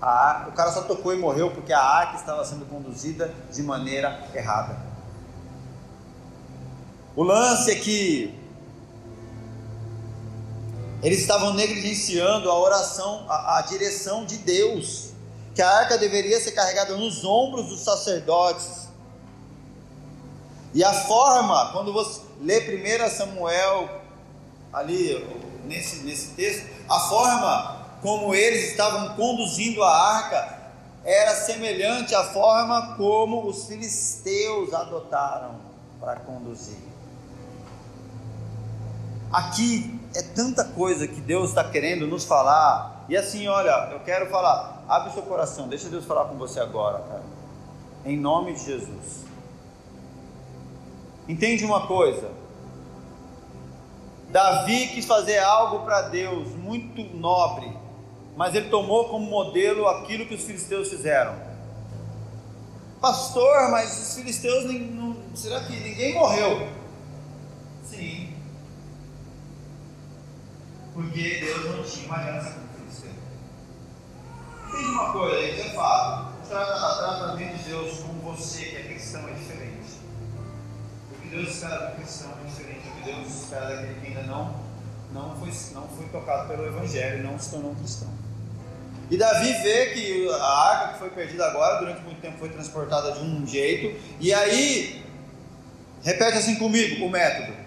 A, 0.00 0.46
o 0.48 0.52
cara 0.52 0.70
só 0.72 0.82
tocou 0.82 1.14
e 1.14 1.18
morreu 1.18 1.50
porque 1.50 1.72
a 1.72 1.80
arca 1.80 2.16
estava 2.16 2.44
sendo 2.44 2.66
conduzida 2.66 3.32
de 3.52 3.62
maneira 3.62 4.28
errada. 4.34 4.76
O 7.16 7.22
lance 7.22 7.70
é 7.70 7.76
que 7.76 8.34
eles 11.02 11.20
estavam 11.20 11.54
negligenciando 11.54 12.50
a 12.50 12.58
oração, 12.58 13.24
a, 13.28 13.58
a 13.58 13.62
direção 13.62 14.24
de 14.24 14.38
Deus 14.38 15.13
que 15.54 15.62
a 15.62 15.70
arca 15.70 15.96
deveria 15.96 16.40
ser 16.40 16.52
carregada 16.52 16.96
nos 16.96 17.24
ombros 17.24 17.68
dos 17.68 17.80
sacerdotes. 17.80 18.88
E 20.72 20.82
a 20.82 20.92
forma, 20.92 21.70
quando 21.72 21.92
você 21.92 22.20
lê 22.40 22.58
1 22.58 23.10
Samuel, 23.10 24.02
ali 24.72 25.24
nesse, 25.64 25.98
nesse 25.98 26.28
texto, 26.30 26.68
a 26.88 26.98
forma 27.00 27.84
como 28.02 28.34
eles 28.34 28.70
estavam 28.70 29.14
conduzindo 29.14 29.82
a 29.82 29.90
arca 29.90 30.64
era 31.04 31.34
semelhante 31.34 32.14
à 32.14 32.24
forma 32.24 32.96
como 32.96 33.46
os 33.46 33.66
filisteus 33.66 34.74
adotaram 34.74 35.60
para 36.00 36.16
conduzir. 36.16 36.78
Aqui 39.32 40.00
é 40.14 40.22
tanta 40.22 40.64
coisa 40.64 41.06
que 41.06 41.20
Deus 41.20 41.50
está 41.50 41.64
querendo 41.64 42.06
nos 42.06 42.24
falar. 42.24 43.04
E 43.08 43.16
assim, 43.16 43.48
olha, 43.48 43.90
eu 43.92 44.00
quero 44.00 44.30
falar, 44.30 44.74
Abre 44.88 45.10
o 45.10 45.12
seu 45.12 45.22
coração, 45.22 45.66
deixa 45.66 45.88
Deus 45.88 46.04
falar 46.04 46.26
com 46.26 46.36
você 46.36 46.60
agora, 46.60 46.98
cara. 46.98 47.22
Em 48.04 48.18
nome 48.18 48.52
de 48.52 48.64
Jesus. 48.64 49.24
Entende 51.26 51.64
uma 51.64 51.86
coisa? 51.86 52.30
Davi 54.28 54.88
quis 54.88 55.06
fazer 55.06 55.38
algo 55.38 55.84
para 55.84 56.02
Deus 56.02 56.48
muito 56.50 57.02
nobre, 57.16 57.74
mas 58.36 58.54
ele 58.54 58.68
tomou 58.68 59.08
como 59.08 59.24
modelo 59.24 59.88
aquilo 59.88 60.26
que 60.26 60.34
os 60.34 60.42
filisteus 60.42 60.90
fizeram. 60.90 61.34
Pastor, 63.00 63.70
mas 63.70 63.90
os 63.98 64.16
filisteus, 64.16 64.64
será 65.34 65.60
que 65.60 65.72
ninguém 65.80 66.14
morreu? 66.14 66.68
Sim. 67.84 68.23
Porque 70.94 71.40
Deus 71.40 71.76
não 71.76 71.82
tinha 71.82 72.06
uma 72.06 72.18
aliança 72.18 72.64
Entende 74.74 74.90
uma 74.90 75.12
coisa, 75.12 75.40
isso 75.40 75.68
é 75.68 75.70
fato. 75.70 76.34
O 76.42 76.48
tratamento 76.48 77.58
de 77.58 77.64
Deus 77.64 77.98
com 78.00 78.12
você, 78.14 78.64
que 78.64 78.76
é 78.76 78.82
cristão, 78.82 79.28
é 79.28 79.32
diferente. 79.32 80.00
O 81.12 81.22
que 81.22 81.28
Deus 81.28 81.48
espera 81.48 81.90
do 81.90 81.96
cristão 81.96 82.32
é 82.32 82.48
diferente 82.48 82.80
do 82.80 82.94
que 82.96 83.12
Deus 83.12 83.42
espera 83.42 83.76
daquele 83.76 84.00
que 84.00 84.06
ainda 84.08 84.22
não, 84.24 84.60
não, 85.12 85.36
foi, 85.36 85.50
não 85.72 85.88
foi 85.88 86.06
tocado 86.06 86.48
pelo 86.48 86.66
Evangelho 86.66 87.20
e 87.20 87.22
não 87.22 87.38
se 87.38 87.50
tornou 87.50 87.70
um 87.70 87.74
cristão. 87.76 88.08
E 89.10 89.16
Davi 89.16 89.52
vê 89.62 89.86
que 89.90 90.28
a 90.28 90.44
arca 90.44 90.92
que 90.94 90.98
foi 90.98 91.10
perdida 91.10 91.46
agora, 91.46 91.78
durante 91.78 92.00
muito 92.02 92.20
tempo, 92.20 92.38
foi 92.38 92.48
transportada 92.48 93.12
de 93.12 93.20
um 93.20 93.46
jeito. 93.46 93.96
E 94.18 94.34
aí, 94.34 95.04
repete 96.02 96.38
assim 96.38 96.56
comigo 96.56 97.04
o 97.04 97.10
método. 97.10 97.63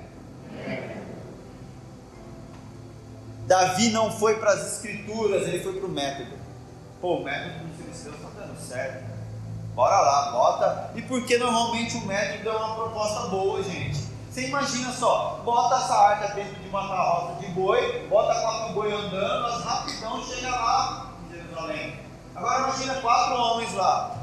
Davi 3.48 3.92
não 3.92 4.12
foi 4.12 4.36
para 4.40 4.52
as 4.52 4.74
escrituras, 4.74 5.48
ele 5.48 5.64
foi 5.64 5.74
para 5.74 5.86
o 5.86 5.90
método. 5.90 6.34
Pô, 7.00 7.16
o 7.16 7.24
método 7.24 7.66
dos 7.66 7.78
filisteus 7.78 8.16
está 8.16 8.28
dando 8.38 8.60
certo. 8.60 9.06
Bora 9.74 10.02
lá, 10.02 10.32
bota. 10.32 10.92
E 10.96 11.02
porque 11.04 11.38
normalmente 11.38 11.96
o 11.96 12.06
método 12.06 12.50
é 12.50 12.52
uma 12.52 12.76
proposta 12.76 13.28
boa, 13.28 13.64
gente. 13.64 14.06
Você 14.30 14.48
imagina 14.48 14.92
só, 14.92 15.42
bota 15.46 15.76
essa 15.76 15.96
arca 15.96 16.36
dentro 16.36 16.56
de 16.56 16.68
uma 16.68 16.90
carroça 16.90 17.40
de 17.40 17.48
boi, 17.54 18.06
bota 18.10 18.40
quatro 18.40 18.74
boi 18.74 18.92
andando, 18.92 19.46
as 19.48 19.64
rapidão 19.64 20.22
chega 20.24 20.50
lá 20.50 21.14
em 21.26 21.36
Jerusalém. 21.36 22.00
Agora 22.36 22.64
imagina 22.64 22.96
quatro 22.96 23.36
homens 23.36 23.74
lá, 23.74 24.16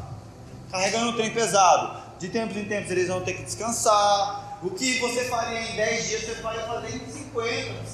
carregando 0.70 1.10
um 1.10 1.16
trem 1.16 1.32
pesado. 1.32 2.04
De 2.18 2.28
tempos 2.28 2.56
em 2.56 2.66
tempos 2.66 2.90
eles 2.90 3.08
vão 3.08 3.22
ter 3.22 3.32
que 3.32 3.42
descansar. 3.42 4.58
O 4.62 4.70
que 4.70 5.00
você 5.00 5.24
faria 5.24 5.62
em 5.62 5.76
10 5.76 6.08
dias, 6.08 6.24
você 6.24 6.34
pode 6.36 6.58
fazer 6.64 6.94
em 6.94 7.10
50, 7.10 7.22
não 7.24 7.32
sei 7.32 7.34
quantos 7.34 7.93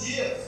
dias. 0.00 0.38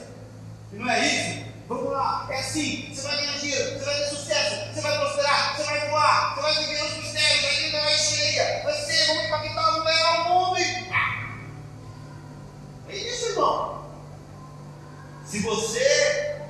E 0.71 0.75
não 0.75 0.89
é 0.89 1.05
isso? 1.05 1.51
Vamos 1.67 1.91
lá, 1.91 2.27
é 2.29 2.39
assim, 2.39 2.93
você 2.93 3.07
vai 3.07 3.17
ganhar 3.17 3.39
dinheiro, 3.39 3.79
você 3.79 3.85
vai 3.85 3.95
ter 3.95 4.09
sucesso, 4.09 4.73
você 4.73 4.81
vai 4.81 4.97
prosperar, 4.99 5.55
você 5.55 5.63
vai 5.63 5.89
voar, 5.89 6.35
você 6.35 6.41
vai 6.41 6.65
viver 6.65 6.83
os 6.83 6.97
mistérios, 6.97 7.41
vai 7.41 7.55
ter 7.55 7.71
vai 7.71 7.97
cheia, 7.97 8.63
vai 8.63 8.73
ser, 8.73 9.07
vamos 9.07 9.25
impactar 9.25 9.77
o 9.77 9.83
melhor 9.85 10.29
mundo 10.29 10.59
e. 10.59 10.91
É 12.89 12.95
isso, 12.95 13.29
irmão. 13.29 13.85
Se 15.25 15.39
você 15.39 16.41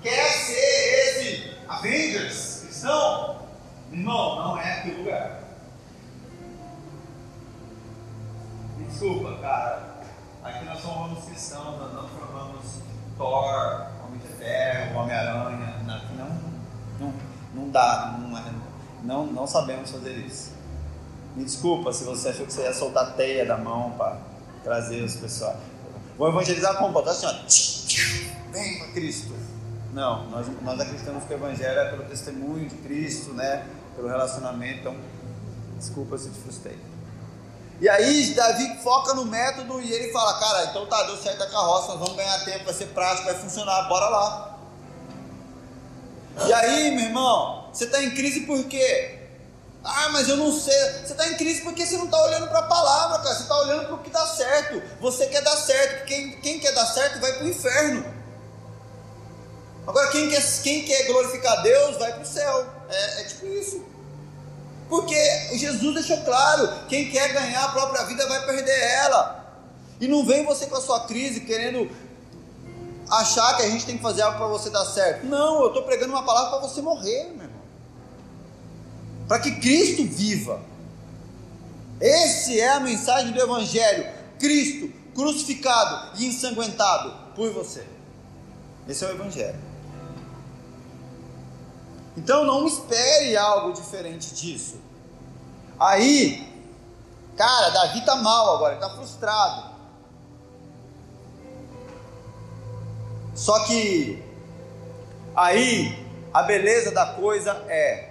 quer 0.00 0.30
ser 0.30 0.54
esse 0.54 1.56
Avengers 1.68 2.60
cristão, 2.62 3.48
irmão, 3.90 4.36
não 4.36 4.58
é 4.58 4.78
aquele 4.78 4.98
lugar. 4.98 5.42
Desculpa, 8.78 9.38
cara. 9.40 10.01
Aqui 10.42 10.64
nós 10.64 10.80
somos 10.80 11.24
cristãos, 11.24 11.78
nós 11.78 11.92
não 11.92 12.08
formamos 12.08 12.78
Thor, 13.16 13.86
Ferro, 14.38 14.98
Homem-Aranha, 14.98 15.76
não, 16.16 16.26
não, 16.98 17.14
não 17.54 17.70
dá, 17.70 18.18
não, 18.18 18.36
é, 18.36 18.52
não, 19.04 19.26
não 19.26 19.46
sabemos 19.46 19.90
fazer 19.92 20.14
isso. 20.16 20.50
Me 21.36 21.44
desculpa 21.44 21.92
se 21.92 22.04
você 22.04 22.30
achou 22.30 22.44
que 22.44 22.52
você 22.52 22.62
ia 22.62 22.74
soltar 22.74 23.14
teia 23.14 23.46
da 23.46 23.56
mão 23.56 23.92
para 23.92 24.18
trazer 24.64 25.02
os 25.02 25.14
pessoal. 25.14 25.56
Vou 26.18 26.28
evangelizar 26.28 26.76
como? 26.76 26.92
Botar 26.92 27.12
assim, 27.12 27.26
ó, 27.26 28.52
vem 28.52 28.78
para 28.78 28.88
Cristo. 28.88 29.32
Não, 29.92 30.28
nós, 30.30 30.46
nós 30.62 30.80
acreditamos 30.80 31.24
que 31.24 31.32
o 31.32 31.36
Evangelho 31.36 31.78
é 31.78 31.90
pelo 31.90 32.04
testemunho 32.04 32.68
de 32.68 32.76
Cristo, 32.76 33.32
né? 33.34 33.66
Pelo 33.94 34.08
relacionamento. 34.08 34.80
Então, 34.80 34.96
desculpa 35.78 36.16
se 36.16 36.30
te 36.30 36.40
frustrei. 36.40 36.78
E 37.82 37.88
aí 37.88 38.32
Davi 38.32 38.78
foca 38.80 39.12
no 39.12 39.24
método 39.24 39.80
e 39.80 39.92
ele 39.92 40.12
fala, 40.12 40.38
cara, 40.38 40.66
então 40.66 40.86
tá, 40.86 41.02
deu 41.02 41.16
certo 41.16 41.42
a 41.42 41.50
carroça, 41.50 41.96
vamos 41.96 42.14
ganhar 42.14 42.44
tempo, 42.44 42.64
vai 42.64 42.74
ser 42.74 42.86
prático, 42.86 43.24
vai 43.24 43.34
funcionar, 43.34 43.88
bora 43.88 44.08
lá. 44.08 44.58
E 46.46 46.52
aí, 46.52 46.92
meu 46.92 47.06
irmão, 47.06 47.68
você 47.72 47.86
está 47.86 48.00
em 48.00 48.10
crise 48.10 48.42
por 48.42 48.62
quê? 48.66 49.18
Ah, 49.82 50.10
mas 50.10 50.28
eu 50.28 50.36
não 50.36 50.52
sei. 50.56 50.72
Você 51.04 51.10
está 51.10 51.28
em 51.28 51.34
crise 51.34 51.62
porque 51.62 51.84
você 51.84 51.96
não 51.96 52.04
está 52.04 52.22
olhando 52.22 52.46
para 52.46 52.60
a 52.60 52.68
palavra, 52.68 53.18
cara. 53.18 53.34
Você 53.34 53.42
está 53.42 53.58
olhando 53.58 53.86
para 53.86 53.94
o 53.96 53.98
que 53.98 54.10
dá 54.10 54.28
certo. 54.28 54.80
Você 55.00 55.26
quer 55.26 55.42
dar 55.42 55.56
certo. 55.56 56.06
Quem, 56.06 56.40
quem 56.40 56.60
quer 56.60 56.72
dar 56.72 56.86
certo 56.86 57.18
vai 57.18 57.32
para 57.32 57.44
o 57.44 57.48
inferno. 57.48 58.04
Agora, 59.88 60.08
quem 60.12 60.30
quer, 60.30 60.62
quem 60.62 60.84
quer 60.84 61.08
glorificar 61.08 61.60
Deus 61.64 61.96
vai 61.96 62.12
para 62.12 62.22
o 62.22 62.26
céu. 62.26 62.64
É, 62.88 63.22
é 63.22 63.24
tipo 63.24 63.44
isso. 63.46 63.91
Porque 64.92 65.16
Jesus 65.56 65.94
deixou 65.94 66.18
claro: 66.18 66.68
quem 66.86 67.10
quer 67.10 67.32
ganhar 67.32 67.64
a 67.64 67.68
própria 67.70 68.04
vida 68.04 68.28
vai 68.28 68.44
perder 68.44 68.78
ela. 68.78 69.42
E 69.98 70.06
não 70.06 70.22
vem 70.26 70.44
você 70.44 70.66
com 70.66 70.76
a 70.76 70.82
sua 70.82 71.06
crise 71.06 71.40
querendo 71.40 71.90
achar 73.08 73.56
que 73.56 73.62
a 73.62 73.70
gente 73.70 73.86
tem 73.86 73.96
que 73.96 74.02
fazer 74.02 74.20
algo 74.20 74.36
para 74.36 74.48
você 74.48 74.68
dar 74.68 74.84
certo. 74.84 75.24
Não, 75.24 75.62
eu 75.62 75.68
estou 75.68 75.82
pregando 75.84 76.12
uma 76.12 76.22
palavra 76.24 76.50
para 76.50 76.68
você 76.68 76.82
morrer, 76.82 77.24
meu 77.28 77.44
irmão. 77.44 77.62
Para 79.26 79.38
que 79.38 79.52
Cristo 79.52 80.04
viva. 80.04 80.60
Essa 81.98 82.52
é 82.52 82.68
a 82.68 82.80
mensagem 82.80 83.32
do 83.32 83.40
Evangelho. 83.40 84.06
Cristo 84.38 84.92
crucificado 85.14 86.18
e 86.20 86.26
ensanguentado 86.26 87.14
por 87.34 87.50
você. 87.50 87.86
Esse 88.86 89.06
é 89.06 89.08
o 89.08 89.12
Evangelho. 89.12 89.58
Então 92.14 92.44
não 92.44 92.66
espere 92.66 93.34
algo 93.38 93.72
diferente 93.72 94.34
disso. 94.34 94.81
Aí, 95.82 96.48
cara, 97.36 97.70
Davi 97.70 98.04
tá 98.04 98.16
mal 98.16 98.54
agora, 98.54 98.76
tá 98.76 98.88
frustrado. 98.90 99.72
Só 103.34 103.64
que 103.64 104.22
aí 105.34 106.02
A 106.32 106.42
beleza 106.44 106.90
da 106.92 107.04
coisa 107.06 107.52
é. 107.68 108.10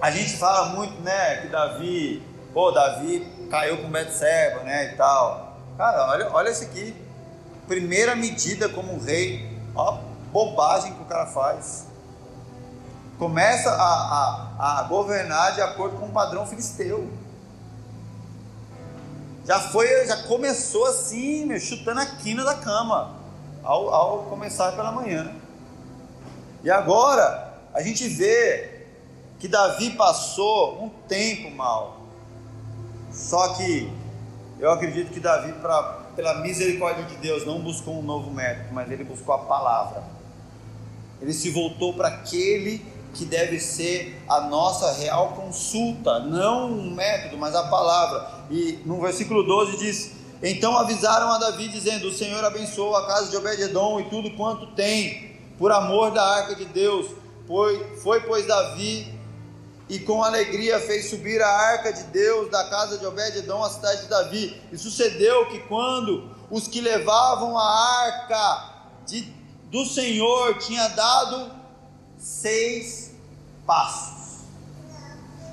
A 0.00 0.10
gente 0.10 0.36
fala 0.36 0.70
muito, 0.70 1.00
né, 1.02 1.36
que 1.36 1.48
Davi, 1.48 2.20
pô, 2.52 2.72
Davi 2.72 3.24
caiu 3.48 3.80
com 3.80 3.88
Betseba, 3.88 4.64
né, 4.64 4.92
e 4.92 4.96
tal. 4.96 5.56
Cara, 5.78 6.10
olha, 6.10 6.30
olha 6.32 6.48
esse 6.48 6.64
aqui. 6.64 6.96
Primeira 7.68 8.16
medida 8.16 8.68
como 8.68 8.98
rei. 8.98 9.56
Ó, 9.76 9.98
bobagem 10.32 10.94
que 10.94 11.02
o 11.02 11.04
cara 11.04 11.26
faz. 11.26 11.86
Começa 13.22 13.70
a, 13.70 14.50
a, 14.58 14.80
a 14.80 14.82
governar 14.82 15.54
de 15.54 15.60
acordo 15.60 15.96
com 15.96 16.06
o 16.06 16.10
padrão 16.10 16.44
filisteu. 16.44 17.08
Já 19.46 19.60
foi, 19.60 20.04
já 20.08 20.24
começou 20.24 20.84
assim, 20.86 21.46
meu, 21.46 21.60
chutando 21.60 22.00
a 22.00 22.06
quina 22.06 22.42
da 22.42 22.56
cama 22.56 23.14
ao, 23.62 23.94
ao 23.94 24.18
começar 24.24 24.72
pela 24.72 24.90
manhã. 24.90 25.32
E 26.64 26.70
agora 26.70 27.60
a 27.72 27.80
gente 27.80 28.08
vê 28.08 28.88
que 29.38 29.46
Davi 29.46 29.90
passou 29.90 30.82
um 30.82 30.88
tempo 31.06 31.48
mal. 31.52 32.00
Só 33.12 33.54
que 33.54 33.88
eu 34.58 34.72
acredito 34.72 35.12
que 35.12 35.20
Davi, 35.20 35.52
pra, 35.60 35.80
pela 36.16 36.40
misericórdia 36.40 37.04
de 37.04 37.14
Deus, 37.18 37.46
não 37.46 37.60
buscou 37.60 38.00
um 38.00 38.02
novo 38.02 38.32
método, 38.32 38.70
mas 38.72 38.90
ele 38.90 39.04
buscou 39.04 39.32
a 39.32 39.38
palavra. 39.38 40.02
Ele 41.20 41.32
se 41.32 41.50
voltou 41.50 41.94
para 41.94 42.08
aquele 42.08 42.91
que 43.14 43.24
deve 43.24 43.60
ser 43.60 44.22
a 44.28 44.40
nossa 44.40 44.92
real 44.92 45.32
consulta, 45.32 46.20
não 46.20 46.70
um 46.70 46.94
método, 46.94 47.36
mas 47.36 47.54
a 47.54 47.64
palavra. 47.64 48.44
E 48.50 48.80
no 48.84 49.00
versículo 49.00 49.42
12 49.42 49.76
diz: 49.78 50.12
Então 50.42 50.76
avisaram 50.76 51.30
a 51.30 51.38
Davi, 51.38 51.68
dizendo: 51.68 52.08
O 52.08 52.12
Senhor 52.12 52.42
abençoou 52.44 52.96
a 52.96 53.06
casa 53.06 53.30
de 53.30 53.36
Obed-Edom 53.36 54.00
e 54.00 54.04
tudo 54.04 54.30
quanto 54.32 54.66
tem, 54.74 55.36
por 55.58 55.70
amor 55.72 56.10
da 56.10 56.24
arca 56.24 56.54
de 56.54 56.64
Deus. 56.64 57.06
Foi, 57.46 57.96
foi 58.02 58.20
pois, 58.20 58.46
Davi 58.46 59.20
e 59.88 59.98
com 59.98 60.22
alegria 60.22 60.80
fez 60.80 61.10
subir 61.10 61.42
a 61.42 61.48
arca 61.48 61.92
de 61.92 62.04
Deus 62.04 62.50
da 62.50 62.64
casa 62.64 62.96
de 62.96 63.04
Obed-Edom 63.04 63.62
à 63.62 63.68
cidade 63.68 64.02
de 64.02 64.08
Davi. 64.08 64.62
E 64.72 64.78
sucedeu 64.78 65.46
que 65.50 65.58
quando 65.60 66.30
os 66.50 66.66
que 66.66 66.80
levavam 66.80 67.58
a 67.58 68.00
arca 68.04 68.72
de, 69.06 69.22
do 69.70 69.84
Senhor 69.84 70.56
tinha 70.58 70.88
dado 70.88 71.61
seis 72.22 73.10
passos. 73.66 74.42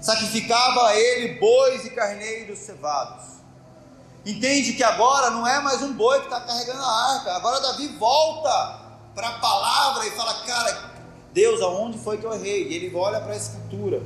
Sacrificava 0.01 0.95
ele 0.95 1.39
bois 1.39 1.83
e 1.85 1.89
carneiros 1.89 2.59
cevados. 2.59 3.25
Entende 4.25 4.73
que 4.73 4.83
agora 4.83 5.31
não 5.31 5.47
é 5.47 5.59
mais 5.61 5.81
um 5.81 5.93
boi 5.93 6.19
que 6.19 6.25
está 6.25 6.39
carregando 6.41 6.81
a 6.81 7.15
arca. 7.15 7.33
Agora 7.33 7.59
Davi 7.59 7.87
volta 7.97 8.79
para 9.15 9.29
a 9.29 9.39
palavra 9.39 10.05
e 10.05 10.11
fala: 10.11 10.33
Cara, 10.45 10.91
Deus, 11.33 11.61
aonde 11.61 11.97
foi 11.97 12.17
que 12.17 12.25
eu 12.25 12.33
errei? 12.33 12.67
E 12.67 12.75
ele 12.75 12.95
olha 12.95 13.19
para 13.19 13.33
a 13.33 13.35
escritura. 13.37 14.01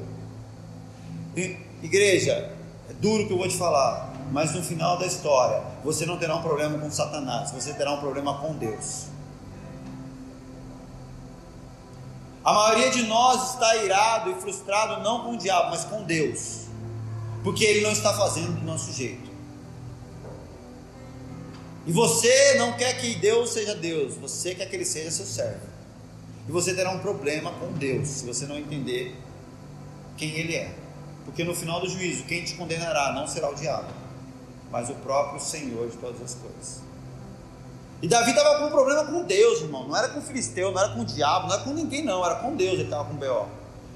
Igreja, 1.82 2.55
é 2.89 2.93
duro 2.93 3.28
que 3.28 3.34
eu 3.34 3.38
vou 3.38 3.47
te 3.47 3.57
falar, 3.57 4.14
mas 4.32 4.53
no 4.53 4.64
final 4.64 4.97
da 4.97 5.05
história, 5.05 5.61
você 5.84 6.05
não 6.05 6.18
terá 6.18 6.36
um 6.36 6.41
problema 6.41 6.78
com 6.78 6.89
Satanás, 6.89 7.51
você 7.51 7.74
terá 7.74 7.91
um 7.91 7.99
problema 7.99 8.39
com 8.39 8.53
Deus. 8.53 9.07
A 12.44 12.52
maioria 12.52 12.91
de 12.91 13.04
nós 13.04 13.54
está 13.54 13.76
irado 13.78 14.32
e 14.32 14.36
frustrado 14.36 15.02
não 15.02 15.24
com 15.24 15.34
o 15.34 15.38
diabo, 15.38 15.70
mas 15.70 15.86
com 15.86 16.04
Deus, 16.04 16.66
porque 17.41 17.64
ele 17.64 17.82
não 17.82 17.91
está 17.91 18.14
fazendo 18.14 18.60
do 18.60 18.66
nosso 18.66 18.91
jeito. 18.91 19.32
E 21.86 21.91
você 21.91 22.56
não 22.56 22.74
quer 22.74 23.00
que 23.00 23.16
Deus 23.16 23.52
seja 23.52 23.74
Deus, 23.76 24.16
você 24.16 24.54
quer 24.56 24.66
que 24.66 24.76
ele 24.76 24.86
seja 24.86 25.10
seu 25.10 25.26
servo. 25.26 25.74
E 26.48 26.52
você 26.52 26.74
terá 26.74 26.91
um 26.91 27.00
problema 27.00 27.52
com 27.54 27.72
Deus 27.74 28.10
se 28.10 28.26
você 28.26 28.46
não 28.46 28.58
entender 28.58 29.16
quem 30.18 30.32
ele 30.32 30.56
é. 30.56 30.74
Porque 31.24 31.46
no 31.46 31.56
final 31.56 31.80
do 31.80 31.88
juízo, 31.88 32.26
quem 32.26 32.44
te 32.44 32.56
condenará 32.56 33.14
não 33.14 33.26
será 33.26 33.50
o 33.50 33.56
diabo, 33.56 33.88
mas 34.70 34.89
o 34.89 34.96
próprio 34.96 35.39
Senhor 35.39 35.89
de 35.89 35.96
todas 35.96 36.22
as 36.22 36.36
coisas. 36.36 36.82
E 38.04 38.08
Davi 38.10 38.32
estava 38.32 38.60
com 38.60 38.66
um 38.66 38.70
problema 38.70 39.06
com 39.06 39.24
Deus, 39.24 39.62
irmão. 39.62 39.88
Não 39.88 39.95
era 39.95 40.10
com 40.10 40.20
o 40.20 40.22
filisteu, 40.22 40.74
não 40.74 40.82
era 40.82 40.89
com 40.89 40.99
o 40.99 41.06
diabo, 41.06 41.47
não 41.47 41.56
era 41.56 41.64
com 41.64 41.70
ninguém, 41.72 42.04
não. 42.04 42.24
Era 42.26 42.36
com 42.36 42.54
Deus 42.54 42.74
ele 42.74 42.84
estava 42.84 43.06
com 43.06 43.16
B.O. 43.16 43.45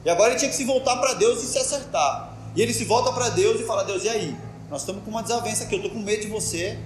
E 0.05 0.10
agora 0.10 0.30
ele 0.30 0.39
tinha 0.39 0.49
que 0.49 0.55
se 0.55 0.64
voltar 0.64 0.95
para 0.95 1.14
Deus 1.16 1.43
e 1.43 1.47
se 1.47 1.58
acertar. 1.58 2.34
E 2.55 2.62
ele 2.62 2.74
se 2.74 2.86
volta 2.86 3.12
para 3.12 3.28
Deus 3.28 3.60
e 3.60 3.66
fala: 3.66 3.84
Deus, 3.84 4.05
e 4.05 4.10
aí? 4.10 4.34
Nós 4.70 4.84
estamos 4.84 5.03
com 5.03 5.10
uma 5.10 5.22
desavença 5.22 5.66
aqui. 5.66 5.76
Eu 5.76 5.80
estou 5.80 5.91
com 5.91 5.99
medo 5.99 6.22
de 6.22 6.30
você. 6.30 6.80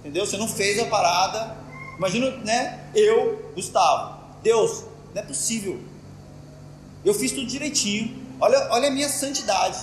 Entendeu? 0.00 0.26
Você 0.26 0.36
não 0.36 0.46
fez 0.46 0.78
a 0.78 0.84
parada. 0.84 1.56
Imagina, 1.96 2.30
né? 2.44 2.90
Eu, 2.94 3.52
Gustavo. 3.54 4.20
Deus, 4.42 4.84
não 5.14 5.22
é 5.22 5.24
possível. 5.24 5.80
Eu 7.02 7.14
fiz 7.14 7.32
tudo 7.32 7.46
direitinho. 7.46 8.22
Olha, 8.38 8.68
olha 8.70 8.88
a 8.88 8.90
minha 8.90 9.08
santidade. 9.08 9.78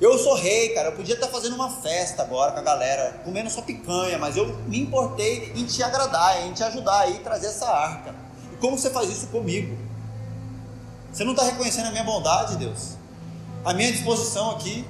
Eu 0.00 0.16
sou 0.16 0.34
rei, 0.34 0.70
cara. 0.70 0.88
Eu 0.88 0.92
podia 0.92 1.14
estar 1.14 1.26
fazendo 1.28 1.54
uma 1.54 1.70
festa 1.70 2.22
agora 2.22 2.52
com 2.52 2.60
a 2.60 2.62
galera, 2.62 3.20
comendo 3.24 3.50
só 3.50 3.62
picanha, 3.62 4.16
mas 4.18 4.36
eu 4.36 4.46
me 4.68 4.78
importei 4.80 5.52
em 5.56 5.64
te 5.64 5.82
agradar, 5.82 6.46
em 6.46 6.52
te 6.52 6.62
ajudar 6.62 7.00
aí 7.00 7.18
trazer 7.18 7.48
essa 7.48 7.68
arca. 7.68 8.14
E 8.52 8.56
como 8.56 8.78
você 8.78 8.90
faz 8.90 9.10
isso 9.10 9.26
comigo? 9.26 9.76
Você 11.12 11.24
não 11.24 11.32
está 11.32 11.44
reconhecendo 11.44 11.86
a 11.86 11.90
minha 11.90 12.04
bondade, 12.04 12.56
Deus? 12.56 12.96
A 13.64 13.74
minha 13.74 13.90
disposição 13.90 14.52
aqui. 14.52 14.84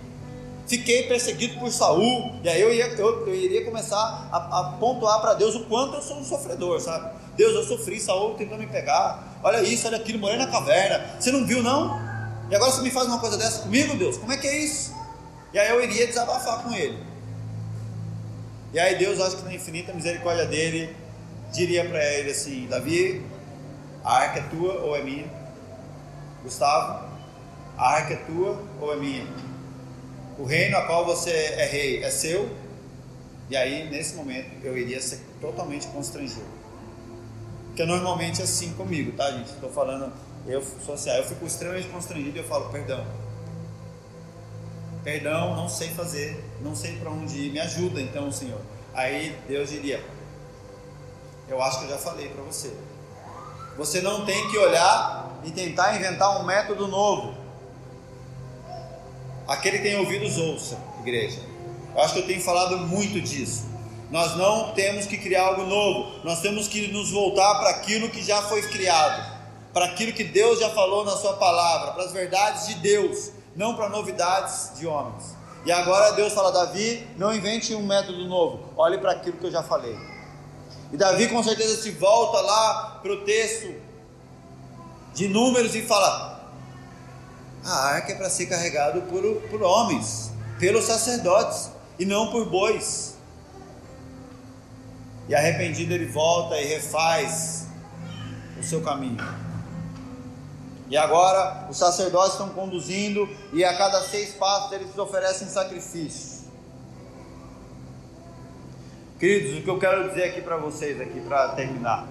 Fiquei 0.67 1.05
perseguido 1.05 1.59
por 1.59 1.73
Saul, 1.73 2.35
e 2.45 2.49
aí 2.51 2.61
eu, 2.61 2.75
ia, 2.75 2.89
eu, 2.89 3.27
eu 3.27 3.35
iria 3.35 3.65
começar 3.65 4.29
a, 4.31 4.37
a 4.37 4.65
pontuar 4.79 5.19
para 5.19 5.33
Deus 5.33 5.55
o 5.55 5.61
quanto 5.61 5.95
eu 5.95 6.03
sou 6.03 6.19
um 6.19 6.25
sofredor, 6.25 6.79
sabe? 6.79 7.11
Deus, 7.39 7.55
eu 7.55 7.65
sofri, 7.65 7.99
Saul 7.99 8.35
tentou 8.35 8.59
me 8.59 8.67
pegar. 8.67 9.39
Olha 9.43 9.63
isso, 9.63 9.87
olha 9.87 9.97
aquilo, 9.97 10.19
morei 10.19 10.37
na 10.37 10.47
caverna. 10.47 11.03
Você 11.19 11.33
não 11.33 11.47
viu, 11.47 11.63
não? 11.63 11.99
E 12.51 12.55
agora 12.55 12.71
você 12.71 12.83
me 12.83 12.91
faz 12.91 13.07
uma 13.07 13.19
coisa 13.19 13.39
dessa 13.39 13.63
comigo, 13.63 13.97
Deus? 13.97 14.19
Como 14.19 14.31
é 14.31 14.37
que 14.37 14.47
é 14.47 14.59
isso? 14.59 14.98
E 15.59 15.61
aí 15.61 15.71
eu 15.71 15.83
iria 15.83 16.07
desabafar 16.07 16.63
com 16.63 16.73
ele. 16.73 16.97
E 18.73 18.79
aí 18.79 18.97
Deus, 18.97 19.21
acho 19.21 19.39
que 19.39 19.43
na 19.43 19.53
infinita 19.53 19.93
misericórdia 19.93 20.47
dele, 20.47 20.95
diria 21.53 21.85
para 21.85 22.01
ele 22.15 22.31
assim: 22.31 22.69
Davi, 22.69 23.27
a 24.05 24.19
arca 24.19 24.39
é 24.39 24.43
tua 24.45 24.75
ou 24.75 24.95
é 24.95 25.03
minha? 25.03 25.27
Gustavo, 26.45 27.09
a 27.77 27.89
arca 27.89 28.15
é 28.15 28.17
tua 28.19 28.63
ou 28.81 28.93
é 28.93 28.97
minha? 28.99 29.27
O 30.39 30.45
reino 30.45 30.77
a 30.77 30.87
qual 30.87 31.05
você 31.05 31.33
é 31.33 31.67
rei 31.67 32.05
é 32.05 32.11
seu? 32.11 32.49
E 33.51 33.57
aí, 33.57 33.91
nesse 33.91 34.15
momento, 34.15 34.51
eu 34.63 34.79
iria 34.79 35.01
ser 35.01 35.19
totalmente 35.41 35.89
constrangido. 35.89 36.47
Porque 37.67 37.85
normalmente 37.85 38.41
é 38.41 38.45
assim 38.45 38.75
comigo, 38.75 39.11
tá, 39.17 39.29
gente? 39.33 39.51
Estou 39.51 39.73
falando, 39.73 40.13
eu 40.47 40.63
sou 40.87 40.95
assim, 40.95 41.11
eu 41.11 41.25
fico 41.25 41.45
extremamente 41.45 41.89
constrangido 41.89 42.37
e 42.37 42.41
eu 42.43 42.45
falo, 42.45 42.71
perdão, 42.71 43.05
Perdão, 45.09 45.57
não 45.57 45.71
sei 45.71 45.89
fazer, 45.89 46.45
não 46.61 46.77
sei 46.77 46.97
para 46.97 47.09
onde 47.09 47.35
ir, 47.35 47.51
me 47.51 47.59
ajuda 47.59 47.99
então, 47.99 48.31
Senhor. 48.31 48.61
Aí 48.93 49.35
Deus 49.49 49.71
diria: 49.71 50.05
Eu 51.49 51.63
acho 51.63 51.79
que 51.79 51.85
eu 51.87 51.89
já 51.89 51.97
falei 51.97 52.29
para 52.29 52.43
você. 52.43 52.71
Você 53.79 54.03
não 54.03 54.27
tem 54.27 54.51
que 54.51 54.59
olhar 54.59 55.41
e 55.45 55.51
tentar 55.51 55.97
inventar 55.97 56.39
um 56.39 56.45
método 56.45 56.87
novo. 56.87 57.35
Aquele 59.47 59.79
que 59.79 59.85
tem 59.85 59.99
ouvidos, 59.99 60.37
ouça, 60.37 60.79
igreja. 61.01 61.41
Eu 61.95 62.03
acho 62.03 62.13
que 62.13 62.21
eu 62.21 62.27
tenho 62.27 62.43
falado 62.43 62.77
muito 62.77 63.19
disso. 63.19 63.65
Nós 64.11 64.37
não 64.37 64.75
temos 64.75 65.07
que 65.07 65.17
criar 65.17 65.47
algo 65.47 65.63
novo, 65.63 66.23
nós 66.23 66.43
temos 66.43 66.69
que 66.69 66.89
nos 66.89 67.11
voltar 67.13 67.55
para 67.61 67.71
aquilo 67.71 68.11
que 68.11 68.23
já 68.23 68.43
foi 68.43 68.61
criado, 68.61 69.27
para 69.73 69.87
aquilo 69.87 70.13
que 70.13 70.25
Deus 70.25 70.61
já 70.61 70.69
falou 70.69 71.03
na 71.03 71.17
Sua 71.17 71.33
palavra, 71.39 71.93
para 71.93 72.05
as 72.05 72.13
verdades 72.13 72.67
de 72.67 72.75
Deus 72.75 73.38
não 73.59 73.75
para 73.75 73.89
novidades 73.89 74.71
de 74.79 74.87
homens. 74.87 75.37
E 75.67 75.73
agora 75.73 76.13
Deus 76.13 76.33
fala: 76.33 76.53
Davi, 76.53 77.07
não 77.17 77.35
invente 77.35 77.75
um 77.75 77.85
método 77.85 78.25
novo, 78.27 78.73
olhe 78.77 78.97
para 78.97 79.11
aquilo 79.11 79.37
que 79.37 79.45
eu 79.45 79.51
já 79.51 79.63
falei. 79.63 79.99
E 80.93 80.97
Davi 80.97 81.29
com 81.29 81.43
certeza 81.43 81.83
se 81.83 81.91
volta 81.91 82.41
lá 82.41 83.01
para 83.03 83.13
o 83.13 83.25
texto 83.25 83.75
de 85.13 85.29
números 85.29 85.75
e 85.75 85.83
fala: 85.83 86.53
a 87.65 87.89
arca 87.89 88.13
é 88.13 88.15
para 88.15 88.31
ser 88.31 88.47
carregado 88.47 89.03
por, 89.03 89.23
por 89.51 89.63
homens, 89.63 90.31
pelos 90.61 90.85
sacerdotes 90.85 91.71
e 91.99 92.07
não 92.07 92.31
por 92.31 92.49
bois. 92.49 93.17
E 95.29 95.35
arrependido 95.35 95.93
ele 95.93 96.07
volta 96.07 96.57
e 96.57 96.65
refaz 96.65 97.67
o 98.59 98.63
seu 98.63 98.81
caminho. 98.81 99.48
E 100.89 100.97
agora 100.97 101.67
os 101.69 101.77
sacerdotes 101.77 102.33
estão 102.33 102.49
conduzindo 102.49 103.29
e 103.53 103.63
a 103.65 103.77
cada 103.77 104.01
seis 104.03 104.35
passos 104.35 104.73
eles 104.73 104.97
oferecem 104.97 105.47
sacrifício. 105.49 106.49
Queridos, 109.19 109.59
o 109.59 109.63
que 109.63 109.69
eu 109.69 109.79
quero 109.79 110.09
dizer 110.09 110.25
aqui 110.25 110.41
para 110.41 110.57
vocês 110.57 111.01
aqui 111.01 111.21
para 111.21 111.49
terminar. 111.49 112.07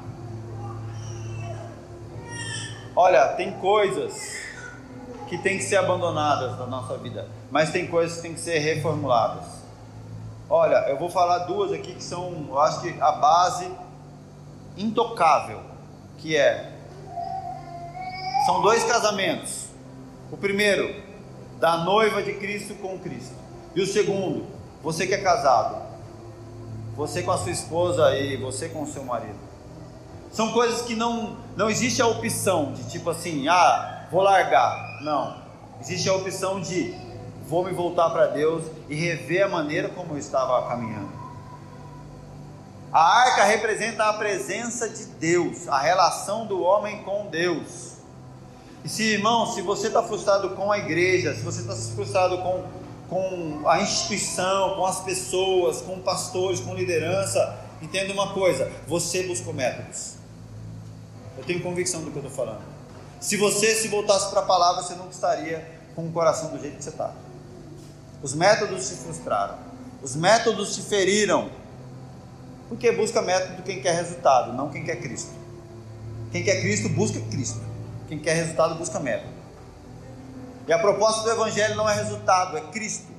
Olha, 2.95 3.29
tem 3.29 3.53
coisas 3.59 4.13
que 5.27 5.37
tem 5.37 5.57
que 5.57 5.63
ser 5.63 5.77
abandonadas 5.77 6.57
na 6.59 6.65
nossa 6.65 6.97
vida, 6.97 7.27
mas 7.49 7.71
tem 7.71 7.87
coisas 7.87 8.17
que 8.17 8.23
tem 8.23 8.33
que 8.33 8.39
ser 8.39 8.59
reformuladas. 8.59 9.45
Olha, 10.49 10.87
eu 10.89 10.97
vou 10.97 11.09
falar 11.09 11.39
duas 11.39 11.71
aqui 11.71 11.93
que 11.93 12.03
são, 12.03 12.47
eu 12.49 12.59
acho 12.59 12.81
que 12.81 13.01
a 13.01 13.11
base 13.13 13.71
intocável 14.77 15.61
que 16.17 16.35
é 16.35 16.76
são 18.47 18.61
dois 18.61 18.81
casamentos. 18.85 19.65
O 20.31 20.37
primeiro, 20.37 21.03
da 21.59 21.79
noiva 21.79 22.23
de 22.23 22.31
Cristo 22.35 22.75
com 22.75 22.97
Cristo. 22.97 23.35
E 23.75 23.81
o 23.81 23.85
segundo, 23.85 24.45
você 24.81 25.05
que 25.05 25.13
é 25.13 25.17
casado, 25.17 25.81
você 26.95 27.21
com 27.23 27.31
a 27.31 27.37
sua 27.37 27.51
esposa 27.51 28.15
e 28.15 28.37
você 28.37 28.69
com 28.69 28.83
o 28.83 28.87
seu 28.87 29.03
marido. 29.03 29.35
São 30.31 30.53
coisas 30.53 30.81
que 30.83 30.95
não 30.95 31.35
não 31.57 31.69
existe 31.69 32.01
a 32.01 32.07
opção 32.07 32.71
de 32.71 32.89
tipo 32.89 33.09
assim, 33.09 33.49
ah, 33.49 34.07
vou 34.09 34.21
largar. 34.21 35.01
Não. 35.01 35.35
Existe 35.81 36.07
a 36.07 36.13
opção 36.13 36.61
de 36.61 36.95
vou 37.45 37.65
me 37.65 37.73
voltar 37.73 38.11
para 38.11 38.27
Deus 38.27 38.63
e 38.87 38.95
rever 38.95 39.43
a 39.43 39.49
maneira 39.49 39.89
como 39.89 40.13
eu 40.13 40.17
estava 40.17 40.69
caminhando. 40.69 41.11
A 42.93 43.23
arca 43.23 43.43
representa 43.43 44.05
a 44.05 44.13
presença 44.13 44.87
de 44.87 45.03
Deus, 45.03 45.67
a 45.67 45.79
relação 45.79 46.45
do 46.45 46.61
homem 46.61 47.03
com 47.03 47.27
Deus. 47.27 47.96
E 48.87 48.89
se, 48.89 49.03
irmão, 49.03 49.45
se 49.53 49.61
você 49.61 49.87
está 49.87 50.01
frustrado 50.01 50.51
com 50.51 50.71
a 50.71 50.77
igreja, 50.77 51.35
se 51.35 51.41
você 51.41 51.59
está 51.59 51.75
frustrado 51.75 52.37
com, 52.37 52.63
com 53.09 53.67
a 53.67 53.81
instituição, 53.81 54.77
com 54.77 54.85
as 54.85 55.01
pessoas, 55.01 55.81
com 55.81 55.99
pastores, 55.99 56.61
com 56.61 56.73
liderança, 56.73 57.59
entenda 57.81 58.13
uma 58.13 58.31
coisa: 58.31 58.71
você 58.87 59.23
buscou 59.23 59.53
métodos. 59.53 60.13
Eu 61.37 61.43
tenho 61.43 61.61
convicção 61.61 61.99
do 61.99 62.11
que 62.11 62.17
eu 62.17 62.23
estou 62.23 62.45
falando. 62.45 62.61
Se 63.19 63.35
você 63.35 63.75
se 63.75 63.89
voltasse 63.89 64.29
para 64.29 64.39
a 64.39 64.45
palavra, 64.45 64.81
você 64.81 64.95
não 64.95 65.09
estaria 65.09 65.69
com 65.93 66.07
o 66.07 66.11
coração 66.13 66.51
do 66.51 66.57
jeito 66.57 66.77
que 66.77 66.83
você 66.85 66.91
está. 66.91 67.13
Os 68.23 68.33
métodos 68.33 68.87
te 68.87 68.95
frustraram, 68.95 69.57
os 70.01 70.15
métodos 70.15 70.73
te 70.77 70.81
feriram, 70.81 71.49
porque 72.69 72.93
busca 72.93 73.21
método 73.21 73.63
quem 73.63 73.81
quer 73.81 73.95
resultado, 73.95 74.53
não 74.53 74.69
quem 74.69 74.85
quer 74.85 74.95
Cristo. 75.01 75.31
Quem 76.31 76.41
quer 76.41 76.61
Cristo 76.61 76.87
busca 76.87 77.19
Cristo. 77.29 77.66
Quem 78.07 78.19
quer 78.19 78.33
resultado 78.33 78.75
busca 78.75 78.99
método. 78.99 79.37
E 80.67 80.73
a 80.73 80.79
proposta 80.79 81.23
do 81.23 81.31
Evangelho 81.31 81.75
não 81.75 81.89
é 81.89 81.93
resultado, 81.93 82.57
é 82.57 82.61
Cristo. 82.61 83.11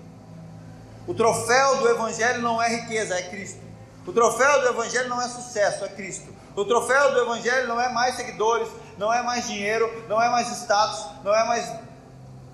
O 1.06 1.14
troféu 1.14 1.76
do 1.78 1.88
Evangelho 1.88 2.42
não 2.42 2.60
é 2.60 2.68
riqueza, 2.68 3.14
é 3.14 3.22
Cristo. 3.22 3.60
O 4.06 4.12
troféu 4.12 4.60
do 4.60 4.68
Evangelho 4.68 5.08
não 5.08 5.20
é 5.20 5.28
sucesso, 5.28 5.84
é 5.84 5.88
Cristo. 5.88 6.28
O 6.54 6.64
troféu 6.64 7.12
do 7.12 7.20
Evangelho 7.20 7.68
não 7.68 7.80
é 7.80 7.90
mais 7.90 8.16
seguidores, 8.16 8.68
não 8.96 9.12
é 9.12 9.22
mais 9.22 9.46
dinheiro, 9.46 9.90
não 10.08 10.20
é 10.20 10.28
mais 10.30 10.48
status, 10.48 11.06
não 11.22 11.34
é 11.34 11.46
mais 11.46 11.72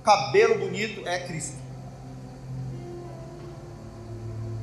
cabelo 0.05 0.59
bonito, 0.59 1.07
é 1.09 1.27
Cristo. 1.27 1.57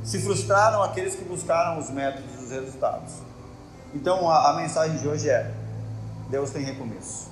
Se 0.04 0.22
frustraram 0.22 0.84
aqueles 0.84 1.16
que 1.16 1.24
buscaram 1.24 1.80
os 1.80 1.90
métodos 1.90 2.32
dos 2.36 2.52
resultados. 2.52 3.14
Então 3.94 4.30
a, 4.30 4.52
a 4.52 4.54
mensagem 4.54 4.98
de 4.98 5.08
hoje 5.08 5.30
é: 5.30 5.52
Deus 6.30 6.52
tem 6.52 6.64
recomeço 6.64 7.31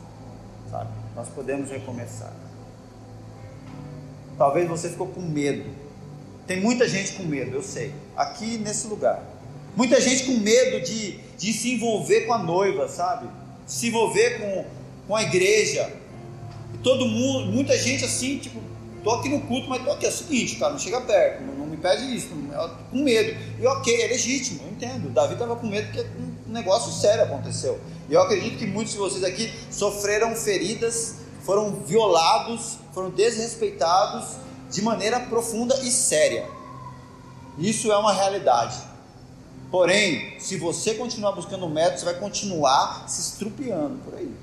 sabe? 0.69 0.89
Nós 1.15 1.27
podemos 1.29 1.69
recomeçar. 1.69 2.33
Talvez 4.37 4.67
você 4.69 4.89
ficou 4.89 5.07
com 5.07 5.21
medo. 5.21 5.69
Tem 6.47 6.61
muita 6.61 6.87
gente 6.87 7.13
com 7.13 7.23
medo, 7.23 7.55
eu 7.55 7.61
sei. 7.61 7.93
Aqui 8.15 8.57
nesse 8.57 8.87
lugar. 8.87 9.21
Muita 9.75 9.99
gente 10.01 10.25
com 10.25 10.33
medo 10.39 10.81
de, 10.81 11.19
de 11.37 11.53
se 11.53 11.73
envolver 11.73 12.21
com 12.21 12.33
a 12.33 12.37
noiva, 12.39 12.87
sabe? 12.87 13.29
Se 13.67 13.87
envolver 13.87 14.39
com, 14.39 14.65
com 15.07 15.15
a 15.15 15.23
igreja. 15.23 15.91
Todo 16.81 17.05
mundo, 17.05 17.51
muita 17.51 17.77
gente 17.77 18.05
assim, 18.05 18.37
tipo, 18.37 18.59
tô 19.03 19.11
aqui 19.11 19.29
no 19.29 19.41
culto, 19.41 19.69
mas 19.69 19.83
tô 19.83 19.91
aqui. 19.91 20.05
É 20.05 20.09
o 20.09 20.11
seguinte, 20.11 20.55
cara, 20.55 20.71
não 20.71 20.79
chega 20.79 21.01
perto, 21.01 21.43
não, 21.43 21.53
não 21.53 21.65
me 21.67 21.77
pede 21.77 22.15
isso, 22.15 22.29
não, 22.33 22.69
com 22.89 23.03
medo. 23.03 23.37
E 23.59 23.67
ok, 23.67 24.01
é 24.01 24.07
legítimo, 24.07 24.61
eu 24.63 24.71
entendo. 24.71 25.09
Davi 25.09 25.33
estava 25.33 25.55
com 25.55 25.67
medo 25.67 25.91
porque 25.91 26.07
um 26.49 26.53
negócio 26.53 26.91
sério 26.91 27.23
aconteceu. 27.23 27.79
E 28.09 28.13
eu 28.13 28.21
acredito 28.21 28.57
que 28.57 28.65
muitos 28.65 28.93
de 28.93 28.99
vocês 28.99 29.23
aqui 29.23 29.53
sofreram 29.69 30.35
feridas, 30.35 31.17
foram 31.43 31.71
violados, 31.85 32.79
foram 32.91 33.11
desrespeitados 33.11 34.37
de 34.71 34.81
maneira 34.81 35.19
profunda 35.19 35.79
e 35.83 35.91
séria. 35.91 36.49
Isso 37.57 37.91
é 37.91 37.97
uma 37.97 38.11
realidade. 38.11 38.77
Porém, 39.69 40.39
se 40.39 40.57
você 40.57 40.95
continuar 40.95 41.33
buscando 41.33 41.69
métodos, 41.69 41.99
você 41.99 42.05
vai 42.05 42.15
continuar 42.15 43.07
se 43.07 43.21
estrupiando 43.21 43.99
por 44.03 44.15
aí. 44.15 44.33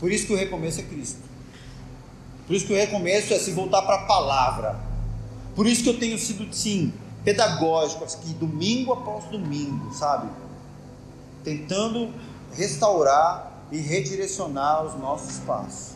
Por 0.00 0.10
isso 0.10 0.26
que 0.26 0.32
o 0.32 0.36
recomeço 0.36 0.80
é 0.80 0.82
Cristo. 0.82 1.20
Por 2.46 2.56
isso 2.56 2.66
que 2.66 2.72
o 2.72 2.76
recomeço 2.76 3.32
é 3.32 3.38
se 3.38 3.52
voltar 3.52 3.82
para 3.82 3.96
a 3.96 4.06
palavra. 4.06 4.76
Por 5.54 5.66
isso 5.66 5.84
que 5.84 5.88
eu 5.88 5.98
tenho 5.98 6.18
sido, 6.18 6.52
sim, 6.52 6.92
pedagógico, 7.26 8.04
aqui, 8.04 8.32
domingo 8.34 8.92
após 8.92 9.24
domingo, 9.24 9.92
sabe? 9.92 10.30
tentando 11.46 12.12
restaurar 12.54 13.52
e 13.70 13.78
redirecionar 13.78 14.84
os 14.84 15.00
nossos 15.00 15.38
passos. 15.38 15.94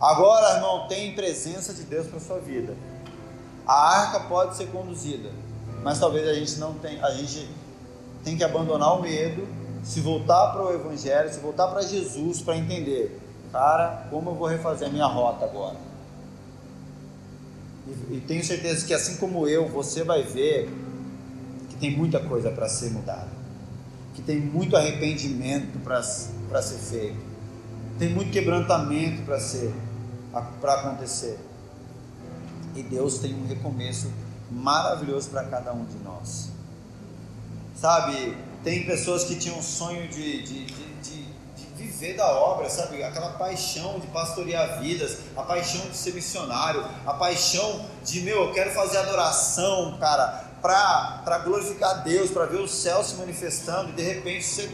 Agora, 0.00 0.56
irmão, 0.56 0.88
tem 0.88 1.14
presença 1.14 1.72
de 1.72 1.84
Deus 1.84 2.08
para 2.08 2.18
sua 2.18 2.40
vida. 2.40 2.74
A 3.64 4.00
arca 4.00 4.20
pode 4.20 4.56
ser 4.56 4.66
conduzida, 4.72 5.30
mas 5.84 6.00
talvez 6.00 6.26
a 6.26 6.34
gente 6.34 6.58
não 6.58 6.74
tenha, 6.74 7.04
a 7.06 7.12
gente 7.12 7.48
tem 8.24 8.36
que 8.36 8.42
abandonar 8.42 8.98
o 8.98 9.02
medo, 9.02 9.46
se 9.84 10.00
voltar 10.00 10.50
para 10.52 10.64
o 10.64 10.74
evangelho, 10.74 11.32
se 11.32 11.38
voltar 11.38 11.68
para 11.68 11.82
Jesus 11.82 12.42
para 12.42 12.56
entender, 12.56 13.20
cara, 13.52 14.08
como 14.10 14.30
eu 14.30 14.34
vou 14.34 14.48
refazer 14.48 14.88
a 14.88 14.90
minha 14.90 15.06
rota 15.06 15.44
agora? 15.44 15.76
E, 17.86 18.16
e 18.16 18.24
tenho 18.26 18.44
certeza 18.44 18.86
que 18.86 18.94
assim 18.94 19.16
como 19.16 19.48
eu, 19.48 19.68
você 19.68 20.04
vai 20.04 20.22
ver 20.22 20.68
tem 21.80 21.96
muita 21.96 22.20
coisa 22.20 22.50
para 22.50 22.68
ser 22.68 22.90
mudada, 22.90 23.28
que 24.14 24.20
tem 24.20 24.38
muito 24.38 24.76
arrependimento 24.76 25.78
para 25.82 26.02
ser 26.02 26.78
feito, 26.78 27.18
tem 27.98 28.10
muito 28.10 28.30
quebrantamento 28.30 29.22
para 29.22 29.40
ser 29.40 29.72
para 30.60 30.74
acontecer. 30.74 31.38
E 32.76 32.82
Deus 32.82 33.18
tem 33.18 33.34
um 33.34 33.48
recomeço 33.48 34.12
maravilhoso 34.50 35.30
para 35.30 35.44
cada 35.44 35.72
um 35.72 35.84
de 35.86 35.96
nós. 36.04 36.50
Sabe, 37.74 38.36
tem 38.62 38.84
pessoas 38.84 39.24
que 39.24 39.34
tinham 39.34 39.58
um 39.58 39.62
sonho 39.62 40.06
de, 40.06 40.42
de, 40.42 40.66
de 40.66 40.89
viver 42.00 42.16
da 42.16 42.26
obra, 42.26 42.68
sabe? 42.70 43.04
Aquela 43.04 43.32
paixão 43.32 44.00
de 44.00 44.06
pastorear 44.06 44.80
vidas, 44.80 45.18
a 45.36 45.42
paixão 45.42 45.82
de 45.82 45.96
ser 45.96 46.14
missionário, 46.14 46.82
a 47.06 47.12
paixão 47.12 47.84
de, 48.02 48.22
meu, 48.22 48.46
eu 48.46 48.52
quero 48.54 48.70
fazer 48.70 48.96
adoração, 48.96 49.98
cara, 50.00 50.46
para 50.62 51.38
glorificar 51.44 52.02
Deus, 52.02 52.30
para 52.30 52.46
ver 52.46 52.60
o 52.60 52.68
céu 52.68 53.04
se 53.04 53.16
manifestando, 53.16 53.90
e 53.90 53.92
de 53.92 54.02
repente 54.02 54.44
você 54.44 54.70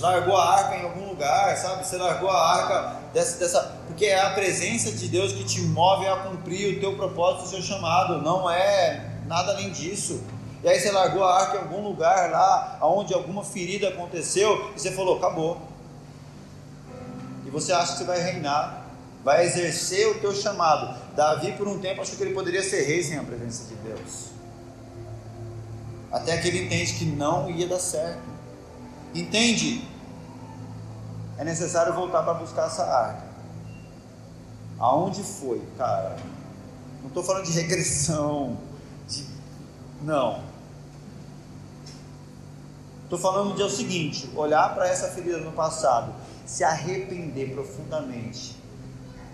largou 0.00 0.36
a 0.36 0.54
arca 0.54 0.76
em 0.76 0.82
algum 0.82 1.08
lugar, 1.08 1.56
sabe? 1.58 1.86
Você 1.86 1.98
largou 1.98 2.30
a 2.30 2.50
arca 2.50 2.96
dessa, 3.12 3.38
dessa. 3.38 3.80
Porque 3.86 4.06
é 4.06 4.20
a 4.20 4.30
presença 4.30 4.92
de 4.92 5.08
Deus 5.08 5.32
que 5.32 5.44
te 5.44 5.60
move 5.60 6.06
a 6.06 6.16
cumprir 6.16 6.76
o 6.76 6.80
teu 6.80 6.96
propósito, 6.96 7.44
o 7.44 7.48
seu 7.48 7.62
chamado, 7.62 8.22
não 8.22 8.50
é 8.50 9.06
nada 9.26 9.52
além 9.52 9.70
disso. 9.70 10.22
E 10.62 10.68
aí 10.68 10.78
você 10.78 10.90
largou 10.90 11.24
a 11.24 11.40
arca 11.40 11.56
em 11.56 11.60
algum 11.60 11.82
lugar 11.82 12.30
lá, 12.30 12.78
onde 12.82 13.14
alguma 13.14 13.42
ferida 13.42 13.88
aconteceu, 13.88 14.72
e 14.76 14.80
você 14.80 14.90
falou: 14.90 15.16
acabou. 15.16 15.69
E 17.50 17.52
você 17.52 17.72
acha 17.72 17.92
que 17.92 17.98
você 17.98 18.04
vai 18.04 18.20
reinar, 18.20 18.86
vai 19.22 19.44
exercer 19.44 20.06
o 20.08 20.20
teu 20.20 20.32
chamado. 20.32 20.96
Davi, 21.14 21.52
por 21.52 21.68
um 21.68 21.78
tempo, 21.78 22.00
achou 22.00 22.16
que 22.16 22.22
ele 22.22 22.32
poderia 22.32 22.62
ser 22.62 22.84
rei 22.84 23.02
sem 23.02 23.18
a 23.18 23.22
presença 23.22 23.64
de 23.64 23.74
Deus 23.74 24.30
até 26.10 26.38
que 26.38 26.48
ele 26.48 26.64
entende 26.64 26.94
que 26.94 27.04
não 27.04 27.48
ia 27.50 27.68
dar 27.68 27.78
certo. 27.78 28.22
Entende? 29.14 29.86
É 31.38 31.44
necessário 31.44 31.94
voltar 31.94 32.22
para 32.22 32.34
buscar 32.34 32.66
essa 32.66 32.84
arca. 32.84 33.30
Aonde 34.78 35.22
foi, 35.22 35.62
cara? 35.76 36.16
Não 37.00 37.08
estou 37.08 37.22
falando 37.22 37.44
de 37.44 37.52
regressão, 37.52 38.58
de... 39.08 39.26
não. 40.02 40.42
Estou 43.04 43.18
falando 43.18 43.54
de 43.54 43.62
é 43.62 43.64
o 43.64 43.70
seguinte: 43.70 44.30
olhar 44.34 44.74
para 44.74 44.88
essa 44.88 45.08
ferida 45.08 45.38
no 45.38 45.52
passado, 45.52 46.12
se 46.50 46.64
arrepender 46.64 47.52
profundamente 47.52 48.56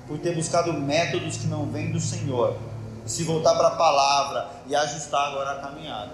por 0.06 0.18
ter 0.18 0.34
buscado 0.34 0.70
métodos 0.74 1.38
que 1.38 1.46
não 1.46 1.64
vêm 1.64 1.90
do 1.90 1.98
Senhor, 1.98 2.58
se 3.06 3.24
voltar 3.24 3.54
para 3.54 3.68
a 3.68 3.76
palavra 3.76 4.50
e 4.66 4.76
ajustar 4.76 5.28
agora 5.28 5.52
a 5.52 5.60
caminhada. 5.62 6.12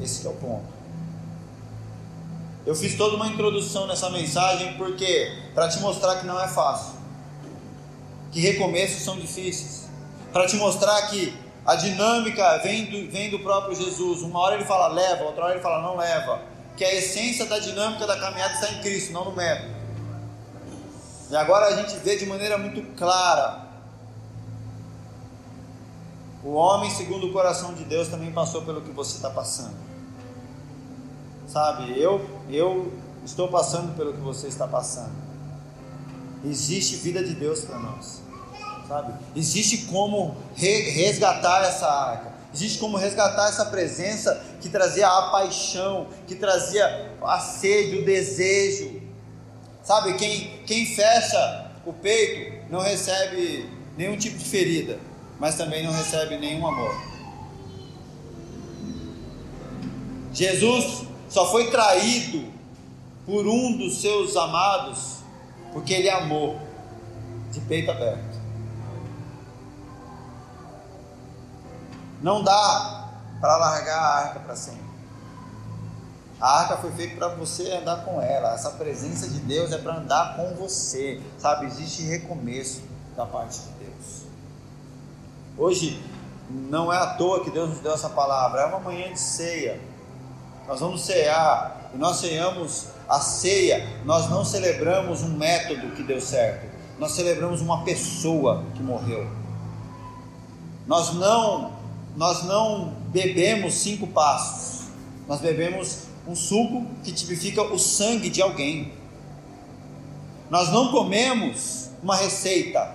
Esse 0.00 0.24
é 0.24 0.30
o 0.30 0.34
ponto. 0.34 0.68
Eu 2.64 2.76
fiz 2.76 2.96
toda 2.96 3.16
uma 3.16 3.26
introdução 3.26 3.88
nessa 3.88 4.08
mensagem 4.08 4.74
porque 4.74 5.36
para 5.52 5.68
te 5.68 5.80
mostrar 5.80 6.20
que 6.20 6.26
não 6.26 6.40
é 6.40 6.46
fácil, 6.46 6.94
que 8.30 8.40
recomeços 8.40 9.02
são 9.02 9.18
difíceis, 9.18 9.88
para 10.32 10.46
te 10.46 10.54
mostrar 10.54 11.08
que 11.08 11.36
a 11.66 11.74
dinâmica 11.74 12.58
vem 12.58 12.84
do, 12.84 13.10
vem 13.10 13.30
do 13.30 13.40
próprio 13.40 13.74
Jesus. 13.74 14.22
Uma 14.22 14.38
hora 14.38 14.54
ele 14.54 14.64
fala 14.64 14.86
leva, 14.86 15.24
outra 15.24 15.46
hora 15.46 15.54
ele 15.54 15.62
fala 15.62 15.82
não 15.82 15.96
leva. 15.96 16.59
Que 16.76 16.84
a 16.84 16.94
essência 16.94 17.46
da 17.46 17.58
dinâmica 17.58 18.06
da 18.06 18.18
caminhada 18.18 18.54
está 18.54 18.72
em 18.72 18.80
Cristo, 18.80 19.12
não 19.12 19.24
no 19.24 19.32
método. 19.32 19.74
E 21.30 21.36
agora 21.36 21.66
a 21.66 21.76
gente 21.76 21.96
vê 21.96 22.16
de 22.16 22.26
maneira 22.26 22.58
muito 22.58 22.82
clara. 22.96 23.68
O 26.42 26.52
homem, 26.52 26.90
segundo 26.90 27.28
o 27.28 27.32
coração 27.32 27.74
de 27.74 27.84
Deus, 27.84 28.08
também 28.08 28.32
passou 28.32 28.62
pelo 28.62 28.80
que 28.80 28.90
você 28.90 29.16
está 29.16 29.30
passando. 29.30 29.76
Sabe, 31.46 32.00
eu, 32.00 32.24
eu 32.48 32.92
estou 33.24 33.48
passando 33.48 33.94
pelo 33.96 34.12
que 34.12 34.20
você 34.20 34.48
está 34.48 34.66
passando. 34.66 35.12
Existe 36.44 36.96
vida 36.96 37.22
de 37.22 37.34
Deus 37.34 37.60
para 37.60 37.78
nós. 37.78 38.22
Sabe? 38.88 39.12
Existe 39.36 39.86
como 39.86 40.36
resgatar 40.56 41.64
essa 41.64 41.86
arca. 41.86 42.32
Existe 42.52 42.78
como 42.78 42.96
resgatar 42.96 43.48
essa 43.48 43.66
presença 43.66 44.42
que 44.60 44.68
trazia 44.68 45.06
a 45.06 45.30
paixão, 45.30 46.08
que 46.26 46.34
trazia 46.34 47.12
a 47.22 47.38
sede, 47.38 47.98
o 47.98 48.04
desejo. 48.04 49.00
Sabe, 49.82 50.14
quem, 50.14 50.62
quem 50.66 50.86
fecha 50.86 51.70
o 51.86 51.92
peito 51.92 52.70
não 52.70 52.80
recebe 52.80 53.68
nenhum 53.96 54.16
tipo 54.16 54.36
de 54.36 54.44
ferida, 54.44 54.98
mas 55.38 55.56
também 55.56 55.84
não 55.84 55.92
recebe 55.92 56.36
nenhum 56.36 56.66
amor. 56.66 56.94
Jesus 60.32 61.04
só 61.28 61.50
foi 61.50 61.70
traído 61.70 62.52
por 63.26 63.46
um 63.46 63.76
dos 63.76 64.00
seus 64.00 64.36
amados 64.36 65.18
porque 65.72 65.92
ele 65.94 66.10
amou 66.10 66.60
de 67.52 67.60
peito 67.60 67.90
aberto. 67.90 68.29
Não 72.20 72.42
dá 72.42 73.08
para 73.40 73.56
largar 73.56 73.98
a 73.98 74.14
arca 74.18 74.40
para 74.40 74.54
sempre. 74.54 74.90
A 76.40 76.60
arca 76.60 76.76
foi 76.78 76.90
feita 76.92 77.16
para 77.16 77.28
você 77.28 77.70
andar 77.72 78.04
com 78.04 78.20
ela. 78.20 78.54
Essa 78.54 78.70
presença 78.70 79.28
de 79.28 79.40
Deus 79.40 79.72
é 79.72 79.78
para 79.78 79.96
andar 79.96 80.36
com 80.36 80.54
você. 80.54 81.20
Sabe, 81.38 81.66
existe 81.66 82.02
recomeço 82.02 82.82
da 83.16 83.26
parte 83.26 83.60
de 83.60 83.84
Deus. 83.84 84.22
Hoje 85.58 86.02
não 86.48 86.92
é 86.92 86.96
à 86.96 87.14
toa 87.14 87.44
que 87.44 87.50
Deus 87.50 87.68
nos 87.70 87.80
deu 87.80 87.92
essa 87.92 88.08
palavra. 88.08 88.62
É 88.62 88.66
uma 88.66 88.80
manhã 88.80 89.12
de 89.12 89.20
ceia. 89.20 89.80
Nós 90.66 90.80
vamos 90.80 91.02
cear 91.02 91.90
e 91.94 91.98
nós 91.98 92.16
ceamos 92.16 92.86
a 93.08 93.20
ceia. 93.20 93.86
Nós 94.04 94.30
não 94.30 94.44
celebramos 94.44 95.22
um 95.22 95.36
método 95.36 95.90
que 95.94 96.02
deu 96.02 96.20
certo. 96.20 96.66
Nós 96.98 97.12
celebramos 97.12 97.60
uma 97.60 97.84
pessoa 97.84 98.64
que 98.74 98.82
morreu. 98.82 99.30
Nós 100.86 101.12
não 101.14 101.79
nós 102.20 102.44
não 102.44 102.92
bebemos 103.08 103.72
cinco 103.76 104.06
passos, 104.06 104.88
nós 105.26 105.40
bebemos 105.40 106.00
um 106.28 106.36
suco 106.36 106.84
que 107.02 107.12
tipifica 107.12 107.62
o 107.62 107.78
sangue 107.78 108.28
de 108.28 108.42
alguém. 108.42 108.92
Nós 110.50 110.70
não 110.70 110.90
comemos 110.90 111.88
uma 112.02 112.14
receita, 112.14 112.94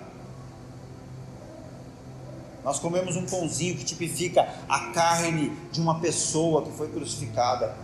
nós 2.64 2.78
comemos 2.78 3.16
um 3.16 3.26
pãozinho 3.26 3.76
que 3.76 3.84
tipifica 3.84 4.48
a 4.70 4.92
carne 4.92 5.58
de 5.72 5.82
uma 5.82 6.00
pessoa 6.00 6.62
que 6.62 6.72
foi 6.74 6.90
crucificada. 6.90 7.76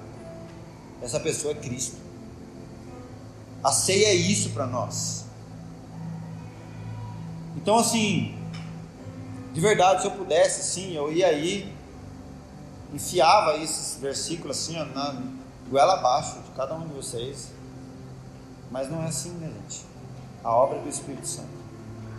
Essa 1.02 1.20
pessoa 1.20 1.54
é 1.54 1.56
Cristo. 1.56 1.98
A 3.64 3.72
ceia 3.72 4.10
é 4.10 4.14
isso 4.14 4.52
para 4.52 4.68
nós. 4.68 5.26
Então, 7.58 7.80
assim, 7.80 8.41
de 9.54 9.60
verdade, 9.60 10.02
se 10.02 10.08
eu 10.08 10.12
pudesse, 10.12 10.64
sim, 10.64 10.94
eu 10.94 11.12
ia 11.12 11.28
aí, 11.28 11.74
enfiava 12.94 13.58
esses 13.58 14.00
versículos 14.00 14.58
assim, 14.58 14.80
ó, 14.80 14.86
na 14.86 15.22
goela 15.70 15.94
abaixo 15.94 16.40
de 16.40 16.52
cada 16.52 16.76
um 16.76 16.88
de 16.88 16.94
vocês. 16.94 17.50
Mas 18.70 18.90
não 18.90 19.04
é 19.04 19.08
assim, 19.08 19.32
né, 19.32 19.52
gente? 19.62 19.86
A 20.44 20.54
obra 20.56 20.80
do 20.80 20.88
Espírito 20.88 21.28
Santo. 21.28 21.51